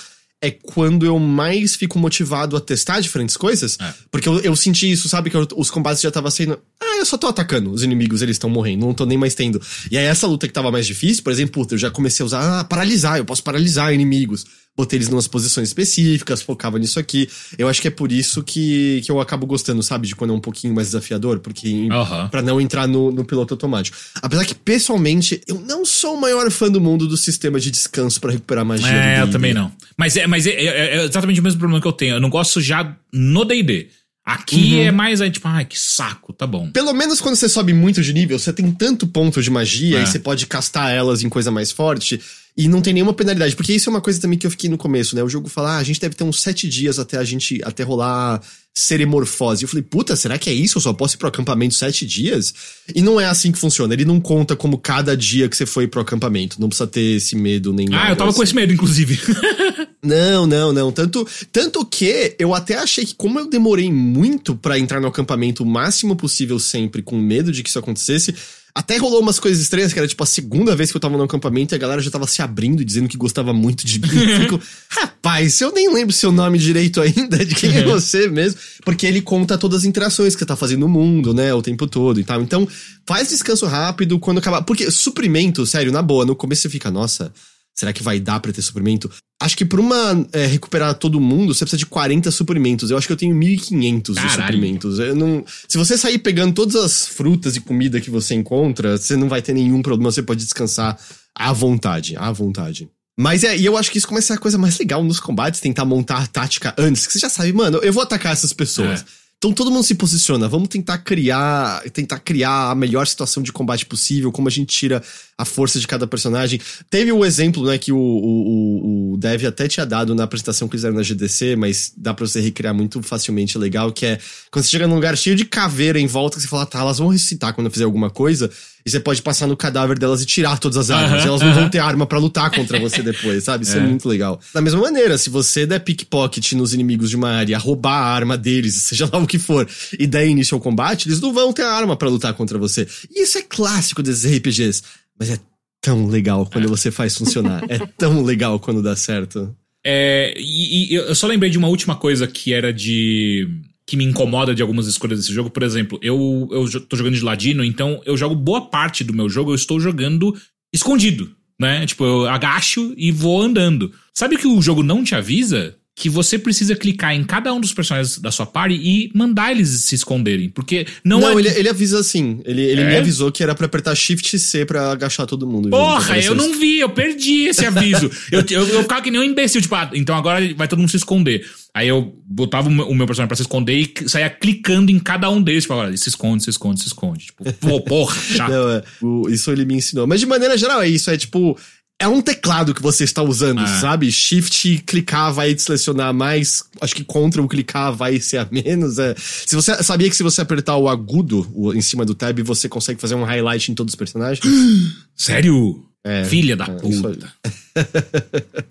[0.43, 3.77] é quando eu mais fico motivado a testar diferentes coisas.
[3.79, 3.93] É.
[4.11, 5.29] Porque eu, eu senti isso, sabe?
[5.29, 6.59] Que eu- os combates já tava sendo.
[6.81, 9.61] Ah, eu só tô atacando os inimigos, eles estão morrendo, não tô nem mais tendo.
[9.89, 12.59] E aí essa luta que tava mais difícil, por exemplo, eu já comecei a usar,
[12.59, 14.45] ah, paralisar, eu posso paralisar inimigos.
[14.75, 17.29] Botei eles em umas posições específicas, focava nisso aqui.
[17.59, 20.07] Eu acho que é por isso que, que eu acabo gostando, sabe?
[20.07, 21.87] De quando é um pouquinho mais desafiador, porque.
[22.31, 23.95] Pra não entrar no, no piloto automático.
[24.19, 28.19] Apesar que, pessoalmente, eu não sou o maior fã do mundo do sistema de descanso
[28.19, 28.87] pra recuperar magia.
[28.91, 29.71] É, eu também não.
[29.95, 32.15] Mas é, mas é, é- é exatamente o mesmo problema que eu tenho.
[32.15, 33.89] Eu não gosto já no DD.
[34.25, 34.81] Aqui Uhum.
[34.83, 36.71] é mais, é, tipo, ai, que saco, tá bom.
[36.71, 40.03] Pelo menos quando você sobe muito de nível, você tem tanto ponto de magia É.
[40.03, 42.21] e você pode castar elas em coisa mais forte
[42.55, 43.55] e não tem nenhuma penalidade.
[43.55, 45.23] Porque isso é uma coisa também que eu fiquei no começo, né?
[45.23, 47.83] O jogo fala, ah, a gente deve ter uns sete dias até a gente, até
[47.83, 48.41] rolar
[48.73, 49.63] seremorfose.
[49.63, 50.77] Eu falei, puta, será que é isso?
[50.77, 52.53] Eu só posso ir pro acampamento sete dias?
[52.93, 53.93] E não é assim que funciona.
[53.93, 56.59] Ele não conta como cada dia que você foi pro acampamento.
[56.59, 57.87] Não precisa ter esse medo nem.
[57.91, 58.43] Ah, eu tava com assim.
[58.43, 59.19] esse medo, inclusive.
[60.03, 60.91] Não, não, não.
[60.91, 65.63] Tanto, tanto que eu até achei que, como eu demorei muito pra entrar no acampamento
[65.63, 68.35] o máximo possível sempre, com medo de que isso acontecesse,
[68.75, 71.23] até rolou umas coisas estranhas, que era tipo a segunda vez que eu tava no
[71.23, 74.07] acampamento e a galera já tava se abrindo e dizendo que gostava muito de mim.
[74.41, 74.59] Fico,
[74.89, 79.21] rapaz, eu nem lembro seu nome direito ainda, de quem é você mesmo, porque ele
[79.21, 82.23] conta todas as interações que você tá fazendo no mundo, né, o tempo todo e
[82.23, 82.41] tal.
[82.41, 82.67] Então,
[83.05, 84.63] faz descanso rápido quando acabar.
[84.63, 87.31] Porque suprimento, sério, na boa, no começo você fica, nossa.
[87.75, 89.09] Será que vai dar pra ter suprimento?
[89.41, 92.91] Acho que pra uma é, recuperar todo mundo, você precisa de 40 suprimentos.
[92.91, 94.99] Eu acho que eu tenho 1.500 de suprimentos.
[94.99, 99.15] Eu não, se você sair pegando todas as frutas e comida que você encontra, você
[99.15, 100.11] não vai ter nenhum problema.
[100.11, 100.97] Você pode descansar
[101.35, 102.87] à vontade, à vontade.
[103.17, 105.19] Mas é, e eu acho que isso começa a ser a coisa mais legal nos
[105.19, 108.53] combates, tentar montar a tática antes, que você já sabe, mano, eu vou atacar essas
[108.53, 109.01] pessoas.
[109.01, 109.23] É.
[109.43, 113.85] Então todo mundo se posiciona, vamos tentar criar, tentar criar a melhor situação de combate
[113.85, 115.03] possível, como a gente tira
[115.37, 116.59] a força de cada personagem.
[116.89, 120.75] Teve o exemplo, né, que o, o, o- Dev até tinha dado na apresentação que
[120.75, 124.19] eles fizeram na GDC, mas dá pra você recriar muito facilmente legal, que é
[124.51, 126.97] quando você chega num lugar cheio de caveira em volta, que você fala, tá, elas
[126.97, 128.49] vão ressuscitar quando eu fizer alguma coisa,
[128.85, 131.23] e você pode passar no cadáver delas e tirar todas as armas.
[131.23, 133.63] E elas não vão ter arma pra lutar contra você depois, sabe?
[133.63, 133.79] Isso é.
[133.79, 133.81] É.
[133.81, 134.39] muito legal.
[134.53, 138.37] Da mesma maneira, se você der pickpocket nos inimigos de uma área, roubar a arma
[138.37, 139.65] deles, seja lá o que for,
[139.97, 142.85] e der início ao combate, eles não vão ter arma pra lutar contra você.
[143.09, 144.81] E isso é clássico desses RPGs.
[145.17, 145.39] Mas é
[145.81, 147.63] tão legal quando você faz funcionar.
[147.69, 149.55] é tão legal quando dá certo.
[149.85, 153.47] É, e, e eu só lembrei de uma última coisa que era de.
[153.85, 155.49] que me incomoda de algumas escolhas desse jogo.
[155.49, 159.27] Por exemplo, eu, eu tô jogando de ladino, então eu jogo boa parte do meu
[159.27, 160.33] jogo, eu estou jogando
[160.71, 161.85] escondido, né?
[161.85, 163.91] Tipo, eu agacho e vou andando.
[164.13, 165.75] Sabe que o jogo não te avisa?
[165.95, 169.69] Que você precisa clicar em cada um dos personagens da sua party e mandar eles
[169.85, 170.49] se esconderem.
[170.49, 171.41] Porque não, Não, é.
[171.41, 172.41] ele, ele avisa assim.
[172.45, 172.89] Ele, ele É?
[172.89, 175.69] me avisou que era pra apertar Shift C pra agachar todo mundo.
[175.69, 178.09] Porra, eu não vi, eu perdi esse aviso.
[178.31, 180.89] eu, eu, eu ficava que nem um imbecil, tipo, ah, então agora vai todo mundo
[180.89, 181.45] se esconder.
[181.75, 185.39] Aí eu botava o meu, personagem pra se esconder e saía clicando em cada um
[185.41, 187.25] deles, tipo, agora, se esconde, se esconde, se esconde.
[187.27, 188.49] Tipo, pô, porra, chato.
[188.51, 190.07] Não, é, o- isso ele me ensinou.
[190.07, 191.55] Mas de maneira geral é isso, é tipo.
[192.03, 193.79] É um teclado que você está usando, Ah.
[193.79, 194.11] sabe?
[194.11, 196.61] Shift clicar vai selecionar mais.
[196.81, 198.99] Acho que Ctrl clicar vai ser a menos.
[198.99, 199.15] É.
[199.17, 202.67] Se você sabia que se você apertar o agudo o- em cima do tab, você
[202.67, 204.41] consegue fazer um highlight em todos os personagens?
[205.15, 205.81] Sério?
[206.03, 207.33] É, Filha da é, puta.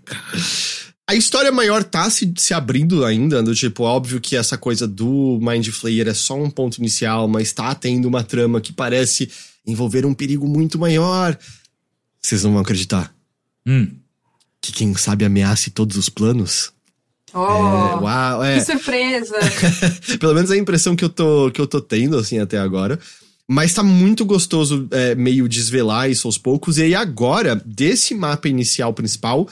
[1.08, 5.38] A história maior tá se, se abrindo ainda, do tipo, óbvio que essa coisa do
[5.42, 9.30] Mind Flayer é só um ponto inicial, mas tá tendo uma trama que parece
[9.66, 11.36] envolver um perigo muito maior.
[12.20, 13.12] Vocês não vão acreditar.
[13.66, 13.88] Hum.
[14.60, 16.70] Que quem sabe ameace todos os planos?
[17.34, 18.58] Oh, É, uau, é.
[18.58, 19.34] que surpresa!
[20.20, 22.98] Pelo menos é a impressão que eu tô, que eu tô tendo, assim, até agora.
[23.48, 26.78] Mas tá muito gostoso é, meio desvelar isso aos poucos.
[26.78, 29.48] E aí agora, desse mapa inicial principal,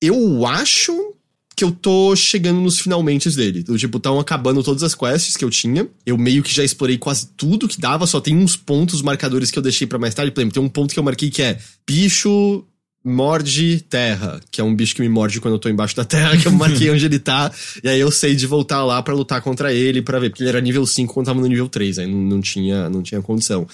[0.00, 1.14] eu acho
[1.56, 3.62] que eu tô chegando nos finalmente dele.
[3.62, 5.88] Do tipo, estão acabando todas as quests que eu tinha.
[6.06, 9.58] Eu meio que já explorei quase tudo que dava, só tem uns pontos marcadores que
[9.58, 10.32] eu deixei pra mais tarde.
[10.32, 12.64] Por exemplo, tem um ponto que eu marquei que é bicho
[13.04, 16.36] morde terra, que é um bicho que me morde quando eu tô embaixo da terra,
[16.36, 17.50] que eu marquei onde ele tá,
[17.82, 20.50] e aí eu sei de voltar lá pra lutar contra ele, pra ver, porque ele
[20.50, 23.66] era nível 5 quando tava no nível 3, aí não, não tinha, não tinha condição.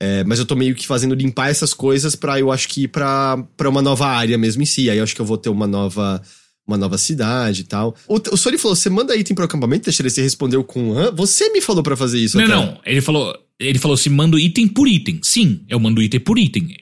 [0.00, 2.88] É, mas eu tô meio que fazendo limpar essas coisas pra eu acho que ir
[2.88, 5.48] pra, pra uma nova área mesmo em si, aí eu acho que eu vou ter
[5.48, 6.22] uma nova
[6.64, 7.96] uma nova cidade e tal.
[8.06, 11.10] O, o Sori falou, você manda item pro acampamento, Teixeira, você respondeu com, Hã?
[11.10, 12.54] você me falou pra fazer isso Não, até.
[12.54, 12.78] não.
[12.84, 15.18] Ele falou, ele falou se mando item por item.
[15.22, 16.76] Sim, eu mando item por item.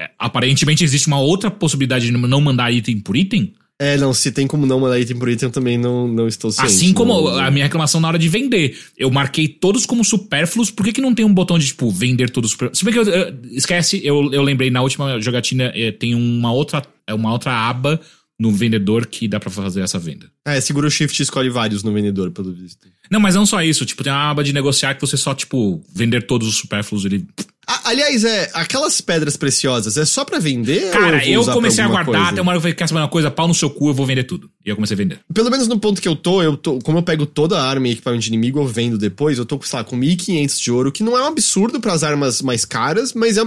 [0.00, 3.52] É, aparentemente existe uma outra possibilidade de não mandar item por item.
[3.78, 6.50] É, não, se tem como não mandar item por item, eu também não, não estou
[6.50, 6.66] ciente.
[6.70, 8.78] Assim como não- a minha reclamação na hora de vender.
[8.96, 12.30] Eu marquei todos como supérfluos, por que, que não tem um botão de, tipo, vender
[12.30, 12.78] todos os supérfluos?
[12.78, 16.52] Se bem que eu, eu- esquece, eu, eu lembrei na última jogatina, eh, tem uma
[16.52, 18.00] outra, é uma outra aba
[18.40, 20.26] no vendedor que dá pra fazer essa venda.
[20.46, 22.88] É, segura o shift e escolhe vários no vendedor, pelo visto.
[23.10, 25.84] Não, mas não só isso, tipo, tem uma aba de negociar que você só, tipo,
[25.94, 27.26] vender todos os supérfluos, ele...
[27.66, 30.90] A- aliás, é, aquelas pedras preciosas, é só pra vender?
[30.90, 32.30] Cara, eu pra comecei a guardar, coisa?
[32.30, 34.06] até uma hora eu falei, quer saber uma coisa, pau no seu cu, eu vou
[34.06, 34.50] vender tudo.
[34.64, 35.20] E eu comecei a vender.
[35.34, 37.88] Pelo menos no ponto que eu tô, eu tô, como eu pego toda a arma
[37.88, 40.90] e equipamento de inimigo, eu vendo depois, eu tô, sei lá, com 1.500 de ouro,
[40.90, 43.42] que não é um absurdo pras armas mais caras, mas é,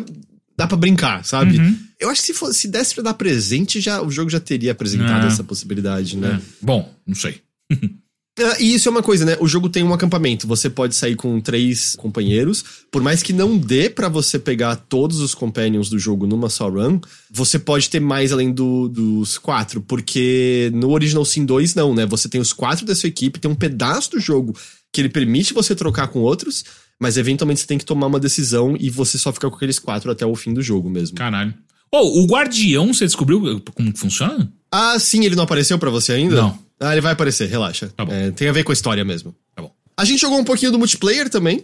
[0.57, 1.57] dá pra brincar, sabe?
[1.59, 1.77] Uhum.
[1.99, 4.71] Eu acho que se, fosse, se desse pra dar presente, já, o jogo já teria
[4.73, 5.27] apresentado É.
[5.27, 6.39] essa possibilidade, né?
[6.41, 6.45] É.
[6.61, 7.41] Bom, não sei.
[8.39, 9.37] Ah, E isso é uma coisa, né?
[9.39, 10.47] O jogo tem um acampamento.
[10.47, 12.65] Você pode sair com três companheiros.
[12.91, 16.67] Por mais que não dê pra você pegar todos os companions do jogo numa só
[16.67, 16.99] run,
[17.31, 19.81] você pode ter mais além do- dos quatro.
[19.81, 22.07] Porque no Original Sin 2, não, né?
[22.07, 24.57] Você tem os quatro da sua equipe, tem um pedaço do jogo
[24.91, 26.65] que ele permite você trocar com outros,
[26.99, 30.11] mas eventualmente você tem que tomar uma decisão e você só fica com aqueles quatro
[30.11, 31.15] até o fim do jogo mesmo.
[31.15, 31.53] Caralho.
[31.91, 34.51] Ô, o guardião, você descobriu como funciona?
[34.71, 36.35] Ah, sim, ele não apareceu pra você ainda?
[36.35, 36.59] Não.
[36.79, 37.91] Ah, ele vai aparecer, relaxa.
[37.95, 38.11] Tá bom.
[38.11, 39.35] É, tem a ver com a história mesmo.
[39.55, 39.71] Tá bom.
[39.95, 41.63] A gente jogou um pouquinho do multiplayer também.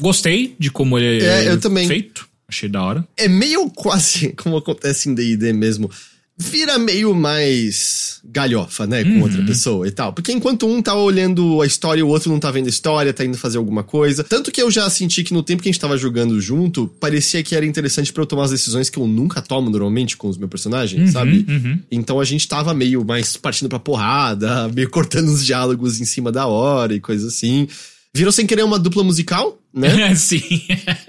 [0.00, 1.86] Gostei de como ele É, eu também.
[1.88, 2.28] feito.
[2.46, 3.08] Achei da hora.
[3.16, 5.90] é meio quase como acontece em D&D mesmo.
[6.36, 9.22] Vira meio mais galhofa, né, com Uhum.
[9.22, 10.12] outra pessoa e tal.
[10.12, 13.24] Porque enquanto um tá olhando a história, o outro não tá vendo a história, tá
[13.24, 14.24] indo fazer alguma coisa.
[14.24, 17.40] Tanto que eu já senti que no tempo que a gente tava jogando junto, parecia
[17.44, 20.36] que era interessante pra eu tomar as decisões que eu nunca tomo normalmente com os
[20.36, 21.46] meus personagens, sabe?
[21.48, 21.78] uhum.
[21.88, 26.32] Então a gente tava meio mais partindo pra porrada, meio cortando os diálogos em cima
[26.32, 27.68] da hora e coisa assim.
[28.16, 30.14] Virou sem querer uma dupla musical, né?
[30.14, 30.40] Sim.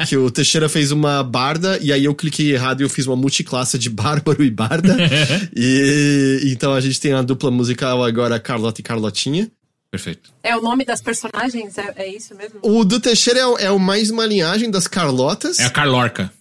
[0.08, 3.16] que o Teixeira fez uma barda e aí eu cliquei errado e eu fiz uma
[3.16, 4.98] multiclasse de bárbaro e barda.
[5.56, 9.52] e então a gente tem a dupla musical agora Carlota e Carlotinha.
[9.92, 10.32] Perfeito.
[10.44, 11.78] É o nome das personagens?
[11.78, 12.60] É, é isso mesmo?
[12.62, 15.60] O do Teixeira é, o- é o mais uma linhagem das Carlotas.
[15.60, 16.34] É a Carlorca,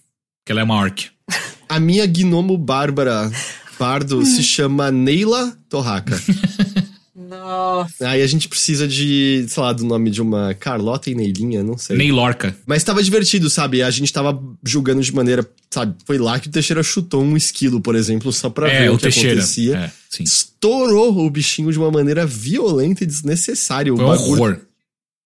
[0.45, 1.09] que ela é uma orc.
[1.69, 3.31] A minha gnomo bárbara
[3.79, 6.19] bardo se chama Neila Torraca.
[7.39, 8.07] Nossa.
[8.09, 11.77] aí a gente precisa de, sei lá, do nome de uma Carlota e Neilinha, não
[11.77, 11.97] sei.
[11.97, 12.55] Neilorca.
[12.65, 13.81] Mas tava divertido, sabe?
[13.81, 15.95] A gente tava julgando de maneira, sabe?
[16.05, 18.93] Foi lá que o Teixeira chutou um esquilo, por exemplo, só pra É, ver o
[18.93, 19.33] o que Teixeira.
[19.33, 19.75] acontecia.
[19.77, 20.23] É, sim.
[20.23, 23.93] Estourou o bichinho de uma maneira violenta e desnecessária.
[23.93, 24.59] O Foi um bagulho- horror.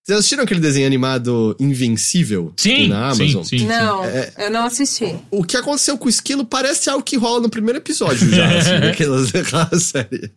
[0.02, 2.52] Vocês assistiram aquele desenho animado Invencível?
[2.56, 3.42] Sim, Na sim, Amazon?
[3.44, 3.66] sim.
[3.66, 5.14] Não, É- eu não assisti.
[5.30, 8.80] O que aconteceu com o esquilo parece algo que rola no primeiro episódio já, assim,
[8.80, 10.30] daquela, daquela série.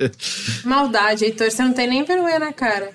[0.66, 2.92] Maldade, Heitor, você não tem nem vergonha na cara.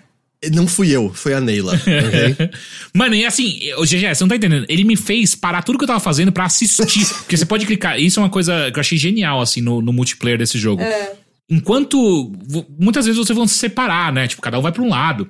[0.52, 1.72] Não fui eu, foi a Neila.
[1.74, 2.50] ok?
[2.94, 4.66] Mano, e assim, o GG, você não tá entendendo.
[4.68, 6.76] Ele me fez parar tudo que eu tava fazendo pra assistir.
[7.24, 7.98] porque você pode clicar.
[7.98, 10.80] Isso é uma coisa que eu achei genial, assim, no, no multiplayer desse jogo.
[10.82, 11.12] É.
[11.50, 12.30] Enquanto.
[12.78, 14.28] Muitas vezes vocês vão se separar, né?
[14.28, 15.28] Tipo, cada um vai pra um lado.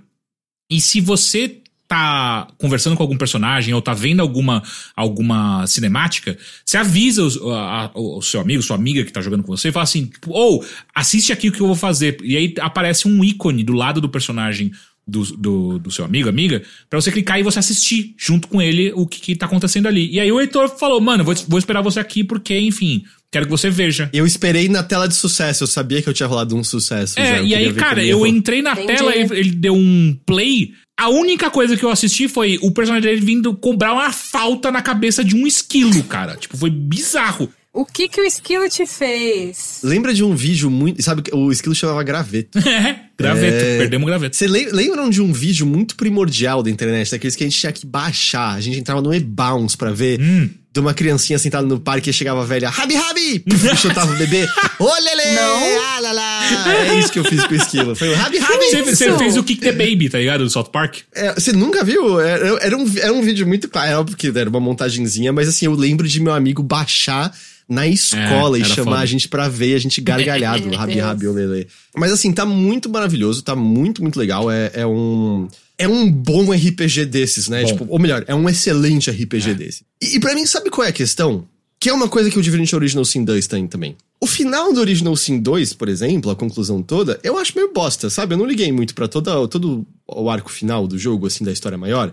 [0.71, 4.63] E se você tá conversando com algum personagem ou tá vendo alguma,
[4.95, 7.23] alguma cinemática, você avisa
[7.55, 10.63] a- o seu amigo, sua amiga que tá jogando com você e fala assim, ou
[10.95, 12.19] assiste aqui o que eu vou fazer.
[12.23, 14.71] E aí aparece um ícone do lado do personagem
[15.07, 18.93] do, do, do seu amigo, amiga, pra você clicar e você assistir junto com ele
[18.95, 20.13] o que, que tá acontecendo ali.
[20.13, 23.51] E aí o Heitor falou, mano, vou, vou esperar você aqui porque, enfim, Quero que
[23.51, 24.09] você veja.
[24.13, 27.19] Eu esperei na tela de sucesso, eu sabia que eu tinha rolado um sucesso.
[27.21, 28.87] É, já, e aí, cara, eu entrei na Entendi.
[28.87, 30.73] tela, ele, ele deu um play.
[30.99, 34.81] A única coisa que eu assisti foi o personagem dele vindo cobrar uma falta na
[34.81, 36.37] cabeça de um esquilo, cara.
[36.37, 37.53] Tipo, foi bizarro.
[37.73, 39.81] O que que o esquilo te fez?
[39.85, 41.03] Lembra de um vídeo muito.
[41.03, 42.59] Sabe, que o esquilo chamava graveto.
[42.59, 43.65] É, graveto.
[43.65, 43.79] É.
[43.79, 44.37] Perdemos o graveto.
[44.37, 47.73] Você lem- lembram de um vídeo muito primordial da internet, daqueles que a gente tinha
[47.73, 48.55] que baixar?
[48.55, 50.21] A gente entrava no e-bounce pra ver.
[50.21, 50.49] Hum.
[50.71, 53.39] De uma criancinha sentada no parque e chegava a velha, Rabi Rabi!
[53.41, 54.47] Puf, chutava o bebê.
[54.79, 55.35] Olele!
[55.35, 55.81] Não.
[55.83, 56.87] Ah, lá, lá.
[56.87, 57.97] É isso que eu fiz com o esquilo.
[57.97, 58.85] Foi o Rabi Rabi!
[58.85, 60.45] Você, fez o Kick the Baby, tá ligado?
[60.45, 60.99] Do South Park?
[61.15, 62.21] É, você nunca viu?
[62.21, 65.49] Era, era um, era um vídeo muito claro, é óbvio que era uma montagenzinha, mas
[65.49, 67.33] assim, eu lembro de meu amigo baixar
[67.69, 69.03] na escola É, e chamar foda.
[69.03, 71.67] a gente pra ver, a gente gargalhado, rabi rabi olele.
[71.97, 73.08] Mas assim, tá muito maravilhoso,
[73.43, 74.51] tá muito, muito legal.
[74.51, 75.49] É, é um.
[75.77, 77.63] É um bom RPG desses, né?
[77.63, 77.69] Bom.
[77.69, 79.85] Tipo, ou melhor, é um excelente RPG desse.
[80.03, 81.47] E, e pra mim, sabe qual é a questão?
[81.79, 83.97] Que é uma coisa que o Divinity Original Sin 2 tem também.
[84.21, 88.11] O final do Original Sin 2, por exemplo, a conclusão toda, eu acho meio bosta,
[88.11, 88.35] sabe?
[88.35, 91.79] Eu não liguei muito pra toda, todo o arco final do jogo, assim, da história
[91.79, 92.13] maior.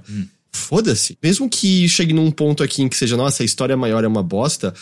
[0.51, 1.17] Foda-se.
[1.21, 4.21] Mesmo que chegue num ponto aqui em que seja, nossa, a história maior é uma
[4.21, 4.73] bosta,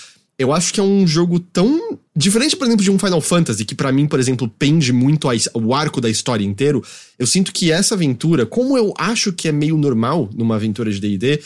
[0.43, 1.97] eu acho que é um jogo tão.
[2.15, 5.33] Diferente, por exemplo, de um Final Fantasy, que pra mim, por exemplo, pende muito a
[5.55, 6.83] o arco da história inteiro.
[7.17, 10.99] Eu sinto que essa aventura, como eu acho que é meio normal numa aventura de
[10.99, 11.39] DD,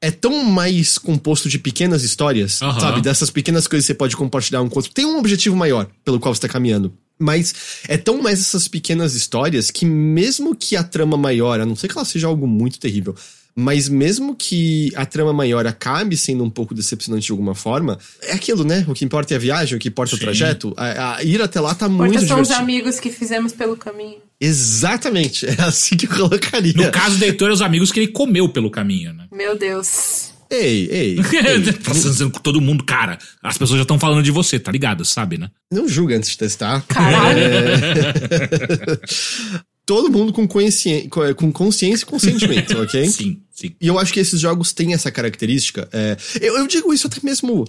[0.00, 2.80] é tão mais composto de pequenas histórias, Aham.
[2.80, 3.00] sabe?
[3.00, 4.92] Dessas pequenas coisas que você pode compartilhar um com outro.
[4.92, 6.92] Tem um objetivo maior pelo qual você tá caminhando.
[7.18, 7.54] Mas
[7.88, 11.88] é tão mais essas pequenas histórias que, mesmo que a trama maior, a não ser
[11.88, 13.14] que ela seja algo muito terrível,
[13.58, 18.32] mas mesmo que a trama maior acabe sendo um pouco decepcionante de alguma forma, é
[18.32, 18.84] aquilo, né?
[18.86, 20.24] O que importa é a viagem, o que importa é o Sim.
[20.24, 20.74] trajeto.
[20.76, 22.62] A, a ir até lá tá muito Porque são os divertido.
[22.62, 24.18] amigos que fizemos pelo caminho.
[24.38, 26.74] Exatamente, é assim que eu colocaria.
[26.74, 29.24] No caso do Heitor, os amigos que ele comeu pelo caminho, né?
[29.32, 30.32] Meu Deus.
[30.50, 31.72] Ei, ei, ei.
[31.72, 33.18] Passando com todo mundo, cara.
[33.42, 35.04] As pessoas já estão falando de você, tá ligado?
[35.04, 35.50] Sabe, né?
[35.72, 36.84] Não julga antes de testar.
[36.86, 37.40] Caralho.
[39.86, 43.08] Todo mundo com, consciência, com consciência e consentimento, ok?
[43.08, 43.74] Sim, sim.
[43.80, 45.88] E eu acho que esses jogos têm essa característica.
[45.92, 47.64] é, eu, eu digo isso até mesmo.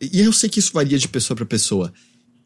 [0.00, 1.92] E eu sei que isso varia de pessoa pra pessoa.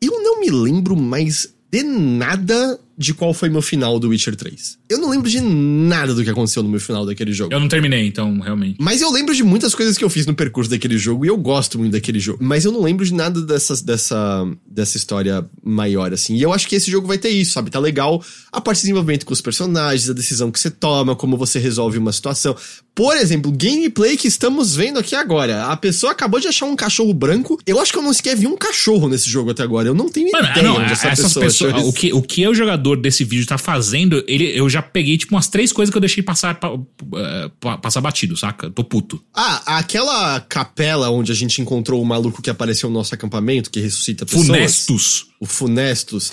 [0.02, 4.78] Eu não me lembro mais de nada de qual foi meu final do Witcher 3.
[4.88, 7.52] Eu não lembro de nada do que aconteceu no meu final daquele jogo.
[7.52, 8.76] Eu não terminei, então, realmente.
[8.80, 11.36] Mas eu lembro de muitas coisas que eu fiz no percurso daquele jogo e eu
[11.36, 12.38] gosto muito daquele jogo.
[12.40, 16.36] Mas eu não lembro de nada dessas, dessa, dessa história maior, assim.
[16.36, 17.70] E eu acho que esse jogo vai ter isso, sabe?
[17.70, 18.22] Tá legal
[18.52, 21.98] a parte de desenvolvimento com os personagens, a decisão que você toma, como você resolve
[21.98, 22.56] uma situação.
[22.94, 25.66] Por exemplo, gameplay que estamos vendo aqui agora.
[25.66, 27.60] A pessoa acabou de achar um cachorro branco.
[27.66, 29.88] Eu acho que eu não sequer vi um cachorro nesse jogo até agora.
[29.88, 31.88] Eu não tenho Mano, ideia não, onde essa essas pessoa pessoas.
[31.88, 35.34] O que, o que o jogador desse vídeo tá fazendo, ele, eu já peguei, tipo,
[35.34, 36.72] umas três coisas que eu deixei passar, pa-
[37.16, 38.70] eh, pa- passar batido, saca?
[38.70, 39.22] Tô puto.
[39.34, 43.80] Ah, aquela capela onde a gente encontrou o maluco que apareceu no nosso acampamento, que
[43.80, 44.46] ressuscita pessoas.
[44.46, 45.26] Funestos.
[45.40, 46.32] O Funestus.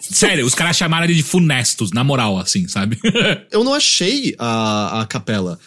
[0.00, 2.98] Sério, os caras chamaram ele de funestos, na moral, assim, sabe?
[3.50, 5.58] eu não achei a, a capela.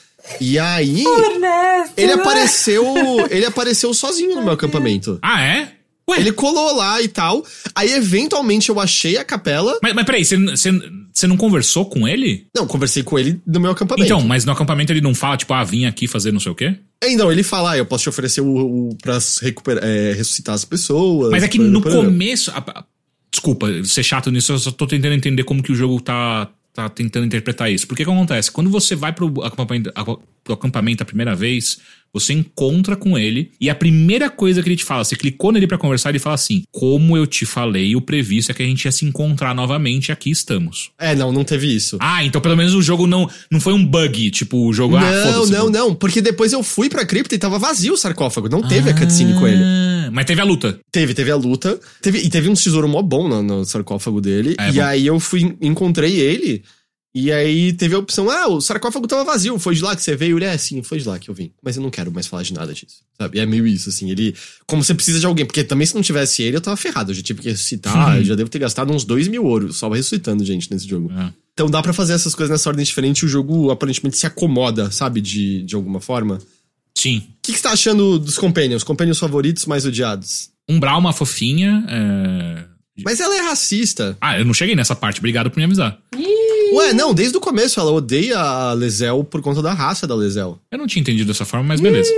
[0.41, 2.83] E aí, Ernesto, ele apareceu.
[3.29, 5.19] Ele apareceu sozinho no meu acampamento.
[5.21, 5.74] ah, é?
[6.09, 7.43] Ué, Ele colou lá e tal.
[7.73, 9.77] Aí, eventualmente, eu achei a capela.
[9.81, 12.47] mas, mas peraí, você, não conversou com ele?
[12.55, 14.05] Não, conversei com ele no meu acampamento.
[14.05, 16.55] Então, mas no acampamento ele não fala, tipo, ah, vim aqui fazer não sei o
[16.55, 16.75] quê?
[17.03, 20.63] Então, ele fala, ah, eu posso te oferecer o, o pra recuperar, é, ressuscitar as
[20.65, 21.31] pessoas.
[21.31, 22.51] Mas é que no começo.
[22.51, 22.83] a- a-
[23.31, 26.89] desculpa ser chato nisso, eu só tô tentando entender como que o jogo tá, tá
[26.89, 27.87] tentando interpretar isso.
[27.87, 28.51] Porque que acontece?
[28.51, 29.91] Quando você vai pro acampamento,
[30.43, 31.79] pro acampamento a primeira vez,
[32.13, 35.67] você encontra com ele e a primeira coisa que ele te fala, você clicou nele
[35.67, 38.83] pra conversar, ele fala assim: Como eu te falei, o previsto é que a gente
[38.83, 40.91] ia se encontrar novamente aqui estamos.
[40.99, 41.97] É, não, não teve isso.
[42.01, 44.97] Ah, então pelo menos o jogo não, não foi um bug, tipo, o jogo.
[44.97, 45.95] ah, não, foda-se, não, não.
[45.95, 48.49] Porque depois eu fui pra cripta e tava vazio o sarcófago.
[48.49, 49.63] Não teve a cutscene com ele.
[50.09, 50.79] Mas teve a luta.
[50.91, 51.79] Teve, teve a luta.
[52.01, 54.55] Teve, e teve um tesouro mó bom no, no sarcófago dele.
[54.59, 54.83] É, e bom.
[54.83, 56.63] aí eu fui, encontrei ele.
[57.15, 60.17] E aí teve a opção, ah, o sarcófago tava vazio, foi de lá que você
[60.17, 60.37] veio?
[60.37, 61.49] Ele, é, sim, foi de lá que eu vim.
[61.63, 63.39] Mas eu não quero mais falar de nada disso, sabe?
[63.39, 64.35] É meio isso, assim, ele...
[64.67, 67.11] Como você precisa de alguém, porque também se não tivesse ele, eu tava ferrado.
[67.11, 69.87] Eu já tive que ressuscitar, eu já devo ter gastado uns dois mil ouros só
[69.87, 71.09] ressuscitando gente nesse jogo.
[71.09, 71.31] É.
[71.53, 74.91] Então dá pra fazer essas coisas nessa ordem diferente e o jogo aparentemente se acomoda,
[74.91, 75.21] sabe?
[75.21, 76.37] De, de alguma forma.
[76.97, 77.23] O Sim.
[77.41, 78.83] que, que você tá achando dos Companions?
[78.83, 80.49] Companions favoritos mais odiados?
[80.67, 81.85] Umbral, uma fofinha.
[81.89, 82.63] é,
[83.03, 84.17] Mas ela é racista.
[84.21, 85.97] Ah, eu não cheguei nessa parte, obrigado por me avisar.
[86.73, 90.59] Ué, não, desde o começo ela odeia a Lezel por conta da raça da Lezel.
[90.71, 92.09] Eu não tinha entendido dessa forma, mas beleza.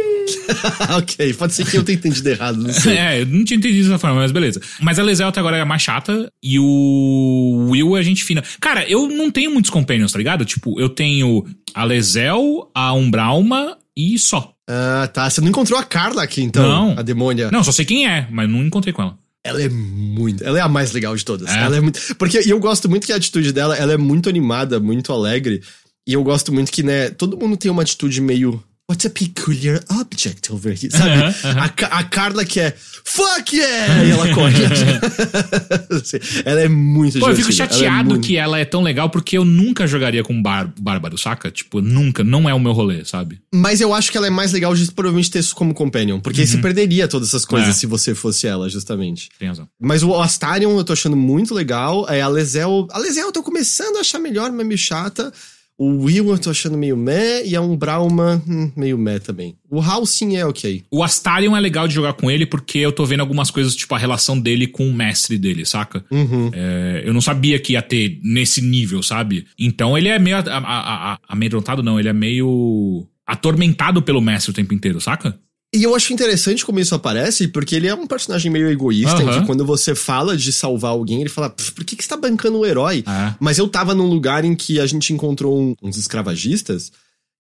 [0.98, 2.96] ok, pode ser que eu tenha entendido errado, não sei.
[2.98, 4.62] é, eu não tinha entendido dessa forma, mas beleza.
[4.80, 8.44] Mas a Lezel até agora é a mais chata e o Will é gente fina.
[8.62, 10.46] Cara, eu não tenho muitos companions, tá ligado?
[10.46, 14.54] Tipo, eu tenho a Lezel, a Umbrauma e só.
[14.70, 15.28] Ah, tá.
[15.28, 16.62] Você não encontrou a Carla aqui, então?
[16.62, 17.00] Não.
[17.00, 17.50] A demônia.
[17.52, 19.18] Não, só sei quem é, mas não encontrei com ela.
[19.44, 20.44] Ela é muito.
[20.44, 21.50] Ela é a mais legal de todas.
[21.50, 21.64] É?
[21.64, 22.00] Ela é muito.
[22.16, 25.64] Porque eu gosto muito que a atitude dela, ela é muito animada, muito alegre.
[26.06, 28.64] E eu gosto muito que, né, todo mundo tem uma atitude meio.
[28.90, 30.90] What's a peculiar object over here?
[30.90, 31.36] Sabe?
[31.44, 32.74] A, a Carla que é.
[33.04, 34.06] Fuck yeah!
[34.06, 34.56] E ela corre.
[36.46, 38.82] Ela é muito Pô, eu fico divertida, ela é chateado muito- que ela é tão
[38.82, 41.52] legal porque eu nunca jogaria com bar bárbaro, saca?
[41.52, 42.24] Tipo, nunca.
[42.24, 43.42] Não é o meu rolê, sabe?
[43.54, 46.22] Mas eu acho que ela é mais legal de provavelmente ter isso como companion.
[46.22, 47.74] Porque aí você perderia todas essas coisas É.
[47.74, 49.28] se você fosse ela, justamente.
[49.38, 49.68] Tem razão.
[49.78, 52.06] Mas o Astarion eu tô achando muito legal.
[52.10, 52.88] É, a Lezel.
[52.92, 55.34] A Lezel eu tô começando a achar melhor, mas meio chata.
[55.78, 57.46] O Will eu tô achando meio meh.
[57.46, 59.56] E a Umbrauma, hum, meio meh também.
[59.70, 60.84] O Hal sim é ok.
[60.92, 63.94] O Astarion é legal de jogar com ele porque eu tô vendo algumas coisas, tipo
[63.94, 66.04] a relação dele com o mestre dele, saca?
[66.10, 66.50] Uhum.
[66.54, 69.46] É, eu não sabia que ia ter nesse nível, sabe?
[69.60, 74.52] Então ele é meio a- a- a- amedrontado, não, ele é meio atormentado pelo mestre
[74.52, 75.38] o tempo inteiro, saca?
[75.76, 79.28] E eu acho interessante como isso aparece, porque ele é um personagem meio egoísta, em
[79.28, 79.40] Aham.
[79.42, 82.16] que quando você fala de salvar alguém, ele fala, "Pff, por que, que você tá
[82.18, 83.04] bancando o herói?
[83.06, 83.36] É.
[83.40, 86.92] Mas eu tava num lugar em que a gente encontrou um- uns escravagistas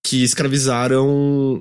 [0.06, 1.08] que escravizaram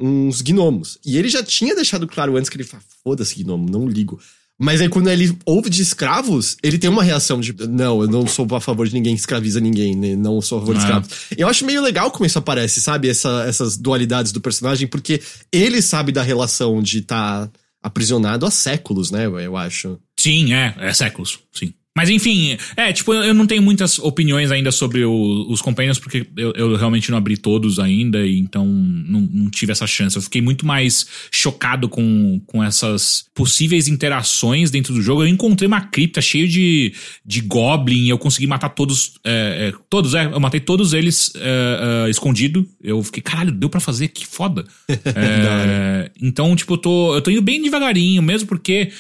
[0.01, 0.99] uns gnomos.
[1.05, 4.21] E ele já tinha deixado claro antes que ele fala, foda-se gnomo, não ligo.
[4.59, 8.27] Mas aí quando ele ouve de escravos, ele tem uma reação de, não, eu não
[8.27, 10.17] sou a favor de ninguém que escraviza ninguém, né?
[10.17, 10.83] não sou a favor de É.
[10.85, 11.09] escravos.
[11.37, 13.09] Eu acho meio legal como isso aparece, sabe?
[13.09, 15.21] Essa- essas dualidades do personagem, porque
[15.53, 17.51] ele sabe da relação de estar
[17.83, 19.27] aprisionado há séculos, né?
[19.27, 19.99] Eu acho.
[20.19, 21.75] Sim, é, é séculos, sim.
[21.97, 26.27] Mas enfim, é, tipo, eu não tenho muitas opiniões ainda sobre o- os Companions, porque
[26.37, 30.15] eu, eu realmente não abri todos ainda, e então não, não tive essa chance.
[30.15, 35.23] Eu fiquei muito mais chocado com, com essas possíveis interações dentro do jogo.
[35.23, 36.93] Eu encontrei uma cripta cheia de,
[37.25, 39.15] de Goblin, e eu consegui matar todos.
[39.25, 42.69] é, é, todos, é, eu matei todos eles é, é, escondido.
[42.83, 44.65] Eu fiquei, caralho, deu pra fazer, que foda.
[45.17, 48.91] É, então, tipo, eu tô, eu tô indo bem devagarinho, mesmo porque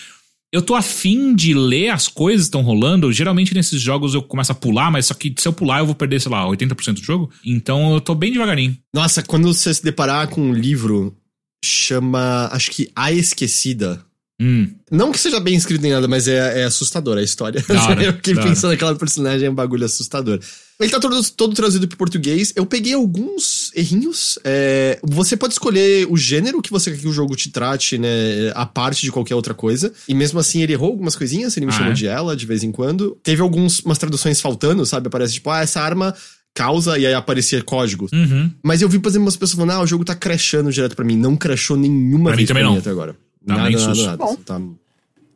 [0.52, 3.12] eu tô afim de ler as coisas que estão rolando.
[3.12, 5.94] Geralmente nesses jogos eu começo a pular, mas só que se eu pular eu vou
[5.94, 7.31] perder, sei lá, 80% do jogo.
[7.44, 8.77] Então eu tô bem devagarinho.
[8.94, 11.16] Nossa, quando você se deparar com um livro,
[11.64, 14.05] chama, acho que A Esquecida.
[14.40, 17.64] Hum, Não que seja bem escrito nem nada, mas é, é assustador a história.
[17.66, 18.50] Da hora, eu fiquei da hora.
[18.50, 20.38] pensando naquela personagem, é um bagulho assustador.
[20.78, 22.52] Ele tá todo, todo traduzido pro português.
[22.54, 24.38] Eu peguei alguns errinhos.
[24.44, 28.08] É, você pode escolher o gênero que você quer que o jogo te trate, né?
[28.54, 29.90] A parte de qualquer outra coisa.
[30.06, 31.94] E mesmo assim, ele errou algumas coisinhas, ele me Ah, chamou é?
[31.94, 33.18] de ela de vez em quando.
[33.22, 35.06] Teve algumas umas traduções faltando, sabe?
[35.08, 36.14] Aparece tipo, ah, essa arma
[36.54, 38.06] causa, e aí aparecia código.
[38.12, 38.50] uhum.
[38.62, 41.04] Mas eu vi, por exemplo, umas pessoas falando, ah, o jogo tá crashando direto pra
[41.06, 41.16] mim.
[41.16, 42.80] Não crashou nenhuma Pra mim vez também pra mim não.
[42.80, 43.16] até agora.
[43.47, 44.16] Dá nada, nada, nada.
[44.16, 44.36] Bom.
[44.36, 44.60] Tá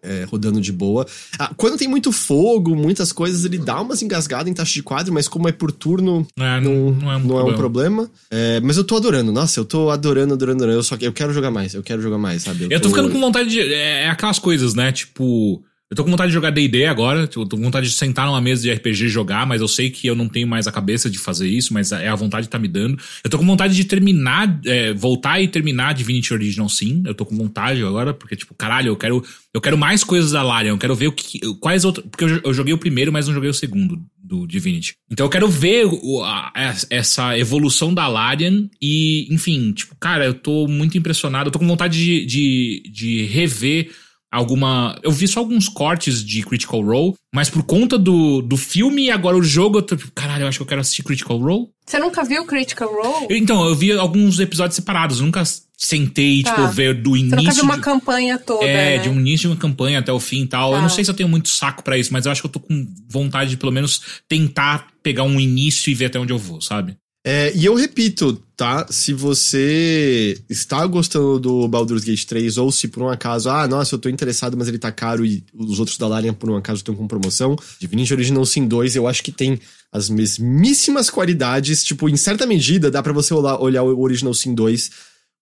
[0.03, 1.07] é, rodando de boa.
[1.39, 5.13] Ah, quando tem muito fogo, muitas coisas, ele dá umas engasgadas em taxa de quadro,
[5.13, 7.57] mas como é por turno, É, não, não é um não é um problema.
[7.57, 8.11] problema.
[8.31, 9.33] É, mas eu tô adorando.
[9.33, 10.79] Nossa, eu tô adorando, adorando, adorando.
[10.79, 12.67] Eu só eu quero jogar mais, eu quero jogar mais, sabe?
[12.71, 13.61] Eu tô ficando com vontade de.
[13.61, 14.91] É, é aquelas coisas, né?
[14.93, 15.63] Tipo.
[15.91, 17.29] Eu tô com vontade de jogar DD agora.
[17.35, 19.91] Eu tô com vontade de sentar numa mesa de RPG e jogar, mas eu sei
[19.91, 22.51] que eu não tenho mais a cabeça de fazer isso, mas é a vontade que
[22.51, 22.97] tá me dando.
[23.25, 27.03] Eu tô com vontade de terminar, é, voltar e terminar Divinity Original Sim.
[27.05, 29.21] Eu tô com vontade agora, porque, tipo, caralho, eu quero,
[29.53, 30.71] eu quero mais coisas da Larian.
[30.71, 31.41] Eu quero ver o que.
[31.59, 32.07] Quais outras.
[32.09, 34.95] Porque eu, eu joguei o primeiro, mas não joguei o segundo do Divinity.
[35.11, 36.53] Então eu quero ver o- a-
[36.89, 41.49] essa evolução da Larian e, enfim, tipo, cara, eu tô muito impressionado.
[41.49, 43.91] Eu tô com vontade de, de, de rever
[44.31, 44.99] alguma.
[45.03, 49.11] Eu vi só alguns cortes de Critical Role, mas por conta do, do filme e
[49.11, 51.67] agora o jogo, eu tô tipo, caralho, eu acho que eu quero assistir Critical Role.
[51.87, 53.27] Você nunca viu Critical Role?
[53.31, 55.43] Eu- Então, eu vi alguns episódios separados, eu nunca
[55.77, 56.55] sentei, Tá.
[56.55, 57.37] tipo, ver do Você início.
[57.39, 59.03] nunca viu uma de- campanha toda, é, né?
[59.03, 60.71] de um início de uma campanha até o fim e tal.
[60.73, 60.83] Eu Tá.
[60.83, 62.61] não sei se eu tenho muito saco pra isso, mas eu acho que eu tô
[62.61, 66.61] com vontade de pelo menos tentar pegar um início e ver até onde eu vou,
[66.61, 66.97] sabe?
[67.23, 68.87] É, e eu repito, tá?
[68.89, 73.95] Se você está gostando do Baldur's Gate 3, ou se por um acaso, ah, nossa,
[73.95, 76.79] eu tô interessado, mas ele tá caro e os outros da Larian por um acaso
[76.79, 79.61] estão com promoção, Divinity Original Sin 2, eu acho que tem
[79.93, 84.55] as mesmíssimas qualidades, tipo, em certa medida, dá pra você olhar, olhar o Original Sin
[84.55, 84.91] 2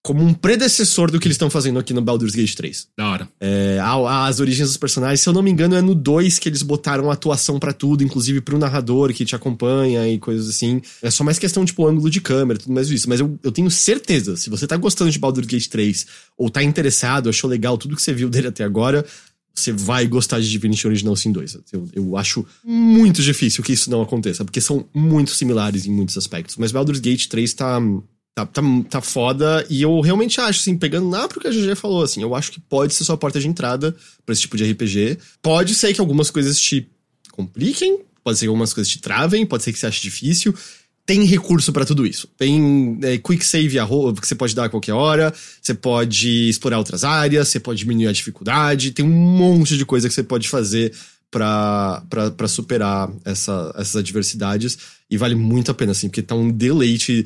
[0.01, 2.87] como um predecessor do que eles estão fazendo aqui no Baldur's Gate 3.
[2.97, 3.29] Da hora.
[3.39, 6.61] É, as origens dos personagens, se eu não me engano, é no 2 que eles
[6.61, 10.81] botaram atuação pra tudo, inclusive pro narrador que te acompanha e coisas assim.
[11.01, 13.09] É só mais questão, tipo, ângulo de câmera, tudo mais isso.
[13.09, 16.07] Mas eu, eu tenho certeza, se você tá gostando de Baldur's Gate 3,
[16.37, 19.05] ou tá interessado, achou legal tudo que você viu dele até agora,
[19.53, 21.57] você vai gostar de Divinity Original Sin 2.
[21.73, 26.17] Eu, eu acho muito difícil que isso não aconteça, porque são muito similares em muitos
[26.17, 26.55] aspectos.
[26.55, 27.79] Mas Baldur's Gate 3 tá,
[28.35, 31.75] tá, tá, tá foda, e eu realmente acho, assim, pegando lá pro que a GG
[31.75, 33.95] falou, assim, eu acho que pode ser sua porta de entrada
[34.25, 35.17] pra esse tipo de RPG.
[35.41, 36.89] Pode ser que algumas coisas te
[37.31, 40.53] compliquem, pode ser que algumas coisas te travem, pode ser que você ache difícil.
[41.05, 42.27] tem recurso para tudo isso.
[42.37, 43.77] Tem é, quick save
[44.21, 48.07] que você pode dar a qualquer hora, você pode explorar outras áreas, você pode diminuir
[48.07, 50.93] a dificuldade, tem um monte de coisa que você pode fazer
[51.31, 54.77] para superar essa, essas adversidades.
[55.09, 57.25] E vale muito a pena, assim, porque tá um deleite.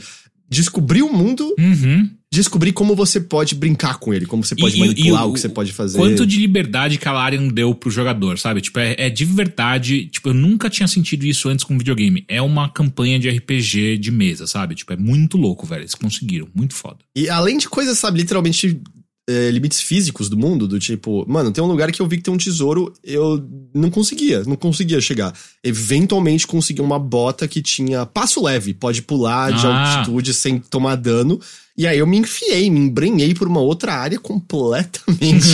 [0.49, 2.09] Descobrir o mundo Uhum.
[2.31, 5.39] descobrir como você pode brincar com ele, como você pode E- manipular e o que
[5.39, 5.97] você pode fazer.
[5.97, 8.59] Quanto de liberdade que a Larian deu pro jogador, sabe?
[8.61, 10.07] Tipo, é, é de verdade.
[10.07, 12.25] Tipo, eu nunca tinha sentido isso antes com videogame.
[12.27, 14.73] É uma campanha de RPG de mesa, sabe?
[14.75, 15.81] Tipo, é muito louco, velho.
[15.81, 16.47] Eles conseguiram.
[16.55, 16.97] Muito foda.
[17.15, 18.79] E além de coisas, sabe, literalmente
[19.29, 22.23] é, limites físicos do mundo, do tipo, mano, tem um lugar que eu vi que
[22.23, 23.41] tem um tesouro, eu
[23.73, 25.33] não conseguia, não conseguia chegar.
[25.63, 29.97] Eventualmente consegui uma bota que tinha passo leve, pode pular de Ah.
[29.99, 31.39] altitude sem tomar dano.
[31.75, 35.47] E aí eu me enfiei, me embrenhei por uma outra área completamente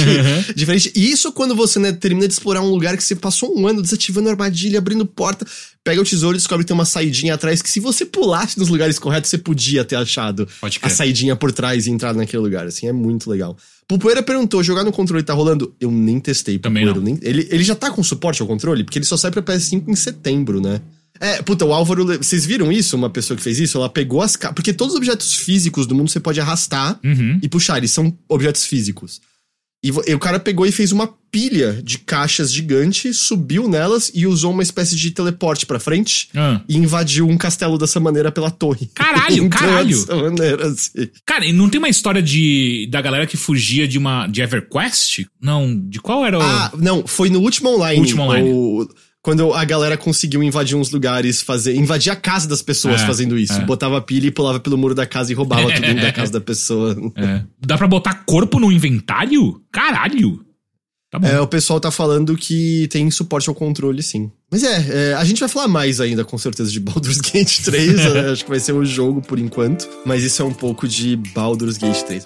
[0.55, 0.91] diferente.
[0.95, 3.81] E Isso quando você né, termina de explorar um lugar que você passou um ano
[3.81, 5.45] desativando armadilha, abrindo porta,
[5.83, 8.67] pega o tesouro e descobre que tem uma saidinha atrás que se você pulasse nos
[8.67, 10.45] lugares corretos, você podia ter achado
[10.81, 12.67] a saidinha por trás e entrar naquele lugar.
[12.67, 13.55] Assim, é muito legal.
[13.87, 15.73] Pupoeira perguntou: jogar no controle tá rolando?
[15.79, 16.99] Eu nem testei, Também Pupoeira.
[16.99, 17.17] não.
[17.17, 18.83] nem- ele, ele já tá com suporte ao controle?
[18.83, 20.81] Porque ele só sai pra PS5 em setembro, né?
[21.19, 22.03] É, puta, o Álvaro.
[22.05, 22.95] le- Vocês viram isso?
[22.95, 23.77] Uma pessoa que fez isso?
[23.77, 24.35] Ela pegou as.
[24.35, 27.39] ca- Porque todos os objetos físicos do mundo você pode arrastar Uhum.
[27.41, 29.19] e puxar, eles são objetos físicos.
[29.83, 34.27] E, e o cara pegou e fez uma pilha de caixas gigante, subiu nelas e
[34.27, 36.59] usou uma espécie de teleporte pra frente Ah.
[36.67, 38.89] e invadiu um castelo dessa maneira pela torre.
[38.93, 39.97] Caralho, caralho.
[39.97, 41.07] Dessa maneira, assim.
[41.25, 45.25] Cara, e não tem uma história de da galera que fugia de uma de EverQuest?
[45.41, 48.01] Não, de qual era o Ah, não, foi no último online.
[48.01, 48.49] Último online.
[48.51, 48.89] o-
[49.21, 51.75] quando a galera conseguiu invadir uns lugares, fazer.
[51.75, 53.53] Invadir a casa das pessoas É, fazendo isso.
[53.53, 53.65] é.
[53.65, 56.95] Botava pilha e pulava pelo muro da casa e roubava tudo da casa da pessoa.
[57.15, 57.43] É.
[57.65, 59.61] Dá pra botar corpo no inventário?
[59.71, 60.45] Caralho.
[61.11, 61.27] Tá bom.
[61.27, 64.31] É, o pessoal tá falando que tem suporte ao controle, sim.
[64.51, 67.95] Mas é, é, a gente vai falar mais ainda, com certeza, de Baldur's Gate 3.
[68.13, 68.29] né?
[68.31, 69.87] Acho que vai ser o jogo por enquanto.
[70.05, 72.23] Mas isso é um pouco de Baldur's Gate 3.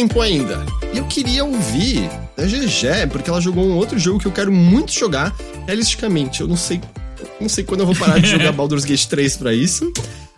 [0.00, 0.64] Tempo ainda.
[0.94, 4.50] E eu queria ouvir da GG, porque ela jogou um outro jogo que eu quero
[4.50, 5.34] muito jogar,
[5.66, 6.40] realisticamente.
[6.40, 6.80] Eu não sei,
[7.38, 9.92] não sei quando eu vou parar de jogar Baldur's Gate 3 pra isso,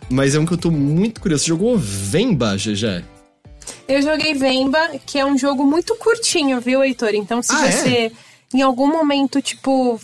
[0.09, 1.43] mas é um que eu tô muito curioso.
[1.45, 3.05] Você jogou Vemba, GG?
[3.87, 7.11] Eu joguei Vemba, que é um jogo muito curtinho, viu, Heitor?
[7.13, 7.71] Então, se Ah, é?
[7.71, 8.11] você
[8.53, 9.97] em algum momento, tipo,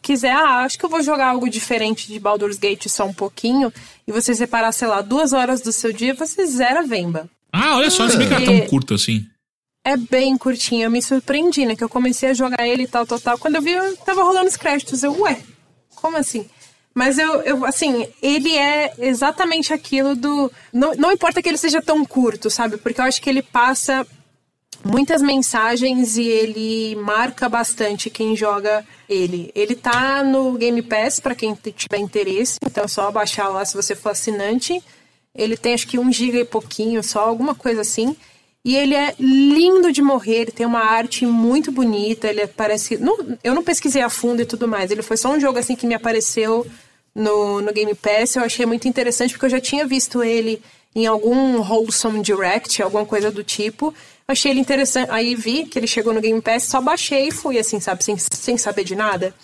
[0.00, 3.70] quiser, ah, acho que eu vou jogar algo diferente de Baldur's Gate só um pouquinho,
[4.08, 7.28] e você separar, sei lá, duas horas do seu dia, você zera Vemba.
[7.56, 9.24] Ah, olha só, não sabia que era tão Porque- curto assim.
[9.86, 11.76] É bem curtinho, eu me surpreendi, né?
[11.76, 13.38] Que eu comecei a jogar ele e tal, tal, tal.
[13.38, 15.02] Quando eu vi, eu tava rolando os créditos.
[15.02, 15.38] Eu, ué,
[15.94, 16.46] como assim?
[16.94, 20.50] Mas eu, eu assim, ele é exatamente aquilo do.
[20.72, 22.76] Não, não importa que ele seja tão curto, sabe?
[22.78, 24.06] Porque eu acho que ele passa
[24.82, 29.50] muitas mensagens e ele marca bastante quem joga ele.
[29.54, 33.74] Ele tá no Game Pass para quem tiver interesse, então é só baixar lá se
[33.76, 34.82] você for assinante.
[35.34, 38.16] Ele tem acho que um giga e pouquinho, só alguma coisa assim.
[38.64, 42.96] E ele é lindo de morrer, ele tem uma arte muito bonita, ele parece.
[42.96, 44.90] Não, eu não pesquisei a fundo e tudo mais.
[44.90, 46.66] Ele foi só um jogo assim que me apareceu
[47.14, 48.36] no, no Game Pass.
[48.36, 50.62] Eu achei muito interessante porque eu já tinha visto ele
[50.94, 53.92] em algum Wholesome Direct, alguma coisa do tipo.
[54.26, 55.10] Achei ele interessante.
[55.10, 58.16] Aí vi que ele chegou no Game Pass, só baixei e fui assim, sabe, sem,
[58.16, 59.34] sem saber de nada.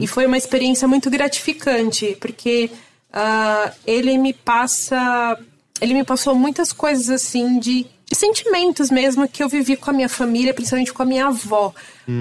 [0.00, 2.70] E foi uma experiência muito gratificante, porque
[3.12, 5.38] ah, ele me passa.
[5.80, 9.92] Ele me passou muitas coisas assim de, de sentimentos mesmo que eu vivi com a
[9.94, 11.72] minha família, principalmente com a minha avó.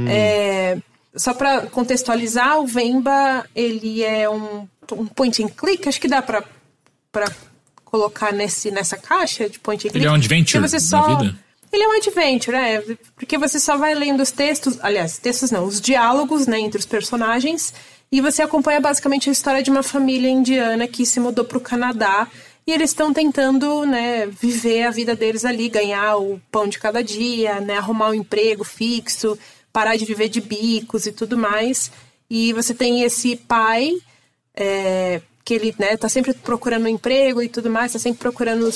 [0.08, 0.78] É,
[1.16, 6.22] só pra contextualizar, o Vemba, ele é um, um point and click, acho que dá
[6.22, 6.44] pra,
[7.12, 7.26] pra
[7.84, 9.98] colocar nesse, nessa caixa de point and click.
[9.98, 11.36] Ele é um adventure você só- vida?
[11.72, 12.84] Ele é um adventure, é,
[13.16, 16.86] porque você só vai lendo os textos, aliás, textos não, os diálogos, né, entre os
[16.86, 17.74] personagens,
[18.12, 21.62] e você acompanha basicamente a história de uma família indiana que se mudou para o
[21.62, 22.28] Canadá
[22.66, 27.04] e eles estão tentando, né, viver a vida deles ali, ganhar o pão de cada
[27.04, 29.38] dia, né, arrumar um emprego fixo,
[29.72, 31.92] parar de viver de bicos e tudo mais.
[32.30, 33.94] E você tem esse pai
[34.56, 38.70] é, que ele né, tá sempre procurando um emprego e tudo mais, tá sempre procurando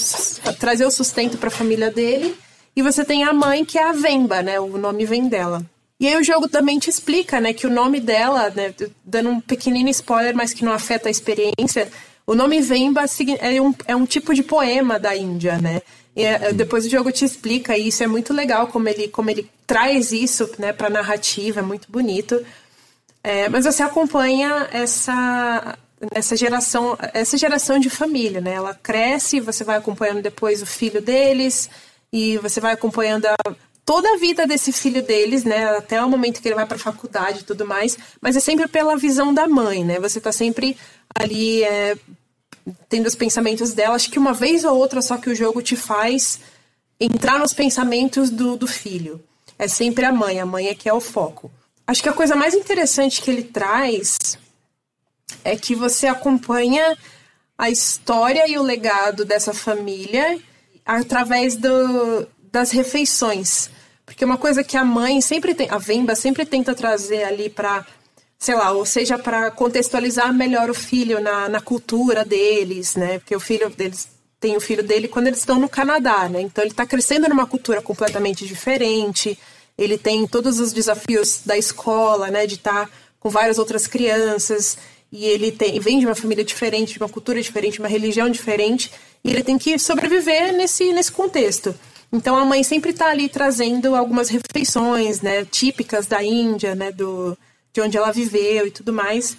[0.60, 2.36] trazer o sustento para a família dele.
[2.76, 4.60] E você tem a mãe, que é a Vemba, né?
[4.60, 5.64] O nome vem dela.
[6.04, 8.76] E aí o jogo também te explica, né, que o nome dela, né,
[9.06, 11.90] dando um pequenino spoiler, mas que não afeta a experiência,
[12.28, 13.06] o nome Vemba
[13.40, 15.82] é um, é um tipo de poema da Índia, né?
[16.14, 19.30] E é, depois o jogo te explica e isso é muito legal como ele, como
[19.30, 22.46] ele traz isso, né, pra narrativa, é muito bonito.
[23.24, 25.78] É, mas você acompanha essa
[26.14, 28.56] essa geração essa geração de família, né?
[28.56, 31.70] Ela cresce, você vai acompanhando depois o filho deles
[32.12, 33.36] e você vai acompanhando a,
[33.86, 35.78] toda a vida desse filho deles, né?
[35.78, 38.68] Até o momento que ele vai para a faculdade e tudo mais, mas é sempre
[38.68, 40.00] pela visão da mãe, né?
[40.00, 40.78] Você tá sempre
[41.14, 41.98] ali é,
[42.90, 43.96] tendo os pensamentos dela.
[43.96, 46.40] Acho que uma vez ou outra só que o jogo te faz
[47.00, 49.22] entrar nos pensamentos do, do filho.
[49.60, 51.52] É sempre a mãe, a mãe é que é o foco.
[51.86, 54.38] Acho que a coisa mais interessante que ele traz
[55.44, 56.98] é que você acompanha
[57.58, 60.40] a história e o legado dessa família
[60.86, 63.70] através do, das refeições.
[64.14, 67.84] Porque uma coisa que a mãe sempre tem, a Vemba sempre tenta trazer ali para,
[68.38, 73.18] sei lá, ou seja, para contextualizar melhor o filho na, na cultura deles, né?
[73.18, 74.08] Porque o filho deles
[74.40, 76.42] tem o filho dele quando eles estão no Canadá, né?
[76.42, 79.38] Então ele está crescendo numa cultura completamente diferente.
[79.76, 82.46] Ele tem todos os desafios da escola, né?
[82.46, 84.78] De estar tá com várias outras crianças
[85.12, 88.92] e ele tem, vem de uma família diferente, de uma cultura diferente, uma religião diferente,
[89.24, 91.74] e ele tem que sobreviver nesse, nesse contexto.
[92.14, 97.36] Então a mãe sempre está ali trazendo algumas refeições, né, típicas da Índia, né, do,
[97.74, 99.36] de onde ela viveu e tudo mais.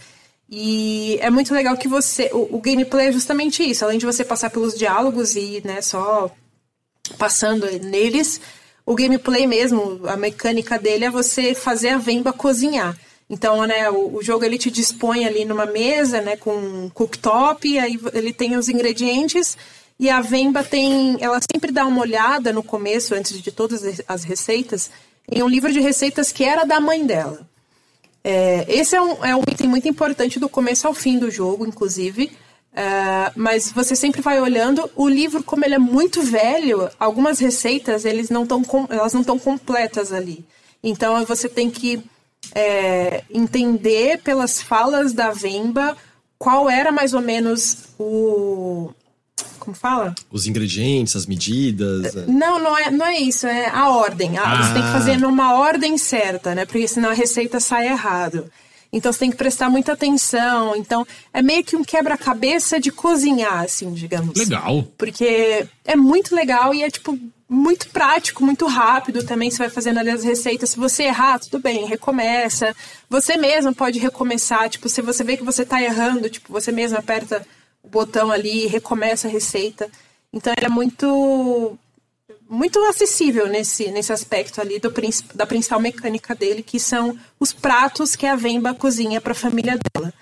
[0.51, 2.28] E é muito legal que você.
[2.32, 3.84] O, o, gameplay é justamente isso.
[3.84, 6.28] Além de você passar pelos diálogos e né, só
[7.16, 8.40] passando neles,
[8.84, 12.98] o gameplay mesmo, a mecânica dele é você fazer a Vemba cozinhar.
[13.30, 17.78] Então, né, o, o, jogo ele te dispõe ali numa mesa, né, com um cooktop,
[17.78, 19.56] aí ele tem os ingredientes
[19.98, 24.24] e a Vemba tem, ela sempre dá uma olhada no começo, antes de todas as
[24.24, 24.90] receitas,
[25.30, 27.48] em um livro de receitas que era da mãe dela.
[28.22, 31.66] É, esse é um, é um item muito importante do começo ao fim do jogo,
[31.66, 32.32] inclusive.
[32.76, 38.04] É, mas você sempre vai olhando o livro, como ele é muito velho, algumas receitas
[38.04, 40.44] eles não tão, elas não estão completas ali.
[40.82, 42.02] Então você tem que
[42.52, 45.96] é, entender pelas falas da Vemba
[46.36, 48.90] qual era mais ou menos o.
[49.59, 50.15] Como fala?
[50.31, 52.15] Os ingredientes, as medidas.
[52.15, 52.27] É.
[52.27, 54.36] Não, não é, não é isso, é a ordem.
[54.39, 54.62] Ah.
[54.62, 56.65] Você tem que fazer numa ordem certa, né?
[56.66, 58.51] Porque senão a receita sai errado.
[58.93, 60.77] Então você tem que prestar muita atenção.
[60.77, 64.39] Então é meio que um quebra-cabeça de cozinhar, assim, digamos.
[64.39, 64.86] Legal.
[64.97, 69.51] Porque é muito legal e é tipo muito prático, muito rápido também.
[69.51, 70.70] Você vai fazendo ali as receitas.
[70.70, 72.74] Se você errar, tudo bem, recomeça.
[73.11, 74.69] Você mesmo pode recomeçar.
[74.69, 77.44] Tipo, se você vê que você está errando, tipo, você mesmo aperta
[77.85, 79.89] o botão ali recomeça a receita.
[80.32, 81.78] Então, ele é muito
[82.48, 84.93] muito acessível nesse, nesse aspecto ali do,
[85.35, 89.78] da principal mecânica dele, que são os pratos que a Vemba cozinha para a família
[89.78, 90.12] dela.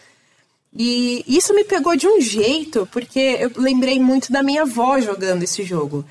[0.75, 5.43] E isso me pegou de um jeito, porque eu lembrei muito da minha avó jogando
[5.43, 6.05] esse jogo.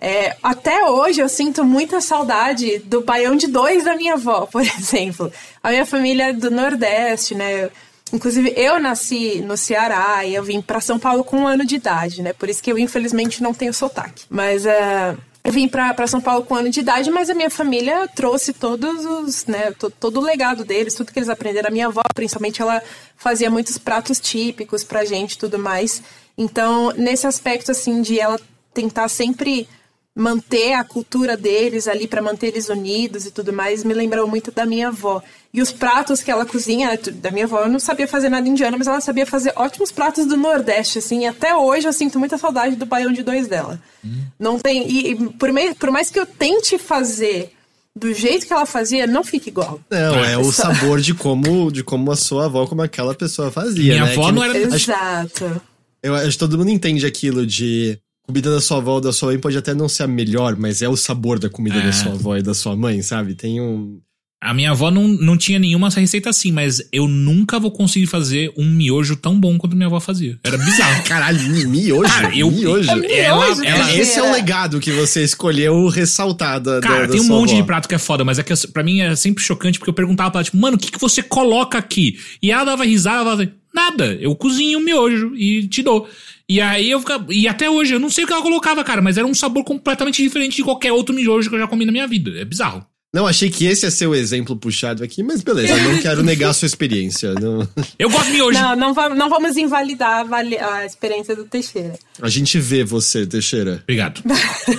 [0.00, 4.62] É, até hoje eu sinto muita saudade do baião de dois da minha avó, por
[4.62, 5.32] exemplo.
[5.62, 7.70] A minha família é do Nordeste, né?
[8.12, 11.76] Inclusive, eu nasci no Ceará e eu vim para São Paulo com um ano de
[11.76, 12.32] idade, né?
[12.32, 14.24] Por isso que eu, infelizmente, não tenho sotaque.
[14.30, 17.50] Mas uh, eu vim para São Paulo com um ano de idade, mas a minha
[17.50, 19.72] família trouxe todos os, né?
[19.78, 21.68] Todo, todo o legado deles, tudo que eles aprenderam.
[21.68, 22.82] A minha avó, principalmente, ela
[23.16, 26.02] fazia muitos pratos típicos pra gente tudo mais.
[26.36, 28.38] Então, nesse aspecto, assim, de ela
[28.74, 29.68] tentar sempre
[30.14, 34.50] manter a cultura deles ali para manter eles unidos e tudo mais, me lembrou muito
[34.50, 35.22] da minha avó.
[35.54, 38.76] E os pratos que ela cozinha, da minha avó, eu não sabia fazer nada indiano,
[38.76, 41.22] mas ela sabia fazer ótimos pratos do Nordeste, assim.
[41.22, 43.80] E até hoje eu sinto muita saudade do baião de dois dela.
[44.04, 44.24] Hum.
[44.38, 44.90] Não tem.
[44.90, 47.52] E, e por, meio, por mais que eu tente fazer
[47.96, 49.80] do jeito que ela fazia, não fica igual.
[49.90, 53.94] Não, é o sabor de como, de como a sua avó, como aquela pessoa fazia.
[53.94, 54.12] Minha né?
[54.12, 54.58] avó que, não era.
[54.58, 55.62] Exato.
[56.02, 57.98] Eu acho que todo mundo entende aquilo de
[58.28, 60.82] comida da sua avó ou da sua mãe pode até não ser a melhor, mas
[60.82, 61.86] é o sabor da comida é.
[61.86, 63.34] da sua avó e da sua mãe, sabe?
[63.34, 64.00] Tem um.
[64.40, 68.52] A minha avó não, não tinha nenhuma receita assim, mas eu nunca vou conseguir fazer
[68.56, 70.38] um miojo tão bom quanto minha avó fazia.
[70.44, 71.02] Era bizarro.
[71.08, 72.08] Caralho, miojo?
[72.08, 72.88] Cara, eu, miojo.
[73.04, 77.12] É ela, ela, ela, esse é o legado que você escolheu ressaltar da Cara, da,
[77.12, 77.60] tem um monte avó.
[77.60, 79.94] de prato que é foda, mas é que pra mim é sempre chocante porque eu
[79.94, 82.16] perguntava pra ela, tipo, mano, o que, que você coloca aqui?
[82.40, 86.08] E ela dava risada, ela falava, nada, eu cozinho um miojo e te dou.
[86.48, 87.26] E aí eu ficava.
[87.32, 89.64] E até hoje, eu não sei o que ela colocava, cara, mas era um sabor
[89.64, 92.30] completamente diferente de qualquer outro miojo que eu já comi na minha vida.
[92.40, 92.86] É bizarro.
[93.12, 96.22] Não, achei que esse ia ser o exemplo puxado aqui, mas beleza, eu não quero
[96.22, 97.32] negar a sua experiência.
[97.34, 97.66] Não...
[97.98, 98.60] Eu gosto de miojo.
[98.60, 101.98] Não, não, vamos, não vamos invalidar a, a experiência do Teixeira.
[102.20, 103.80] A gente vê você, Teixeira.
[103.82, 104.22] Obrigado.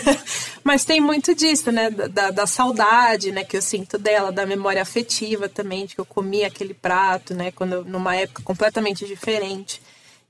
[0.64, 1.90] mas tem muito disso, né?
[1.90, 3.44] Da, da, saudade, né?
[3.44, 7.52] Que eu sinto dela, da memória afetiva também, de que eu comi aquele prato, né?
[7.52, 9.82] Quando, numa época completamente diferente.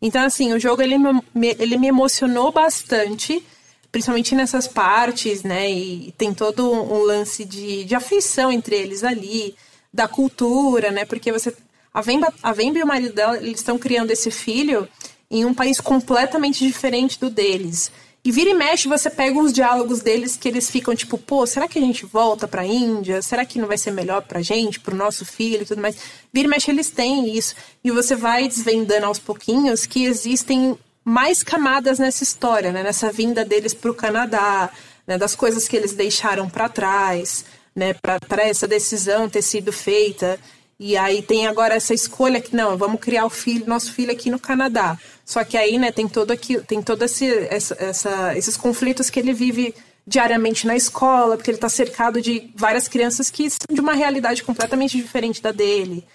[0.02, 3.44] Então, assim, o jogo ele me, ele me emocionou bastante,
[3.92, 5.70] principalmente nessas partes, né?
[5.70, 9.56] E tem todo um lance de, de afeição entre eles ali,
[9.94, 11.06] da cultura, né?
[11.06, 11.56] Porque você.
[11.94, 14.88] A Vemba, a Vemba e o marido dela, eles estão criando esse filho
[15.30, 17.92] em um país completamente diferente do deles.
[18.30, 21.68] E vira e mexe, você pega uns diálogos deles que eles ficam tipo, pô, será
[21.68, 23.24] que a gente volta pra Índia?
[23.24, 25.98] Será que não vai ser melhor pra gente, pro nosso filho e tudo mais?
[26.32, 27.56] Vira e mexe, eles têm isso.
[27.84, 32.84] E você vai desvendando aos pouquinhos que existem mais camadas nessa história, né?
[32.84, 34.70] Nessa vinda deles pro Canadá,
[35.08, 35.18] né?
[35.18, 37.46] das coisas que eles deixaram para trás,
[37.76, 37.96] né?
[37.96, 40.40] Para essa decisão ter sido feita.
[40.80, 44.30] E aí tem agora essa escolha que não, vamos criar o filho, nosso filho aqui
[44.30, 44.98] no Canadá.
[45.26, 49.20] Só que aí, né, tem todo aqui, tem todo esse, essa, essa, esses conflitos que
[49.20, 49.76] ele vive
[50.08, 54.42] diariamente na escola, porque ele está cercado de várias crianças que são de uma realidade
[54.42, 56.06] completamente diferente da dele.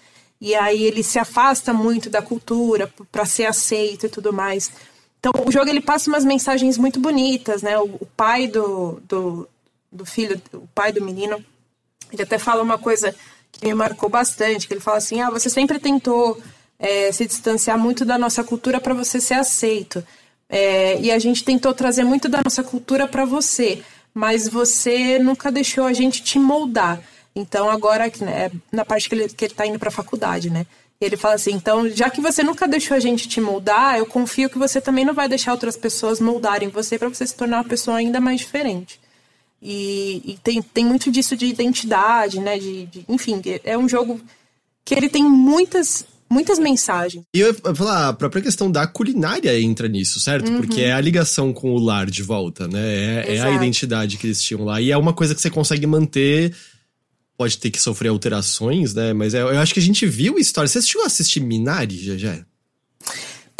[0.41, 4.71] E aí ele se afasta muito da cultura para ser aceito e tudo mais.
[5.19, 7.77] Então o jogo ele passa umas mensagens muito bonitas, né?
[7.79, 9.47] O, o pai do, do,
[9.91, 11.43] do filho, o pai do menino,
[12.11, 13.15] ele até fala uma coisa
[13.59, 16.41] que me marcou bastante, que ele fala assim, ah, você sempre tentou
[16.77, 20.03] é, se distanciar muito da nossa cultura para você ser aceito.
[20.49, 23.81] É, e a gente tentou trazer muito da nossa cultura para você,
[24.13, 27.01] mas você nunca deixou a gente te moldar.
[27.35, 30.65] Então agora, né, na parte que ele, que ele tá indo para a faculdade, né?
[31.01, 34.49] Ele fala assim, então, já que você nunca deixou a gente te moldar, eu confio
[34.49, 37.65] que você também não vai deixar outras pessoas moldarem você para você se tornar uma
[37.65, 38.99] pessoa ainda mais diferente.
[39.67, 42.59] E, e, tem, tem muito disso de identidade, né?
[42.59, 44.21] De, de, enfim, é um jogo
[44.85, 47.23] que ele tem muitas muitas mensagens.
[47.33, 50.51] E eu ia falar, a própria questão da culinária entra nisso, certo?
[50.51, 50.57] Uhum.
[50.57, 53.25] Porque é a ligação com o lar de volta, né?
[53.25, 54.79] É, é, a identidade que eles tinham lá.
[54.79, 56.53] E é uma coisa que você consegue manter.
[57.35, 59.13] Pode ter que sofrer alterações, né?
[59.13, 60.67] Mas é, eu acho que a gente viu a história.
[60.67, 62.45] Você assistiu a assistir Minari, já já?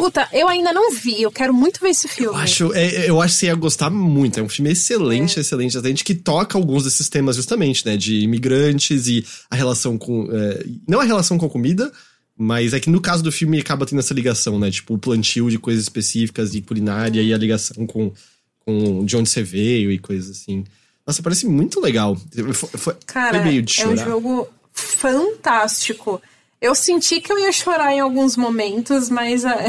[0.05, 2.31] Puta, eu ainda não vi, eu quero muito ver esse filme.
[2.31, 4.39] Eu acho, é, eu acho que você ia gostar muito.
[4.39, 5.41] É um filme excelente, é.
[5.41, 7.97] excelente, excelente, que toca alguns desses temas justamente, né?
[7.97, 10.29] De imigrantes e a relação com.
[10.31, 11.91] É, não a relação com a comida,
[12.37, 14.69] mas é que no caso do filme acaba tendo essa ligação, né?
[14.69, 18.13] Tipo, o plantio de coisas específicas de culinária e a ligação com,
[18.59, 20.63] com de onde você veio e coisas assim.
[21.07, 22.15] Nossa, parece muito legal.
[22.53, 23.89] Foi, foi, Cara, foi meio de chorar.
[23.89, 26.21] é um jogo fantástico.
[26.61, 29.67] Eu senti que eu ia chorar em alguns momentos, mas é,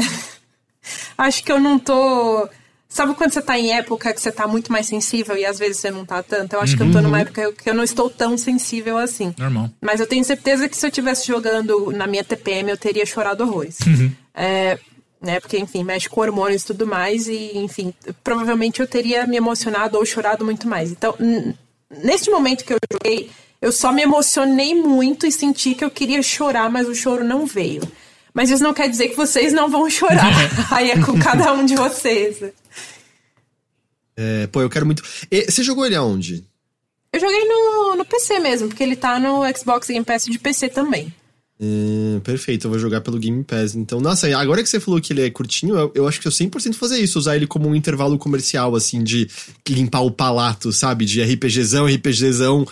[1.17, 2.47] acho que eu não tô.
[2.89, 5.77] Sabe quando você tá em época que você tá muito mais sensível e às vezes
[5.77, 6.53] você não tá tanto?
[6.53, 6.77] Eu acho uhum.
[6.77, 7.21] que eu tô numa uhum.
[7.21, 9.35] época que eu não estou tão sensível assim.
[9.37, 9.69] Normal.
[9.81, 13.43] Mas eu tenho certeza que se eu tivesse jogando na minha TPM, eu teria chorado
[13.43, 13.77] horrores.
[13.85, 14.11] Uhum.
[14.33, 14.79] É,
[15.21, 15.39] né?
[15.39, 17.27] Porque, enfim, mexe com hormônios e tudo mais.
[17.27, 17.93] E, enfim,
[18.23, 20.91] provavelmente eu teria me emocionado ou chorado muito mais.
[20.91, 21.15] Então,
[22.03, 23.29] neste momento que eu joguei,
[23.61, 27.45] eu só me emocionei muito e senti que eu queria chorar, mas o choro não
[27.45, 27.81] veio.
[28.33, 30.31] Mas isso não quer dizer que vocês não vão chorar.
[30.71, 32.37] Aí é com cada um de vocês.
[34.15, 35.01] É, pô, eu quero muito.
[35.31, 36.43] E, você jogou ele aonde?
[37.11, 40.69] Eu joguei no, no PC mesmo, porque ele tá no Xbox Game Pass de PC
[40.69, 41.11] também.
[41.59, 43.73] É, perfeito, eu vou jogar pelo Game Pass.
[43.73, 46.31] Então, nossa, agora que você falou que ele é curtinho, eu, eu acho que eu
[46.31, 49.27] 100% fazer isso, usar ele como um intervalo comercial, assim, de
[49.67, 51.05] limpar o palato, sabe?
[51.05, 52.67] De RPGzão, RPGzão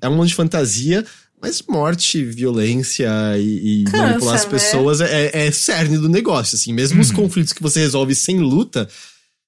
[0.00, 1.04] é um mundo de fantasia,
[1.40, 4.50] mas morte, violência e, e Cansa, manipular as né?
[4.50, 5.08] pessoas né?
[5.10, 6.72] é, é cerne do negócio, assim.
[6.72, 7.02] Mesmo uhum.
[7.02, 8.88] os conflitos que você resolve sem luta,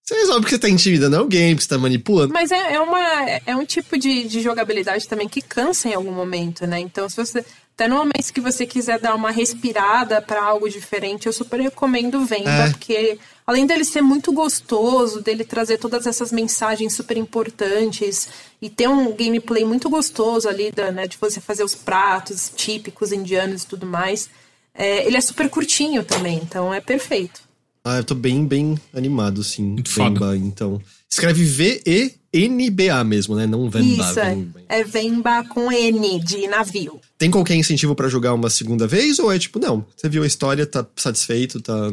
[0.03, 2.33] você resolve porque você tá intimidando alguém, porque você tá manipulando.
[2.33, 6.13] Mas é, é, uma, é um tipo de, de jogabilidade também que cansa em algum
[6.13, 6.81] momento, né?
[6.81, 7.45] Então, se você
[7.75, 12.25] até no momento que você quiser dar uma respirada para algo diferente, eu super recomendo
[12.25, 12.71] Venda, é.
[12.71, 18.29] porque além dele ser muito gostoso, dele trazer todas essas mensagens super importantes
[18.61, 23.13] e ter um gameplay muito gostoso ali, da, né, de você fazer os pratos típicos
[23.13, 24.31] indianos e tudo mais,
[24.75, 27.43] é, ele é super curtinho também, então é perfeito.
[27.85, 29.65] Ah, eu tô bem, bem animado, sim.
[29.65, 30.81] Muito Vemba, então.
[31.11, 33.45] Escreve V-E-N-B-A mesmo, né?
[33.45, 34.05] Não Vemba.
[34.05, 34.39] Isso, é.
[34.69, 37.01] é Vemba com N, de navio.
[37.19, 39.19] Tem qualquer incentivo para jogar uma segunda vez?
[39.19, 41.91] Ou é tipo, não, você viu a história, tá satisfeito, tá...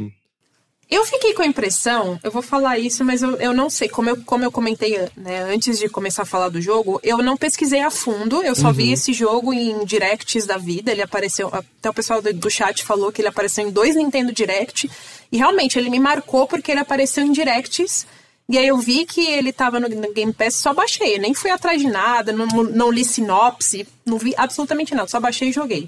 [0.89, 4.09] Eu fiquei com a impressão, eu vou falar isso, mas eu, eu não sei, como
[4.09, 7.81] eu, como eu comentei né, antes de começar a falar do jogo, eu não pesquisei
[7.81, 8.73] a fundo, eu só uhum.
[8.73, 12.83] vi esse jogo em directs da vida, ele apareceu, até o pessoal do, do chat
[12.83, 14.89] falou que ele apareceu em dois Nintendo Direct,
[15.31, 18.07] e realmente ele me marcou porque ele apareceu em directs,
[18.49, 21.51] e aí eu vi que ele tava no, no Game Pass, só baixei, nem fui
[21.51, 25.87] atrás de nada, não, não li sinopse, não vi absolutamente nada, só baixei e joguei.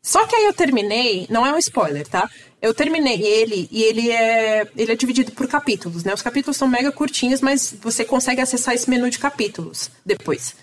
[0.00, 2.30] Só que aí eu terminei, não é um spoiler, tá?
[2.60, 6.14] Eu terminei ele e ele é, ele é dividido por capítulos, né?
[6.14, 10.56] Os capítulos são mega curtinhos, mas você consegue acessar esse menu de capítulos depois.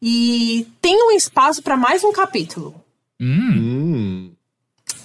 [0.00, 2.82] E tem um espaço para mais um capítulo.
[3.20, 4.32] Hum.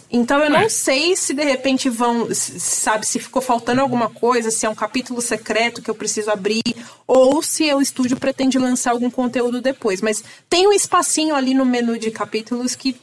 [0.10, 4.66] Então eu não sei se de repente vão, sabe, se ficou faltando alguma coisa, se
[4.66, 6.64] é um capítulo secreto que eu preciso abrir,
[7.06, 10.02] ou se o estúdio pretende lançar algum conteúdo depois.
[10.02, 12.96] Mas tem um espacinho ali no menu de capítulos que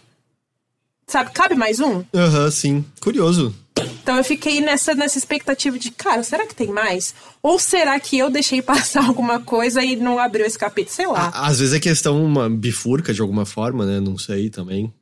[1.07, 2.05] sabe, cabe mais um?
[2.15, 2.85] Aham, sim.
[3.01, 3.55] Curioso.
[4.03, 7.15] Então eu fiquei nessa, nessa expectativa de, cara, será que tem mais?
[7.43, 10.95] Ou será que eu deixei passar alguma coisa e não abriu esse capítulo?
[10.95, 11.31] Sei lá.
[11.35, 14.01] Às vezes é questão uma bifurca de alguma forma, né?
[14.01, 14.93] Não sei também.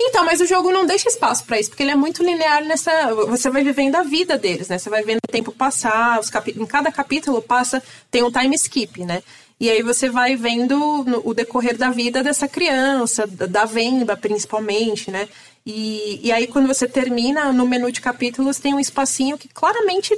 [0.00, 3.14] Então, mas o jogo não deixa espaço para isso, porque ele é muito linear nessa.
[3.28, 4.76] Você vai vivendo a vida deles, né?
[4.76, 6.54] Você vai vendo o tempo passar, os capi...
[6.58, 9.22] em cada capítulo passa, tem um time skip, né?
[9.58, 10.76] E aí você vai vendo
[11.24, 15.28] o decorrer da vida dessa criança, da, da venda principalmente, né?
[15.64, 20.16] E, e aí quando você termina, no menu de capítulos tem um espacinho que claramente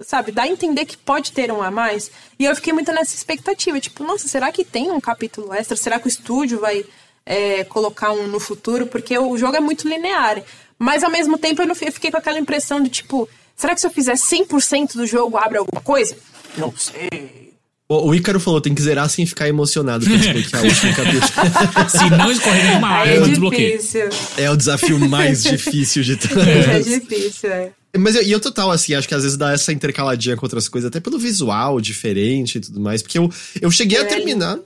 [0.00, 2.10] sabe, dá a entender que pode ter um a mais.
[2.38, 5.76] E eu fiquei muito nessa expectativa, tipo, nossa, será que tem um capítulo extra?
[5.76, 6.84] Será que o estúdio vai
[7.24, 8.86] é, colocar um no futuro?
[8.86, 10.42] Porque o jogo é muito linear.
[10.78, 13.80] Mas ao mesmo tempo eu, não, eu fiquei com aquela impressão de, tipo, será que
[13.80, 16.16] se eu fizer 100% do jogo abre alguma coisa?
[16.56, 17.41] Não sei.
[17.88, 21.90] O Ícaro falou, tem que zerar sem ficar emocionado pra desbloquear o último capítulo.
[21.90, 23.76] Se não escorrer nenhuma área, é eu desbloqueio.
[23.76, 24.08] difícil.
[24.38, 26.46] É o desafio mais difícil de todos.
[26.46, 27.72] É difícil, é.
[27.98, 30.68] Mas eu, e eu total, assim, acho que às vezes dá essa intercaladinha com outras
[30.68, 33.02] coisas, até pelo visual diferente e tudo mais.
[33.02, 33.30] Porque eu,
[33.60, 34.04] eu cheguei a É.
[34.04, 34.58] terminar.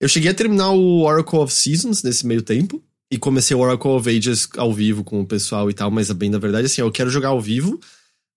[0.00, 2.82] Eu cheguei a terminar o Oracle of Seasons nesse meio tempo.
[3.10, 6.30] E comecei o Oracle of Ages ao vivo com o pessoal e tal, mas bem,
[6.30, 7.78] na verdade, assim, eu quero jogar ao vivo.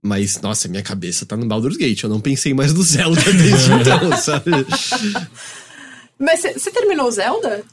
[0.06, 2.04] Mas, nossa, minha cabeça tá no Baldur's Gate.
[2.04, 4.52] Eu não pensei mais no Zelda desde então, sabe?
[6.20, 7.64] Mas você terminou o Zelda?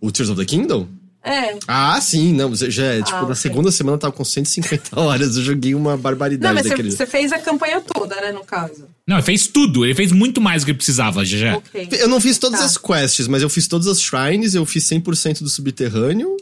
[0.00, 0.88] O Tears of the Kingdom?
[1.22, 1.56] É.
[1.68, 3.36] Ah, sim, não, já é, tipo, Ah, na ok.
[3.36, 7.06] segunda semana eu tava com 150 horas, eu joguei uma Não, barbaridade mas daquele você
[7.06, 8.86] fez a campanha toda, né, no caso.
[9.06, 9.84] Não, ele fez tudo.
[9.84, 11.58] Ele fez muito mais do que precisava, já.
[11.58, 11.88] Ok.
[11.92, 12.66] Eu não fiz todas Tá.
[12.66, 16.36] as quests, mas eu fiz todas as shrines, eu fiz 100% do subterrâneo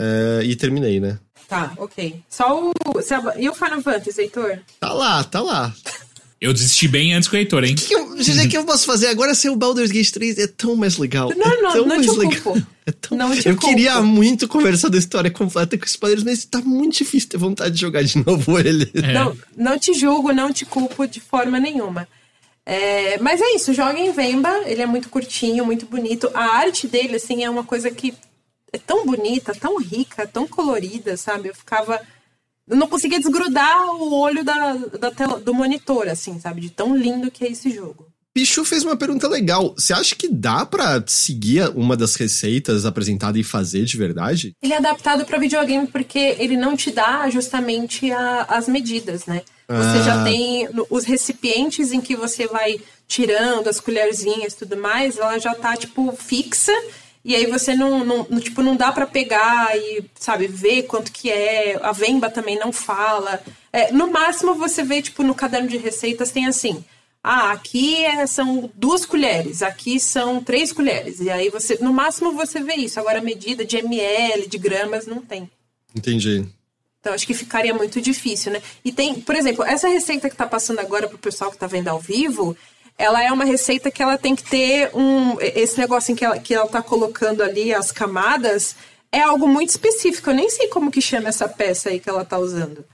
[0.00, 1.18] é, e terminei, né?
[1.46, 2.22] Tá, ok.
[2.28, 2.72] Só o.
[3.36, 4.60] E o Final Fantasy, Heitor?
[4.78, 5.74] Tá lá, tá lá.
[6.40, 7.74] Eu desisti bem antes que o Heitor, hein?
[7.74, 10.38] O que, eu, que eu posso fazer agora sem o Baldur's Gate 3?
[10.38, 11.30] É tão mais legal.
[11.36, 12.42] Não, é não, tão não mais te legal.
[12.42, 12.66] culpo.
[12.86, 13.18] É tão...
[13.18, 13.68] Não te eu culpo.
[13.68, 17.74] queria muito conversar da história completa com os padres, mas tá muito difícil ter vontade
[17.74, 18.90] de jogar de novo ele.
[18.94, 19.12] É.
[19.12, 22.08] Não, não te julgo, não te culpo de forma nenhuma.
[22.64, 26.30] É, mas é isso, joga em Vemba, ele é muito curtinho, muito bonito.
[26.32, 28.14] A arte dele, assim, é uma coisa que
[28.72, 31.48] é tão bonita, tão rica, tão colorida, sabe?
[31.48, 32.00] Eu ficava.
[32.68, 36.60] Eu não conseguia desgrudar o olho da, da tela, do monitor, assim, sabe?
[36.60, 38.06] De tão lindo que é esse jogo.
[38.32, 39.74] Pichu fez uma pergunta legal.
[39.76, 44.52] Você acha que dá pra seguir uma das receitas apresentadas e fazer de verdade?
[44.62, 49.42] Ele é adaptado para videogame porque ele não te dá justamente a- as medidas, né?
[49.68, 50.02] Você Ah.
[50.02, 55.18] já tem no- os recipientes em que você vai tirando as colherzinhas e tudo mais,
[55.18, 56.72] ela já tá, tipo, fixa.
[57.24, 61.12] E aí você não, não, não, tipo, não dá para pegar e, sabe, ver quanto
[61.12, 61.78] que é.
[61.82, 63.42] A Vemba também não fala.
[63.72, 66.84] É, no máximo você vê, tipo, no caderno de receitas tem assim...
[67.22, 71.20] Ah, aqui é- são duas colheres, aqui são três colheres.
[71.20, 72.98] E aí você, no máximo você vê isso.
[72.98, 75.50] Agora a medida de ml, de gramas, não tem.
[75.94, 76.46] Entendi.
[76.98, 78.62] Então acho que ficaria muito difícil, né?
[78.82, 81.88] E tem, por exemplo, essa receita que tá passando agora pro pessoal que tá vendo
[81.88, 82.56] ao vivo,
[83.00, 85.38] ela é uma receita que ela tem que ter um.
[85.40, 88.76] Esse negócio em que ela, que ela tá colocando ali as camadas
[89.10, 90.28] é algo muito específico.
[90.28, 92.84] Eu nem sei como que chama essa peça aí que ela tá usando.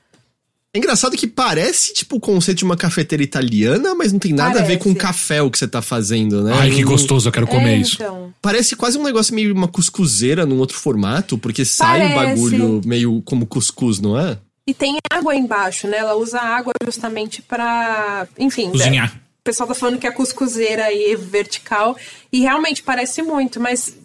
[0.73, 4.61] É engraçado que parece, tipo, o conceito de uma cafeteira italiana, mas não tem nada
[4.61, 5.01] a ver com Parece.
[5.01, 6.53] café o que você tá fazendo, né?
[6.55, 7.97] Ai, que gostoso, eu quero comer é, isso.
[7.97, 8.33] Então.
[8.41, 12.35] Parece quase um negócio meio uma cuscuzeira num outro formato, porque sai o Parece.
[12.37, 14.39] bagulho meio como cuscuz, não é?
[14.69, 15.97] E tem água embaixo, né?
[15.97, 18.29] Ela usa água justamente pra.
[18.39, 18.71] Enfim.
[18.71, 19.13] Cozinhar.
[19.15, 19.21] né?
[19.47, 21.97] Pessoal tá falando que é cuscuzeira aí vertical.
[22.33, 23.97] E realmente parece muito, mas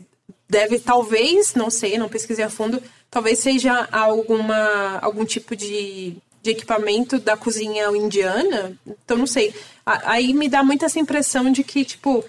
[0.48, 6.52] deve, talvez, não sei, não pesquisei a fundo, talvez seja alguma, algum tipo de, de
[6.52, 8.74] equipamento da cozinha indiana.
[8.86, 9.52] Então, não sei.
[9.84, 12.24] A- Aí me dá muito essa impressão de que, tipo,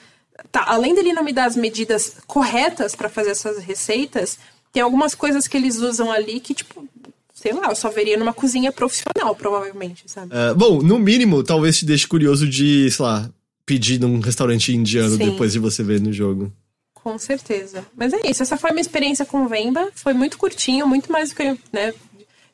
[0.51, 4.39] tá, além dele não me dar as medidas corretas para fazer essas receitas,
[4.72, 6.89] tem algumas coisas que eles usam ali que, tipo,
[7.43, 10.31] sei lá, eu só veria numa cozinha profissional, provavelmente, sabe?
[10.32, 13.28] É, bom, no mínimo, talvez te deixe curioso de, sei lá,
[13.66, 15.31] pedir num restaurante indiano Sim.
[15.31, 16.52] depois de você ver no jogo.
[16.94, 17.85] Com certeza.
[17.97, 19.90] Mas é isso, essa foi a minha experiência com o Vemba.
[19.93, 21.93] Foi muito curtinho, muito mais do que eu, né?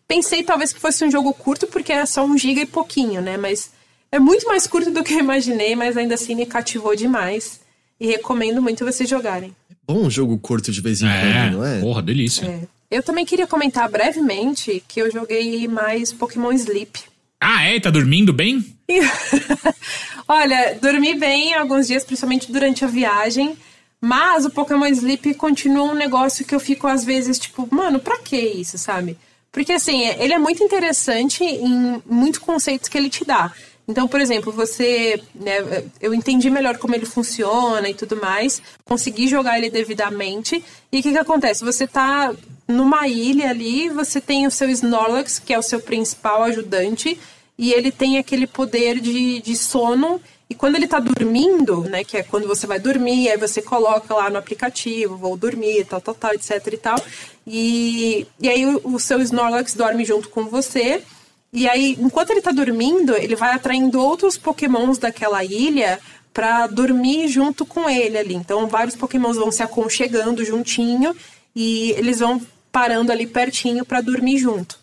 [0.07, 3.37] Pensei talvez que fosse um jogo curto, porque era só um giga e pouquinho, né?
[3.37, 3.71] Mas
[4.11, 7.61] é muito mais curto do que eu imaginei, mas ainda assim me cativou demais.
[8.01, 9.55] E recomendo muito vocês jogarem.
[9.87, 11.81] Bom um jogo curto de vez em É, quando, não é?
[11.81, 12.47] porra, delícia.
[12.47, 12.78] É.
[12.91, 17.01] Eu também queria comentar brevemente que eu joguei mais Pokémon Sleep.
[17.41, 17.79] Ah, é?
[17.79, 18.65] Tá dormindo bem?
[20.27, 23.57] Olha, dormi bem alguns dias, principalmente durante a viagem.
[24.01, 28.19] Mas o Pokémon Sleep continua um negócio que eu fico às vezes tipo, mano, pra
[28.19, 29.19] que isso, sabe?
[29.53, 33.53] Porque assim, ele é muito interessante em muitos conceitos que ele te dá.
[33.87, 35.21] Então, por exemplo, você.
[35.35, 40.63] Né, eu entendi melhor como ele funciona e tudo mais, consegui jogar ele devidamente.
[40.93, 41.65] E o que, que acontece?
[41.65, 42.35] Você tá
[42.69, 47.19] numa ilha ali, você tem o seu Snorlax, que é o seu principal ajudante,
[47.57, 50.21] e ele tem aquele poder de, de sono.
[50.51, 54.15] E quando ele tá dormindo, né, que é quando você vai dormir, aí você coloca
[54.15, 57.03] lá no aplicativo, vou dormir, tal, tal, tal, etc e tal.
[57.47, 61.03] E, e aí o, o seu Snorlax dorme junto com você.
[61.51, 65.99] E aí, enquanto ele tá dormindo, ele vai atraindo outros pokémons daquela ilha
[66.33, 68.35] para dormir junto com ele ali.
[68.35, 71.17] Então, vários pokémons vão se aconchegando juntinho
[71.57, 72.41] e eles vão
[72.71, 74.79] parando ali pertinho para dormir junto.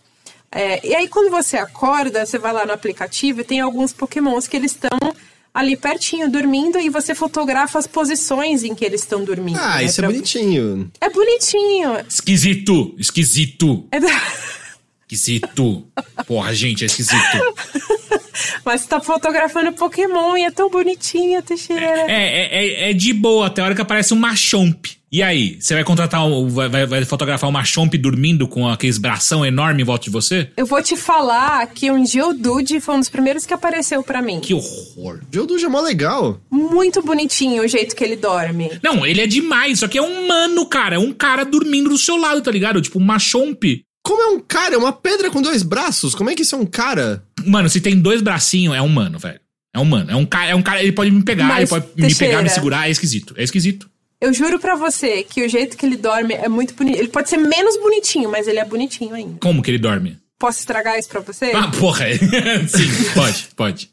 [0.51, 4.47] É, e aí, quando você acorda, você vai lá no aplicativo e tem alguns pokémons
[4.47, 4.97] que eles estão
[5.53, 9.57] ali pertinho, dormindo, e você fotografa as posições em que eles estão dormindo.
[9.57, 10.07] Ah, né, isso pra...
[10.07, 10.91] é bonitinho.
[10.99, 11.97] É bonitinho.
[12.07, 12.95] Esquisito!
[12.97, 13.87] Esquisito!
[13.91, 13.97] É...
[15.03, 15.87] Esquisito!
[16.25, 17.15] Porra, gente, é esquisito.
[18.65, 21.85] Mas você tá fotografando Pokémon e é tão bonitinho, Teixeira.
[21.85, 24.87] É, é, é, é de boa, até a hora que aparece um Machomp.
[25.15, 28.97] E aí, você vai contratar, um, vai, vai, vai fotografar um Machomp dormindo com aqueles
[28.97, 30.49] bração enorme em volta de você?
[30.57, 34.41] Eu vou te falar que um Geodude foi um dos primeiros que apareceu para mim.
[34.41, 35.21] Que horror.
[35.31, 36.41] Geodude é mó legal.
[36.51, 38.69] Muito bonitinho o jeito que ele dorme.
[38.83, 40.97] Não, ele é demais, só que é um humano, cara.
[40.97, 42.81] É um cara dormindo do seu lado, tá ligado?
[42.81, 43.85] Tipo, um Machomp.
[44.03, 44.75] Como é um cara?
[44.75, 46.13] É uma pedra com dois braços?
[46.13, 47.23] Como é que isso é um cara?
[47.45, 49.39] Mano, se tem dois bracinhos, é humano, velho.
[49.73, 50.11] É humano.
[50.11, 52.33] É um cara, é um cara, ele pode me pegar, Mas, ele pode me Teixeira,
[52.33, 53.33] pegar, me segurar, é esquisito.
[53.37, 53.89] É esquisito.
[54.25, 56.97] Eu juro pra você que o jeito que ele dorme é muito bonito.
[56.97, 59.37] Ele pode ser menos bonitinho, mas ele é bonitinho ainda.
[59.39, 60.17] Como que ele dorme?
[60.39, 61.51] Posso estragar isso pra você?
[61.53, 62.05] Ah, porra.
[62.67, 63.91] Sim, pode, pode.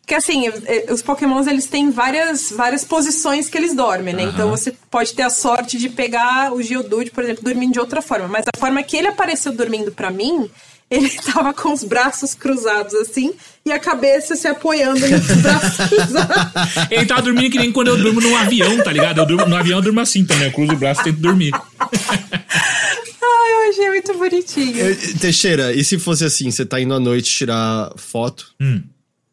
[0.00, 0.44] Porque assim,
[0.90, 4.22] os pokémons eles têm várias, várias posições que eles dormem, né?
[4.22, 8.00] Então você pode ter a sorte de pegar o Geodude, por exemplo, dormindo de outra
[8.00, 8.26] forma.
[8.26, 10.50] Mas a forma que ele apareceu dormindo pra mim,
[10.90, 13.32] ele tava com os braços cruzados assim
[13.64, 16.88] e a cabeça se apoiando nos braços cruzados.
[16.90, 19.18] Ele tava dormindo que nem quando eu durmo num avião, tá ligado?
[19.18, 20.46] Eu durmo, no avião eu durmo assim também.
[20.46, 21.52] Eu cruzo o braço e tento dormir.
[21.78, 24.96] Ai, eu achei muito bonitinho.
[25.20, 28.46] Teixeira, e se fosse assim, você tá indo à noite tirar foto?
[28.60, 28.82] Hum.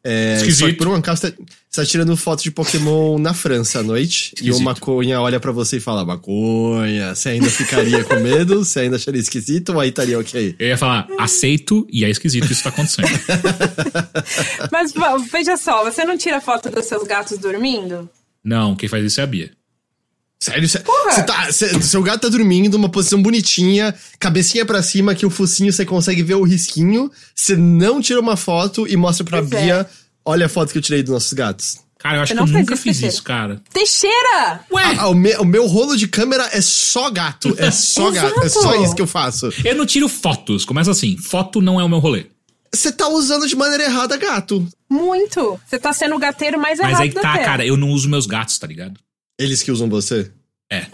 [0.03, 0.59] É, Esquisito.
[0.59, 1.33] só que por um acaso
[1.77, 4.63] você tá, tirando foto de Pokémon na França à noite e o Esquisito.
[4.63, 8.63] maconha olha pra você e fala: Maconha, você ainda ficaria com medo?
[8.65, 10.55] Você ainda acharia esquisito ou aí estaria ok?
[10.59, 13.07] Eu ia falar, aceito e é esquisito que isso tá acontecendo.
[14.71, 18.09] Mas bom, veja só, você não tira foto dos seus gatos dormindo?
[18.43, 19.51] Não, quem faz isso é a Bia.
[20.39, 20.69] Sério?
[20.69, 21.11] Cê, Porra!
[21.13, 25.31] cê tá, cê- seu gato tá dormindo numa posição bonitinha, cabecinha pra cima, que o
[25.31, 27.11] focinho você consegue ver o risquinho.
[27.35, 29.89] Você não tira uma foto e mostra pra Pois é.
[30.27, 31.77] Olha a foto que eu tirei dos nossos gatos.
[31.99, 33.13] Cara, eu acho Você que eu nunca isso, fiz Teixeira?
[33.13, 33.61] isso, cara.
[33.73, 34.59] Teixeira!
[34.71, 37.55] Ué, Ah, o, me- o meu rolo de câmera é só gato.
[37.57, 38.39] É só gato.
[38.41, 39.49] É só isso que eu faço.
[39.65, 40.63] eu não tiro fotos.
[40.63, 42.27] Começa assim, foto não é o meu rolê.
[42.73, 44.67] Você tá usando de maneira errada gato.
[44.89, 45.59] Muito.
[45.65, 47.45] Você tá sendo o gateiro mais Mas errado aí da tá, Terra.
[47.45, 48.99] cara, eu não uso meus gatos, tá ligado?
[49.39, 50.29] Eles que usam você?
[50.71, 50.85] É.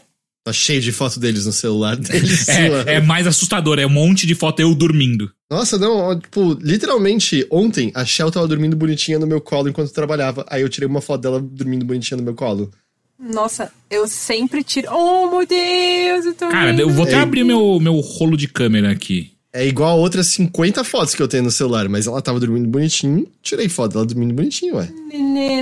[0.46, 2.42] Tá cheio de foto deles no celular deles.
[2.46, 2.54] sua.
[2.86, 5.32] É, é mais assustador, é um monte de foto eu dormindo.
[5.50, 9.94] Nossa, não, tipo, literalmente, ontem a Shell tava dormindo bonitinha no meu colo enquanto eu
[9.94, 10.46] trabalhava.
[10.50, 12.70] Aí eu tirei uma foto dela dormindo bonitinha no meu colo.
[13.18, 14.90] Nossa, eu sempre tiro.
[14.92, 16.82] Oh, meu Deus, eu tô Cara, rindo.
[16.82, 19.33] eu vou até abrir meu, meu rolo de câmera aqui.
[19.56, 22.68] É igual a outras 50 fotos que eu tenho no celular, mas ela tava dormindo
[22.68, 24.90] bonitinho, tirei foto dela dormindo bonitinho, ué.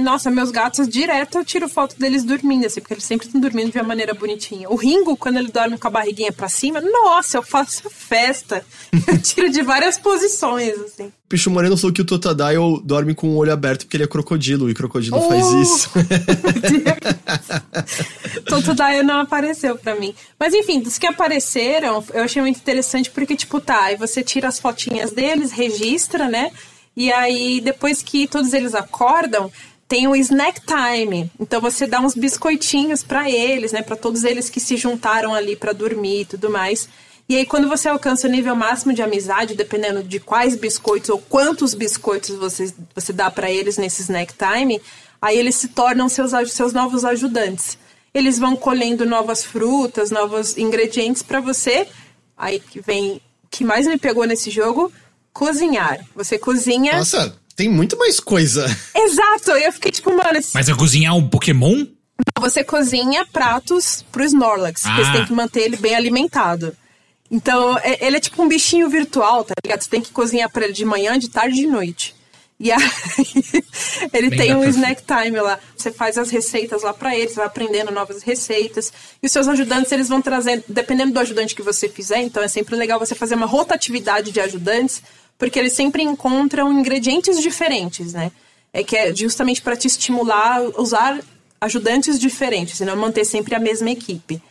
[0.01, 3.69] Nossa, meus gatos direto eu tiro foto deles dormindo, assim, porque eles sempre estão dormindo
[3.69, 4.69] de uma maneira bonitinha.
[4.69, 8.65] O Ringo, quando ele dorme com a barriguinha pra cima, nossa, eu faço festa.
[9.07, 11.11] Eu tiro de várias posições, assim.
[11.31, 14.07] O Picho Moreno falou que o Totodile dorme com o olho aberto porque ele é
[14.07, 15.29] crocodilo, e crocodilo Oh!
[15.29, 15.89] faz isso.
[18.45, 20.13] Toto Daia não apareceu pra mim.
[20.37, 24.49] Mas enfim, dos que apareceram, eu achei muito interessante porque, tipo, tá, aí você tira
[24.49, 26.51] as fotinhas deles, registra, né?
[26.97, 29.49] E aí, depois que todos eles acordam,
[29.87, 31.31] tem o snack time.
[31.39, 33.81] Então você dá uns biscoitinhos pra eles, né?
[33.81, 36.89] Pra todos eles que se juntaram ali pra dormir e tudo mais.
[37.31, 41.17] E aí, quando você alcança o nível máximo de amizade, dependendo de quais biscoitos ou
[41.17, 44.81] quantos biscoitos você, você dá pra eles nesse snack time,
[45.21, 47.77] aí eles se tornam seus, seus novos ajudantes.
[48.13, 51.87] Eles vão colhendo novas frutas, novos ingredientes pra você.
[52.37, 54.91] Aí que vem o que mais me pegou nesse jogo,
[55.31, 56.03] cozinhar.
[56.13, 56.97] Você cozinha.
[56.97, 58.65] Nossa, tem muito mais coisa.
[58.93, 59.51] Exato!
[59.51, 61.85] Eu fiquei tipo, mano, esse- Mas é cozinhar um Pokémon?
[62.41, 65.05] você cozinha pratos pro Snorlax, porque Ah.
[65.05, 66.75] você tem que manter ele bem alimentado.
[67.31, 69.81] Então, é- ele é tipo um bichinho virtual, tá ligado?
[69.81, 72.13] Você tem que cozinhar pra ele de manhã, de tarde e de noite.
[72.59, 72.77] E aí,
[74.13, 75.57] ele Bem tem um snack time lá.
[75.75, 78.91] Você faz as receitas lá pra ele, você vai aprendendo novas receitas.
[79.23, 82.47] E os seus ajudantes, eles vão trazendo, dependendo do ajudante que você fizer, então é
[82.47, 85.01] sempre legal você fazer uma rotatividade de ajudantes,
[85.39, 88.31] porque eles sempre encontram ingredientes diferentes, né?
[88.71, 91.19] É que é justamente para te estimular a usar
[91.59, 94.41] ajudantes diferentes, e não manter sempre a mesma equipe.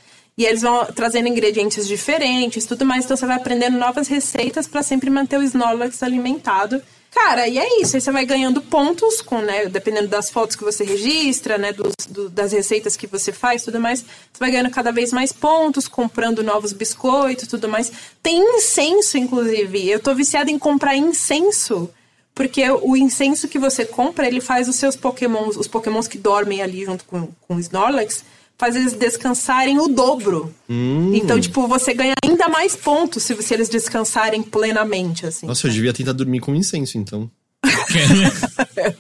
[0.41, 3.05] E eles vão trazendo ingredientes diferentes, tudo mais.
[3.05, 6.81] Então você vai aprendendo novas receitas para sempre manter o Snorlax alimentado.
[7.11, 7.95] Cara, e é isso.
[7.95, 9.67] Aí você vai ganhando pontos com, né?
[9.67, 11.75] Dependendo das fotos que você registra, né?
[11.75, 14.01] Dos, do, das receitas que você faz, tudo mais.
[14.01, 17.93] Você vai ganhando cada vez mais pontos, comprando novos biscoitos, tudo mais.
[18.23, 19.91] Tem incenso, inclusive.
[19.91, 21.91] Eu tô viciada em comprar incenso.
[22.35, 26.63] Porque o incenso que você compra, ele faz os seus pokémons, os pokémons que dormem
[26.63, 28.25] ali junto com, com o Snorlax,
[28.61, 30.55] faz eles descansarem o dobro.
[30.69, 31.13] Hum.
[31.15, 35.47] Então, tipo, você ganha ainda mais pontos se, se eles descansarem plenamente, assim.
[35.47, 37.31] Nossa, eu devia tentar dormir com incenso, então.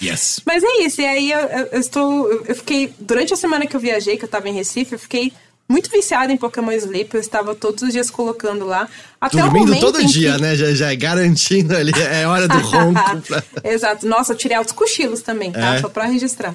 [0.00, 0.40] yes.
[0.46, 2.30] Mas é isso, e aí eu, eu, eu estou.
[2.46, 2.94] Eu fiquei.
[3.00, 5.32] Durante a semana que eu viajei, que eu tava em Recife, eu fiquei
[5.68, 7.12] muito viciada em Pokémon Sleep.
[7.12, 8.88] Eu estava todos os dias colocando lá.
[9.20, 10.42] Até Dormindo o momento todo dia, que...
[10.42, 10.54] né?
[10.54, 13.00] Já, já é garantindo ali, é hora do ronco.
[13.26, 14.06] pra- Exato.
[14.06, 15.74] Nossa, eu tirei altos cochilos também, tá?
[15.74, 15.80] É.
[15.80, 16.54] Só pra registrar.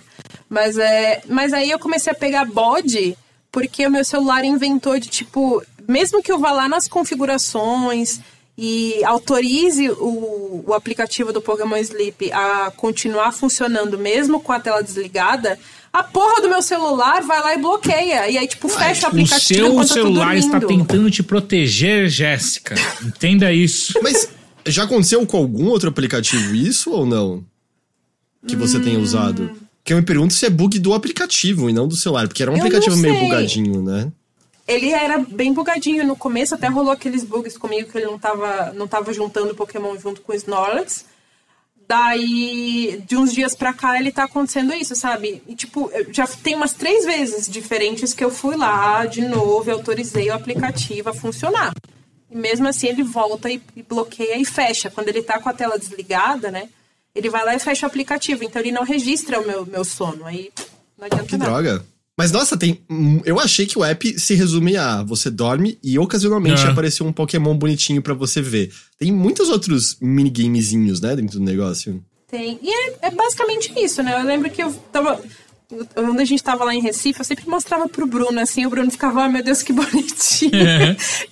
[0.50, 1.22] Mas, é...
[1.28, 3.18] Mas aí eu comecei a pegar bode,
[3.52, 5.64] porque o meu celular inventou de, tipo...
[5.88, 8.20] Mesmo que eu vá lá nas configurações
[8.58, 14.82] e autorize o, o aplicativo do Pokémon Sleep a continuar funcionando mesmo com a tela
[14.82, 15.60] desligada,
[15.92, 18.30] a porra do meu celular vai lá e bloqueia.
[18.30, 21.22] E aí, tipo, fecha o O aplicativo seu enquanto eu tô celular está tentando te
[21.22, 22.76] proteger, Jéssica.
[23.04, 23.94] Entenda isso.
[24.02, 24.30] Mas
[24.66, 27.44] já aconteceu com algum outro aplicativo isso ou não?
[28.48, 29.52] Que você tenha usado?
[29.86, 32.52] Que eu me pergunto se é bug do aplicativo e não do celular, porque era
[32.52, 34.12] um Eu aplicativo meio bugadinho, né?
[34.68, 38.74] Ele era bem bugadinho no começo, até rolou aqueles bugs comigo que ele não tava,
[38.74, 41.06] não tava juntando Pokémon junto com o Snorlax.
[41.88, 45.44] Daí, de uns dias pra cá, ele tá acontecendo isso, sabe?
[45.48, 49.72] E, tipo, já tem umas três vezes diferentes que eu fui lá de novo e
[49.72, 51.76] autorizei o aplicativo a funcionar.
[52.32, 54.90] E mesmo assim, ele volta e, e bloqueia e fecha.
[54.90, 56.70] Quando ele tá com a tela desligada, né?
[57.16, 58.44] Ele vai lá e fecha o aplicativo.
[58.44, 60.26] Então, ele não registra o meu, meu sono.
[60.26, 60.52] Aí,
[60.98, 61.52] não adianta Que nada.
[61.52, 61.86] droga.
[62.18, 62.80] Mas nossa, tem.
[63.26, 66.70] Eu achei que o app se resume a você dorme e ocasionalmente É.
[66.70, 68.72] apareceu um Pokémon bonitinho pra você ver.
[68.98, 72.02] Tem muitos outros minigamezinhos, né, dentro do negócio.
[72.28, 72.58] Tem.
[72.62, 74.18] E é, é basicamente isso, né?
[74.20, 75.22] Eu lembro que eu tava.
[75.94, 78.90] Quando a gente tava lá em Recife, eu sempre mostrava pro Bruno, assim, o Bruno
[78.92, 80.52] ficava, oh, meu Deus, que bonitinho.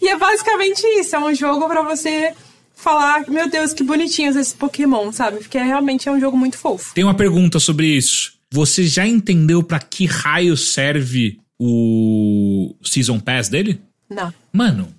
[0.02, 2.34] e é basicamente isso, é um jogo pra você
[2.74, 5.38] falar, meu Deus, que bonitinhos esses Pokémon, sabe?
[5.38, 6.94] Porque é, realmente é um jogo muito fofo.
[6.94, 8.34] Tem uma pergunta sobre isso.
[8.52, 13.82] Você já entendeu pra que raio serve o Season Pass dele?
[14.10, 14.94] Não, Mano,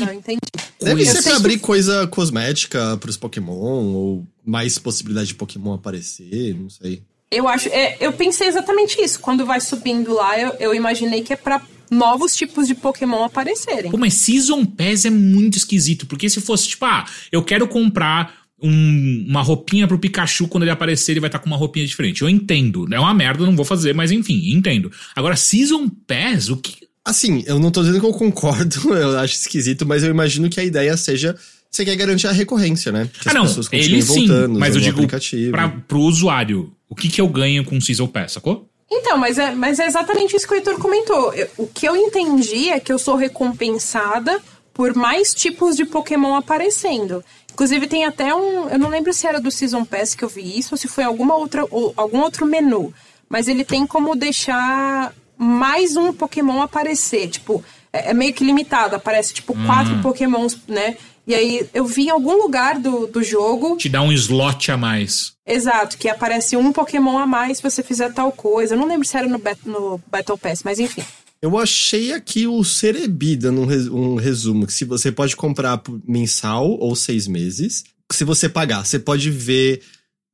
[0.00, 0.38] não entendi.
[0.80, 3.52] Deve ser pra que- abrir coisa cosmética pros Pokémon,
[3.94, 7.02] ou mais possibilidade de Pokémon aparecer, não sei.
[7.30, 7.68] Eu acho.
[7.70, 9.20] é, eu pensei exatamente isso.
[9.20, 11.60] Quando vai subindo lá, eu, eu imaginei que é pra
[11.90, 13.90] novos tipos de Pokémon aparecerem.
[13.90, 16.06] Pô, mas Season Pass é muito esquisito.
[16.06, 20.70] Porque se fosse, tipo, ah, eu quero comprar um- uma roupinha pro Pikachu, quando ele
[20.70, 22.22] aparecer, ele vai estar com uma roupinha diferente.
[22.22, 22.86] Eu entendo.
[22.92, 24.90] É uma merda, não vou fazer, mas enfim, entendo.
[25.14, 26.86] Agora, Season Pass, o que.
[27.04, 30.60] Assim, eu não tô dizendo que eu concordo, eu acho esquisito, mas eu imagino que
[30.60, 31.36] a ideia seja.
[31.70, 33.08] Você quer garantir a recorrência, né?
[33.22, 35.50] Que ah, não, ele sim, voltando, mas eu o digo aplicativo.
[35.50, 38.67] pra, pro usuário, o que que eu ganho com Season Pass, sacou?
[38.90, 41.32] Então, mas é, mas é exatamente isso que o Heitor comentou.
[41.34, 44.40] Eu- o que eu entendi é que eu sou recompensada
[44.72, 47.22] por mais tipos de Pokémon aparecendo.
[47.52, 48.68] Inclusive, tem até um.
[48.68, 51.04] Eu não lembro se era do Season Pass que eu vi isso ou se foi
[51.04, 52.94] alguma outra, ou algum outro menu.
[53.28, 57.28] Mas ele tem como deixar mais um Pokémon aparecer.
[57.28, 57.62] Tipo,
[57.92, 58.96] é, é meio que limitado.
[58.96, 60.96] Aparece, tipo, quatro Pokémons, né?
[61.28, 64.78] E aí eu vi em algum lugar do, do jogo Te dá um slot a
[64.78, 65.34] mais.
[65.46, 68.74] Exato, que aparece um Pokémon a mais se você fizer tal coisa.
[68.74, 71.04] Eu não lembro se era no, no Battle Pass, mas enfim.
[71.42, 75.78] Eu achei aqui o Cerebi dando um, res- um resumo, que se você pode comprar
[75.78, 79.82] por mensal ou seis meses, se você pagar, você pode ver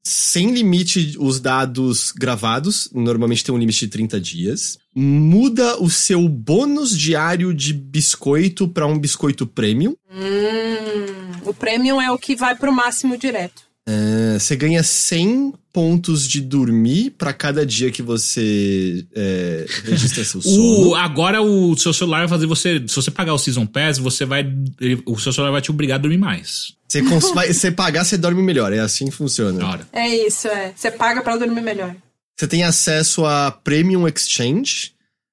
[0.06, 6.28] sem limite os dados gravados, normalmente tem um limite de 30 dias, muda o seu
[6.28, 12.54] bônus diário de biscoito para um biscoito premium, Hum, o Premium é o que vai
[12.54, 13.62] pro máximo direto.
[13.86, 20.40] É, você ganha 100 pontos de dormir para cada dia que você é, registra seu
[20.40, 20.88] sono.
[20.90, 22.82] O, agora o seu celular vai fazer você.
[22.86, 24.40] Se você pagar o Season Pass, você vai.
[24.80, 26.72] ele- o seu celular vai te obrigar a dormir mais.
[26.88, 28.72] Você, cons- vai- você pagar, você dorme melhor.
[28.72, 29.58] É assim que funciona.
[29.92, 30.72] É isso, é.
[30.74, 31.94] Você paga pra dormir melhor.
[32.38, 34.92] Você tem acesso a Premium Exchange.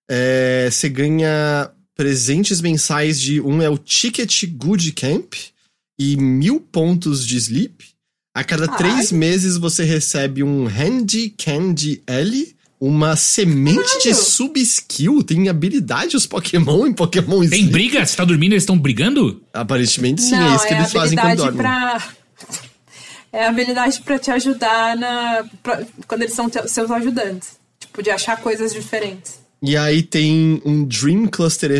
[0.09, 3.39] é, você ganha presentes mensais de.
[3.41, 5.33] Um é o Ticket Good Camp
[5.99, 7.85] e mil pontos de sleep.
[8.35, 8.93] A cada Caralho.
[8.95, 12.55] três meses você recebe um Handy Candy L.
[12.79, 14.15] Uma semente de Caralho.
[14.15, 15.21] sub-skill.
[15.21, 17.71] Tem habilidade os Pokémon em Pokémon Tem Sleep.
[17.71, 18.03] briga?
[18.03, 18.53] Você tá dormindo?
[18.53, 19.39] Eles estão brigando?
[19.53, 21.57] Aparentemente sim, não, é isso que é eles fazem quando dormem.
[21.57, 22.03] pra.
[23.33, 25.43] É a habilidade pra te ajudar na.
[25.63, 27.59] pra- quando eles são te- seus ajudantes.
[27.79, 29.39] Tipo, de achar coisas diferentes.
[29.63, 31.71] E aí tem um Dream Cluster.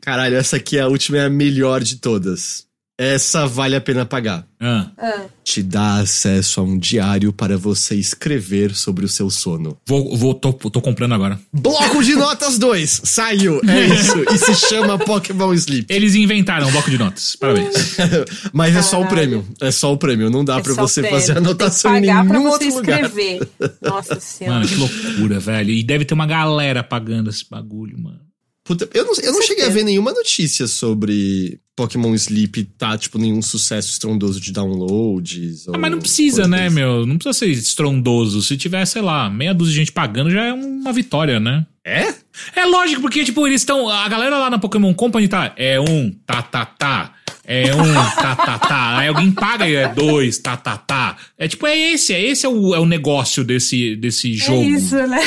[0.00, 2.66] Caralho, essa aqui é a última, é a melhor de todas.
[2.96, 4.46] Essa vale a pena pagar.
[4.60, 4.86] Ah.
[4.96, 9.76] Ah, Te dá acesso a um diário para você escrever sobre o seu sono.
[9.84, 11.38] Vou, vou, tô, tô comprando agora.
[11.52, 14.24] Bloco de notas 2, saiu, é isso.
[14.32, 15.86] E se chama Pokémon Sleep.
[15.92, 17.34] Eles inventaram um bloco de notas.
[17.34, 17.74] Parabéns.
[18.54, 19.10] Mas é só o Caralho.
[19.42, 19.46] prêmio.
[19.60, 20.30] É só o prêmio.
[20.30, 22.64] Não dá é pra só você fazer Tem que anotação em pagar nenhum pra você
[22.66, 23.00] outro lugar.
[23.02, 23.48] escrever.
[23.82, 24.60] Nossa senhora.
[24.60, 25.70] Mano, que loucura, velho.
[25.70, 28.20] E deve ter uma galera pagando esse bagulho, mano.
[28.64, 33.18] Puta, eu não, eu não cheguei a ver nenhuma notícia sobre Pokémon Sleep tá, tipo,
[33.18, 35.68] nenhum sucesso estrondoso de downloads.
[35.68, 37.04] Ah, mas não precisa, né, meu?
[37.04, 38.40] Não precisa ser estrondoso.
[38.42, 41.66] Se tiver, sei lá, meia dúzia de gente pagando, já é uma vitória, né?
[41.84, 42.14] É?
[42.56, 43.88] É lógico, porque, tipo, eles estão.
[43.88, 45.52] A galera lá na Pokémon Company tá.
[45.56, 47.12] É um, tá, tá, tá.
[47.46, 48.98] É um, tá, tá, tá.
[48.98, 51.16] Aí alguém paga e é dois, tá, tá, tá.
[51.38, 54.62] É tipo, é esse, é esse é o, é o negócio desse, desse jogo.
[54.62, 55.20] É isso, né?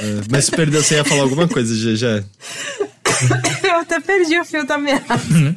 [0.00, 2.24] É, Mas perdeu, você ia falar alguma coisa, GG?
[3.62, 5.20] Eu até perdi o fio da meada.
[5.30, 5.54] Uhum.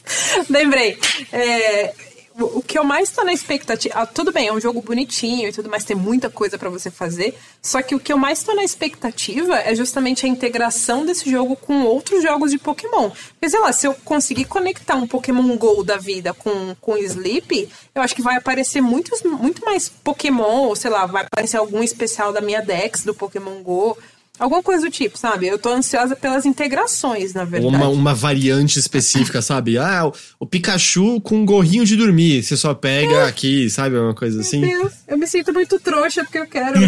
[0.50, 0.98] Lembrei.
[1.32, 1.94] É,
[2.38, 3.94] o que eu mais tô na expectativa.
[3.94, 6.90] ah, tudo bem, é um jogo bonitinho e tudo mais, tem muita coisa pra você
[6.90, 7.34] fazer.
[7.62, 11.56] Só que o que eu mais tô na expectativa é justamente a integração desse jogo
[11.56, 13.10] com outros jogos de Pokémon.
[13.10, 17.68] Porque, sei lá, se eu conseguir conectar um Pokémon GO da vida com, com Sleep,
[17.94, 21.82] eu acho que vai aparecer muitos, muito mais Pokémon, ou sei lá, vai aparecer algum
[21.82, 23.96] especial da minha Dex do Pokémon GO.
[24.38, 25.46] Alguma coisa do tipo, sabe?
[25.46, 27.74] Eu tô ansiosa pelas integrações, na verdade.
[27.74, 29.78] Uma, uma variante específica, sabe?
[29.78, 32.42] Ah, o, o Pikachu com um gorrinho de dormir.
[32.42, 33.96] Você só pega aqui, sabe?
[33.96, 34.60] Uma coisa assim.
[34.60, 36.78] Meu Deus, eu me sinto muito trouxa porque eu quero.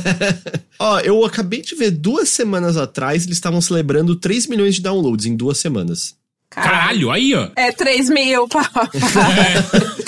[0.78, 5.26] Ó, eu acabei de ver duas semanas atrás, eles estavam celebrando 3 milhões de downloads
[5.26, 6.16] em duas semanas.
[6.50, 7.50] Caralho, aí, ó.
[7.54, 8.70] É 3 mil, pá.
[8.94, 10.07] É,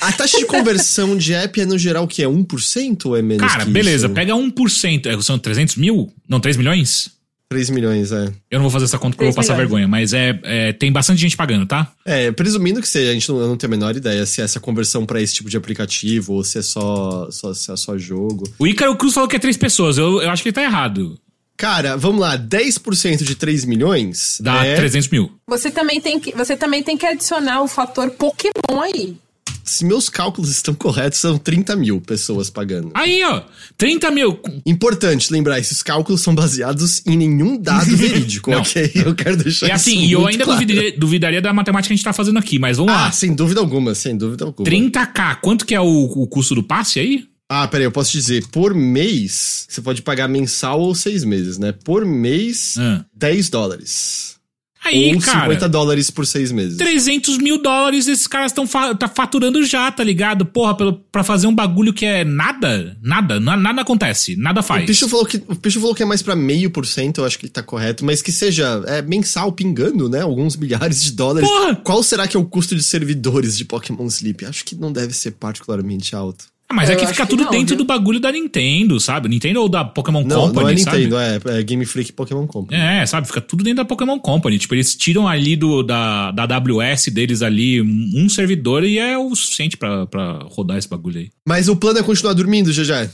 [0.00, 2.22] a taxa de conversão de app é no geral o que?
[2.22, 4.14] É 1% ou é menos Cara, que beleza, isso?
[4.14, 5.06] pega 1%.
[5.06, 6.12] É, São 300 mil?
[6.28, 7.10] Não, 3 milhões?
[7.48, 8.32] 3 milhões, é.
[8.50, 9.68] Eu não vou fazer essa conta porque eu vou 3 passar milhões.
[9.70, 11.92] vergonha, mas é, é, tem bastante gente pagando, tá?
[12.04, 14.44] É, presumindo que seja, a gente não, eu não tem a menor ideia se é
[14.44, 17.98] essa conversão pra esse tipo de aplicativo ou se é só, só, se é só
[17.98, 18.44] jogo.
[18.58, 19.98] O Ícaro Cruz falou que é três pessoas.
[19.98, 21.18] Eu, eu acho que ele tá errado.
[21.54, 25.30] Cara, vamos lá, 10% de 3 milhões Dá é, 300 mil.
[25.46, 29.16] Você também, tem que, você também tem que adicionar o fator Pokémon aí.
[29.64, 32.90] Se meus cálculos estão corretos, são 30 mil pessoas pagando.
[32.94, 33.42] Aí, ó.
[33.78, 34.40] 30 mil.
[34.66, 38.90] Importante lembrar, esses cálculos são baseados em nenhum dado verídico, ok?
[38.94, 40.60] Eu quero deixar É assim, isso e eu ainda claro.
[40.60, 43.12] duvidaria, duvidaria da matemática que a gente tá fazendo aqui, mas vamos Ah, lá.
[43.12, 44.68] sem dúvida alguma, sem dúvida alguma.
[44.68, 47.24] 30k, quanto que é o, o custo do passe aí?
[47.48, 51.72] Ah, peraí, eu posso dizer, por mês, você pode pagar mensal ou seis meses, né?
[51.72, 53.04] Por mês, Ah.
[53.14, 54.36] 10 dólares.
[54.84, 55.42] Aí, ou cara.
[55.42, 56.76] 50 dólares por seis meses.
[56.78, 60.44] 300 mil dólares esses caras estão fa tá faturando já, tá ligado?
[60.44, 64.82] Porra, pelo, pra fazer um bagulho que é nada, nada, na- nada acontece, nada faz.
[64.84, 67.24] O Pichu, falou que, o Pichu falou que é mais pra meio por cento, eu
[67.24, 70.20] acho que ele tá correto, mas que seja é, mensal, pingando, né?
[70.22, 71.48] Alguns milhares de dólares.
[71.48, 71.76] Porra!
[71.76, 74.44] Qual será que é o custo de servidores de Pokémon Sleep?
[74.44, 76.51] Acho que não deve ser particularmente alto.
[76.72, 77.76] Ah, mas é Eu que fica que tudo não, dentro viu?
[77.76, 79.28] do bagulho da Nintendo, sabe?
[79.28, 80.96] Nintendo ou da Pokémon Não, Company, não é sabe?
[80.98, 82.80] Nintendo, é, é Game Freak Pokémon Company.
[82.80, 83.26] É, sabe?
[83.26, 84.58] Fica tudo dentro da Pokémon Company.
[84.58, 89.34] Tipo, eles tiram ali do, da, da AWS deles ali um servidor e é o
[89.34, 91.30] suficiente pra, pra rodar esse bagulho aí.
[91.46, 93.06] Mas o plano é continuar dormindo, já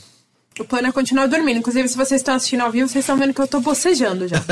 [0.60, 1.58] O plano é continuar dormindo.
[1.58, 4.40] Inclusive, se vocês estão assistindo ao vivo, vocês estão vendo que eu tô bocejando já.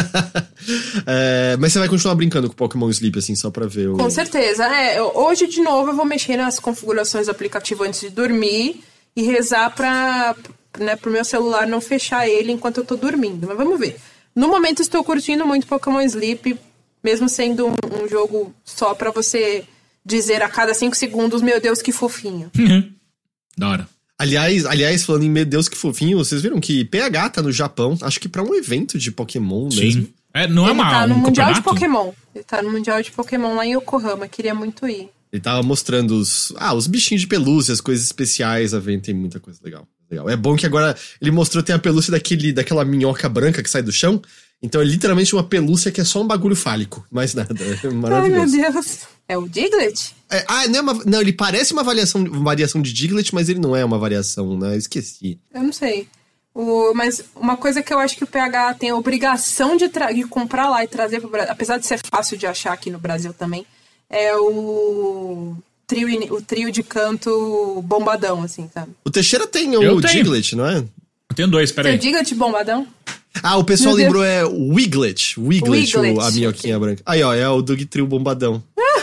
[1.07, 3.97] É, mas você vai continuar brincando com Pokémon Sleep, assim, só pra ver o.
[3.97, 4.65] Com certeza.
[4.65, 8.81] É, eu- hoje, de novo, eu vou mexer nas configurações do aplicativo antes de dormir
[9.17, 10.37] e rezar pra,
[10.79, 13.47] né, pro meu celular não fechar ele enquanto eu tô dormindo.
[13.49, 13.97] Mas vamos ver.
[14.35, 16.59] No momento, estou curtindo muito Pokémon Sleep,
[17.03, 19.65] mesmo sendo um, um jogo só pra você
[20.05, 22.51] dizer a cada cinco segundos, meu Deus, que fofinho.
[23.57, 23.89] Da hora.
[24.19, 27.99] Aliás, aliás, falando em meu Deus que fofinho, vocês viram que PH tá no Japão,
[28.03, 30.03] acho que pra um evento de Pokémon mesmo.
[30.03, 30.15] Sim.
[30.33, 31.81] É, não é Ele uma, tá no um Mundial de campeonato?
[31.81, 32.13] Pokémon.
[32.35, 34.29] Ele tá no Mundial de Pokémon lá em Yokohama.
[34.29, 35.09] Queria muito ir.
[35.37, 39.15] Ele tava mostrando os, ah, os bichinhos de pelúcia, as coisas especiais, a venda tem
[39.15, 39.87] muita coisa legal.
[40.11, 40.29] legal.
[40.29, 43.83] É bom que agora ele mostrou tem a pelúcia daquele, daquela minhoca branca que sai
[43.83, 44.21] do chão.
[44.63, 47.55] Então é literalmente uma pelúcia que é só um bagulho fálico, mais nada.
[47.63, 48.57] É Ai, meu maravilhoso.
[48.57, 48.99] Deus.
[49.29, 50.15] É o Diglett?
[50.31, 53.49] É, ah, não, é uma- não, ele parece uma variação, uma variação de Diglett, mas
[53.49, 54.75] ele não é uma variação, né?
[54.75, 55.39] Eu esqueci.
[55.53, 56.09] Eu não sei.
[56.55, 60.25] O, mas uma coisa que eu acho que o PH tem a obrigação de, de
[60.25, 63.35] comprar lá e trazer pro Brasil, apesar de ser fácil de achar aqui no Brasil
[63.35, 63.67] também,
[64.11, 65.55] é o
[65.87, 68.93] trio, o trio de canto bombadão, assim, sabe?
[69.05, 70.01] O Teixeira tem o tenho.
[70.01, 70.79] Diglett, não é?
[70.79, 71.97] Eu tenho dois, Tem peraí.
[71.97, 72.87] o Diglett bombadão?
[73.43, 74.15] Ah, o pessoal Meu Deus.
[74.15, 75.39] lembrou é Wiglet.
[75.39, 77.03] Wiglet, o- Wiglet, a minhoquinha branca.
[77.05, 78.63] Aí, ó, é o Doug Trio Bombadão.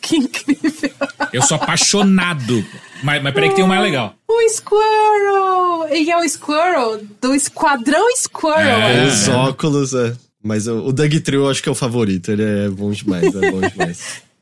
[0.00, 0.90] Que incrível.
[1.32, 2.62] Eu sou apaixonado
[3.02, 4.14] Mas, mas peraí que tem um mais legal.
[4.28, 5.88] O Squirrel!
[5.96, 8.60] E é o Squirrel do Esquadrão Squirrel.
[8.80, 8.96] É.
[8.98, 9.06] né?
[9.06, 10.14] Os óculos, é.
[10.42, 12.30] Mas o, o Doug Trio eu acho que é o favorito.
[12.30, 14.22] Ele é bom demais, é bom demais.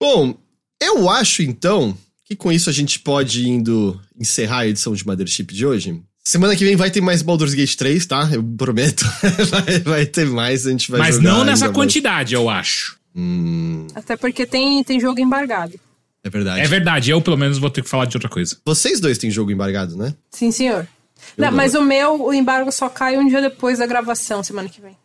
[0.00, 0.34] bom,
[0.80, 5.06] eu acho então que com isso a gente pode ir indo encerrar a edição de
[5.06, 6.02] Mothership de hoje.
[6.24, 8.28] Semana que vem vai ter mais Baldur's Gate 3, tá?
[8.32, 9.04] Eu prometo.
[9.48, 11.74] vai, vai ter mais, a gente vai Mas jogar não nessa ainda mais.
[11.76, 12.98] quantidade, eu acho.
[13.14, 15.78] Hum, Até porque tem, tem jogo embargado.
[16.24, 16.60] é verdade.
[16.60, 18.56] É verdade, eu pelo menos vou ter que falar de outra coisa.
[18.64, 20.14] Vocês dois têm jogo embargado, né?
[20.32, 20.86] Sim, senhor.
[21.38, 21.50] Não.
[21.52, 24.96] mas o meu, o embargo só cai um dia depois da gravação, semana que vem.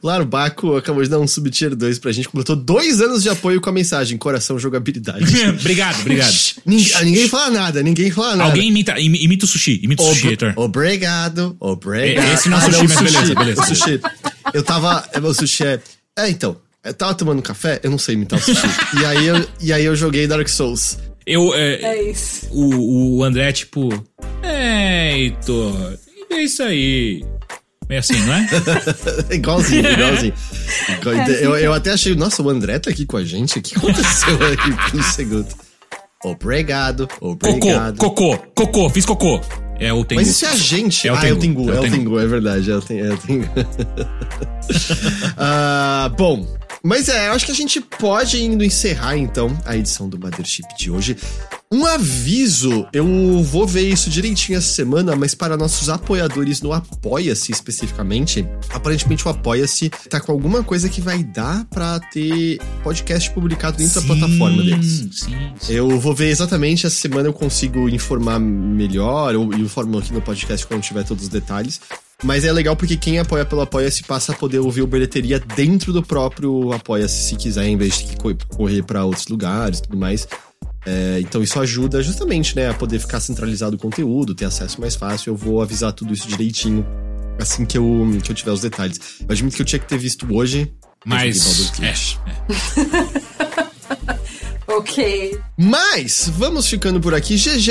[0.00, 3.30] Claro, o Baco acabou de dar um subtier 2 pra gente, completou dois anos de
[3.30, 5.24] apoio com a mensagem Coração Jogabilidade.
[5.48, 6.34] obrigado, obrigado.
[6.66, 8.50] ninguém, ah, ninguém fala nada, ninguém fala nada.
[8.50, 9.80] Alguém imita, imi- imita o sushi.
[9.82, 10.52] Imita o sushi, Heitor.
[10.56, 12.32] Obrigado, obrigado.
[12.34, 14.00] Esse não é Ah, sushi, o mas beleza, beleza, O sushi.
[14.52, 15.08] Eu tava.
[15.12, 15.80] é, O sushi é.
[16.18, 16.56] É, então.
[16.84, 18.66] Eu tava tomando café, eu não sei imitar o sushi.
[19.00, 20.98] e, aí eu, e aí eu joguei Dark Souls.
[21.26, 22.46] Eu, é, É isso.
[22.50, 23.88] o, o André, tipo.
[24.42, 25.98] É, Heitor,
[26.30, 27.24] é isso aí.
[27.88, 28.48] É assim, não é?
[29.34, 30.34] igualzinho, igualzinho.
[31.00, 33.58] Igual- É assim eu, eu até achei, nossa, o André tá aqui com a gente?
[33.58, 35.48] O que aconteceu aqui por um segundo?
[36.24, 37.96] Obrigado, Cocô, obrigado.
[37.98, 39.40] cocô, cocô, fiz cocô.
[39.78, 40.20] É o Tengu.
[40.20, 41.06] Mas isso é a gente.
[41.06, 41.96] É o ah, é o Tengu, Tengu, é é o Tengu.
[41.96, 42.70] Tengu, é verdade.
[42.70, 43.04] É o Tengu.
[43.04, 43.48] É o Tengu.
[45.36, 46.46] Ah, bom,
[46.82, 50.64] mas é, eu acho que a gente pode indo encerrar então a edição do Mothership
[50.78, 51.16] de hoje.
[51.74, 57.50] Um aviso, eu vou ver isso direitinho essa semana, mas para nossos apoiadores no Apoia-se
[57.50, 63.76] especificamente, aparentemente o Apoia-se tá com alguma coisa que vai dar pra ter podcast publicado
[63.76, 65.10] dentro da plataforma deles.
[65.10, 65.10] Sim,
[65.58, 65.72] sim.
[65.72, 70.64] Eu vou ver exatamente essa semana eu consigo informar melhor, eu informo aqui no podcast
[70.68, 71.80] quando tiver todos os detalhes.
[72.22, 75.92] Mas é legal porque quem apoia pelo Apoia-se passa a poder ouvir o bilheteria dentro
[75.92, 78.16] do próprio Apoia-se, se quiser, em vez de
[78.48, 80.28] correr pra outros lugares e tudo mais.
[80.86, 84.94] É, então isso ajuda justamente, né, a poder ficar centralizado o conteúdo, ter acesso mais
[84.94, 85.30] fácil.
[85.30, 86.86] Eu vou avisar tudo isso direitinho
[87.38, 87.84] assim que eu,
[88.22, 89.00] que eu tiver os detalhes.
[89.20, 90.72] Eu admito que eu tinha que ter visto hoje.
[91.04, 91.72] Mas.
[91.80, 91.94] É, é.
[94.66, 95.38] Ok.
[95.56, 97.36] Mas vamos ficando por aqui.
[97.36, 97.70] GG,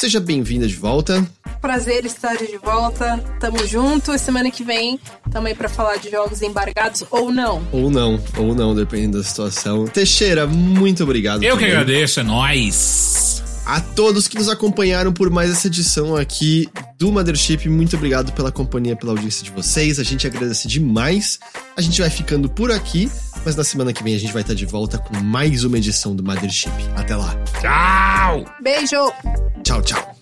[0.00, 1.26] seja bem-vinda de volta.
[1.60, 3.18] Prazer estar de volta.
[3.40, 4.12] Tamo junto.
[4.14, 4.98] E semana que vem
[5.30, 7.62] tamo aí pra falar de jogos embargados ou não.
[7.72, 9.86] Ou não, ou não, dependendo da situação.
[9.86, 11.42] Teixeira, muito obrigado.
[11.42, 11.76] Eu que também.
[11.76, 13.42] agradeço, é nóis.
[13.68, 16.66] A todos que nos acompanharam por mais essa edição aqui
[16.98, 20.00] do Mothership, muito obrigado pela companhia, pela audiência de vocês.
[20.00, 21.38] A gente agradece demais.
[21.76, 23.12] A gente vai ficando por aqui,
[23.44, 26.16] mas na semana que vem a gente vai estar de volta com mais uma edição
[26.16, 26.72] do Mothership.
[26.96, 27.36] Até lá.
[27.60, 28.46] Tchau.
[28.62, 29.12] Beijo!
[29.62, 30.17] Tchau, tchau.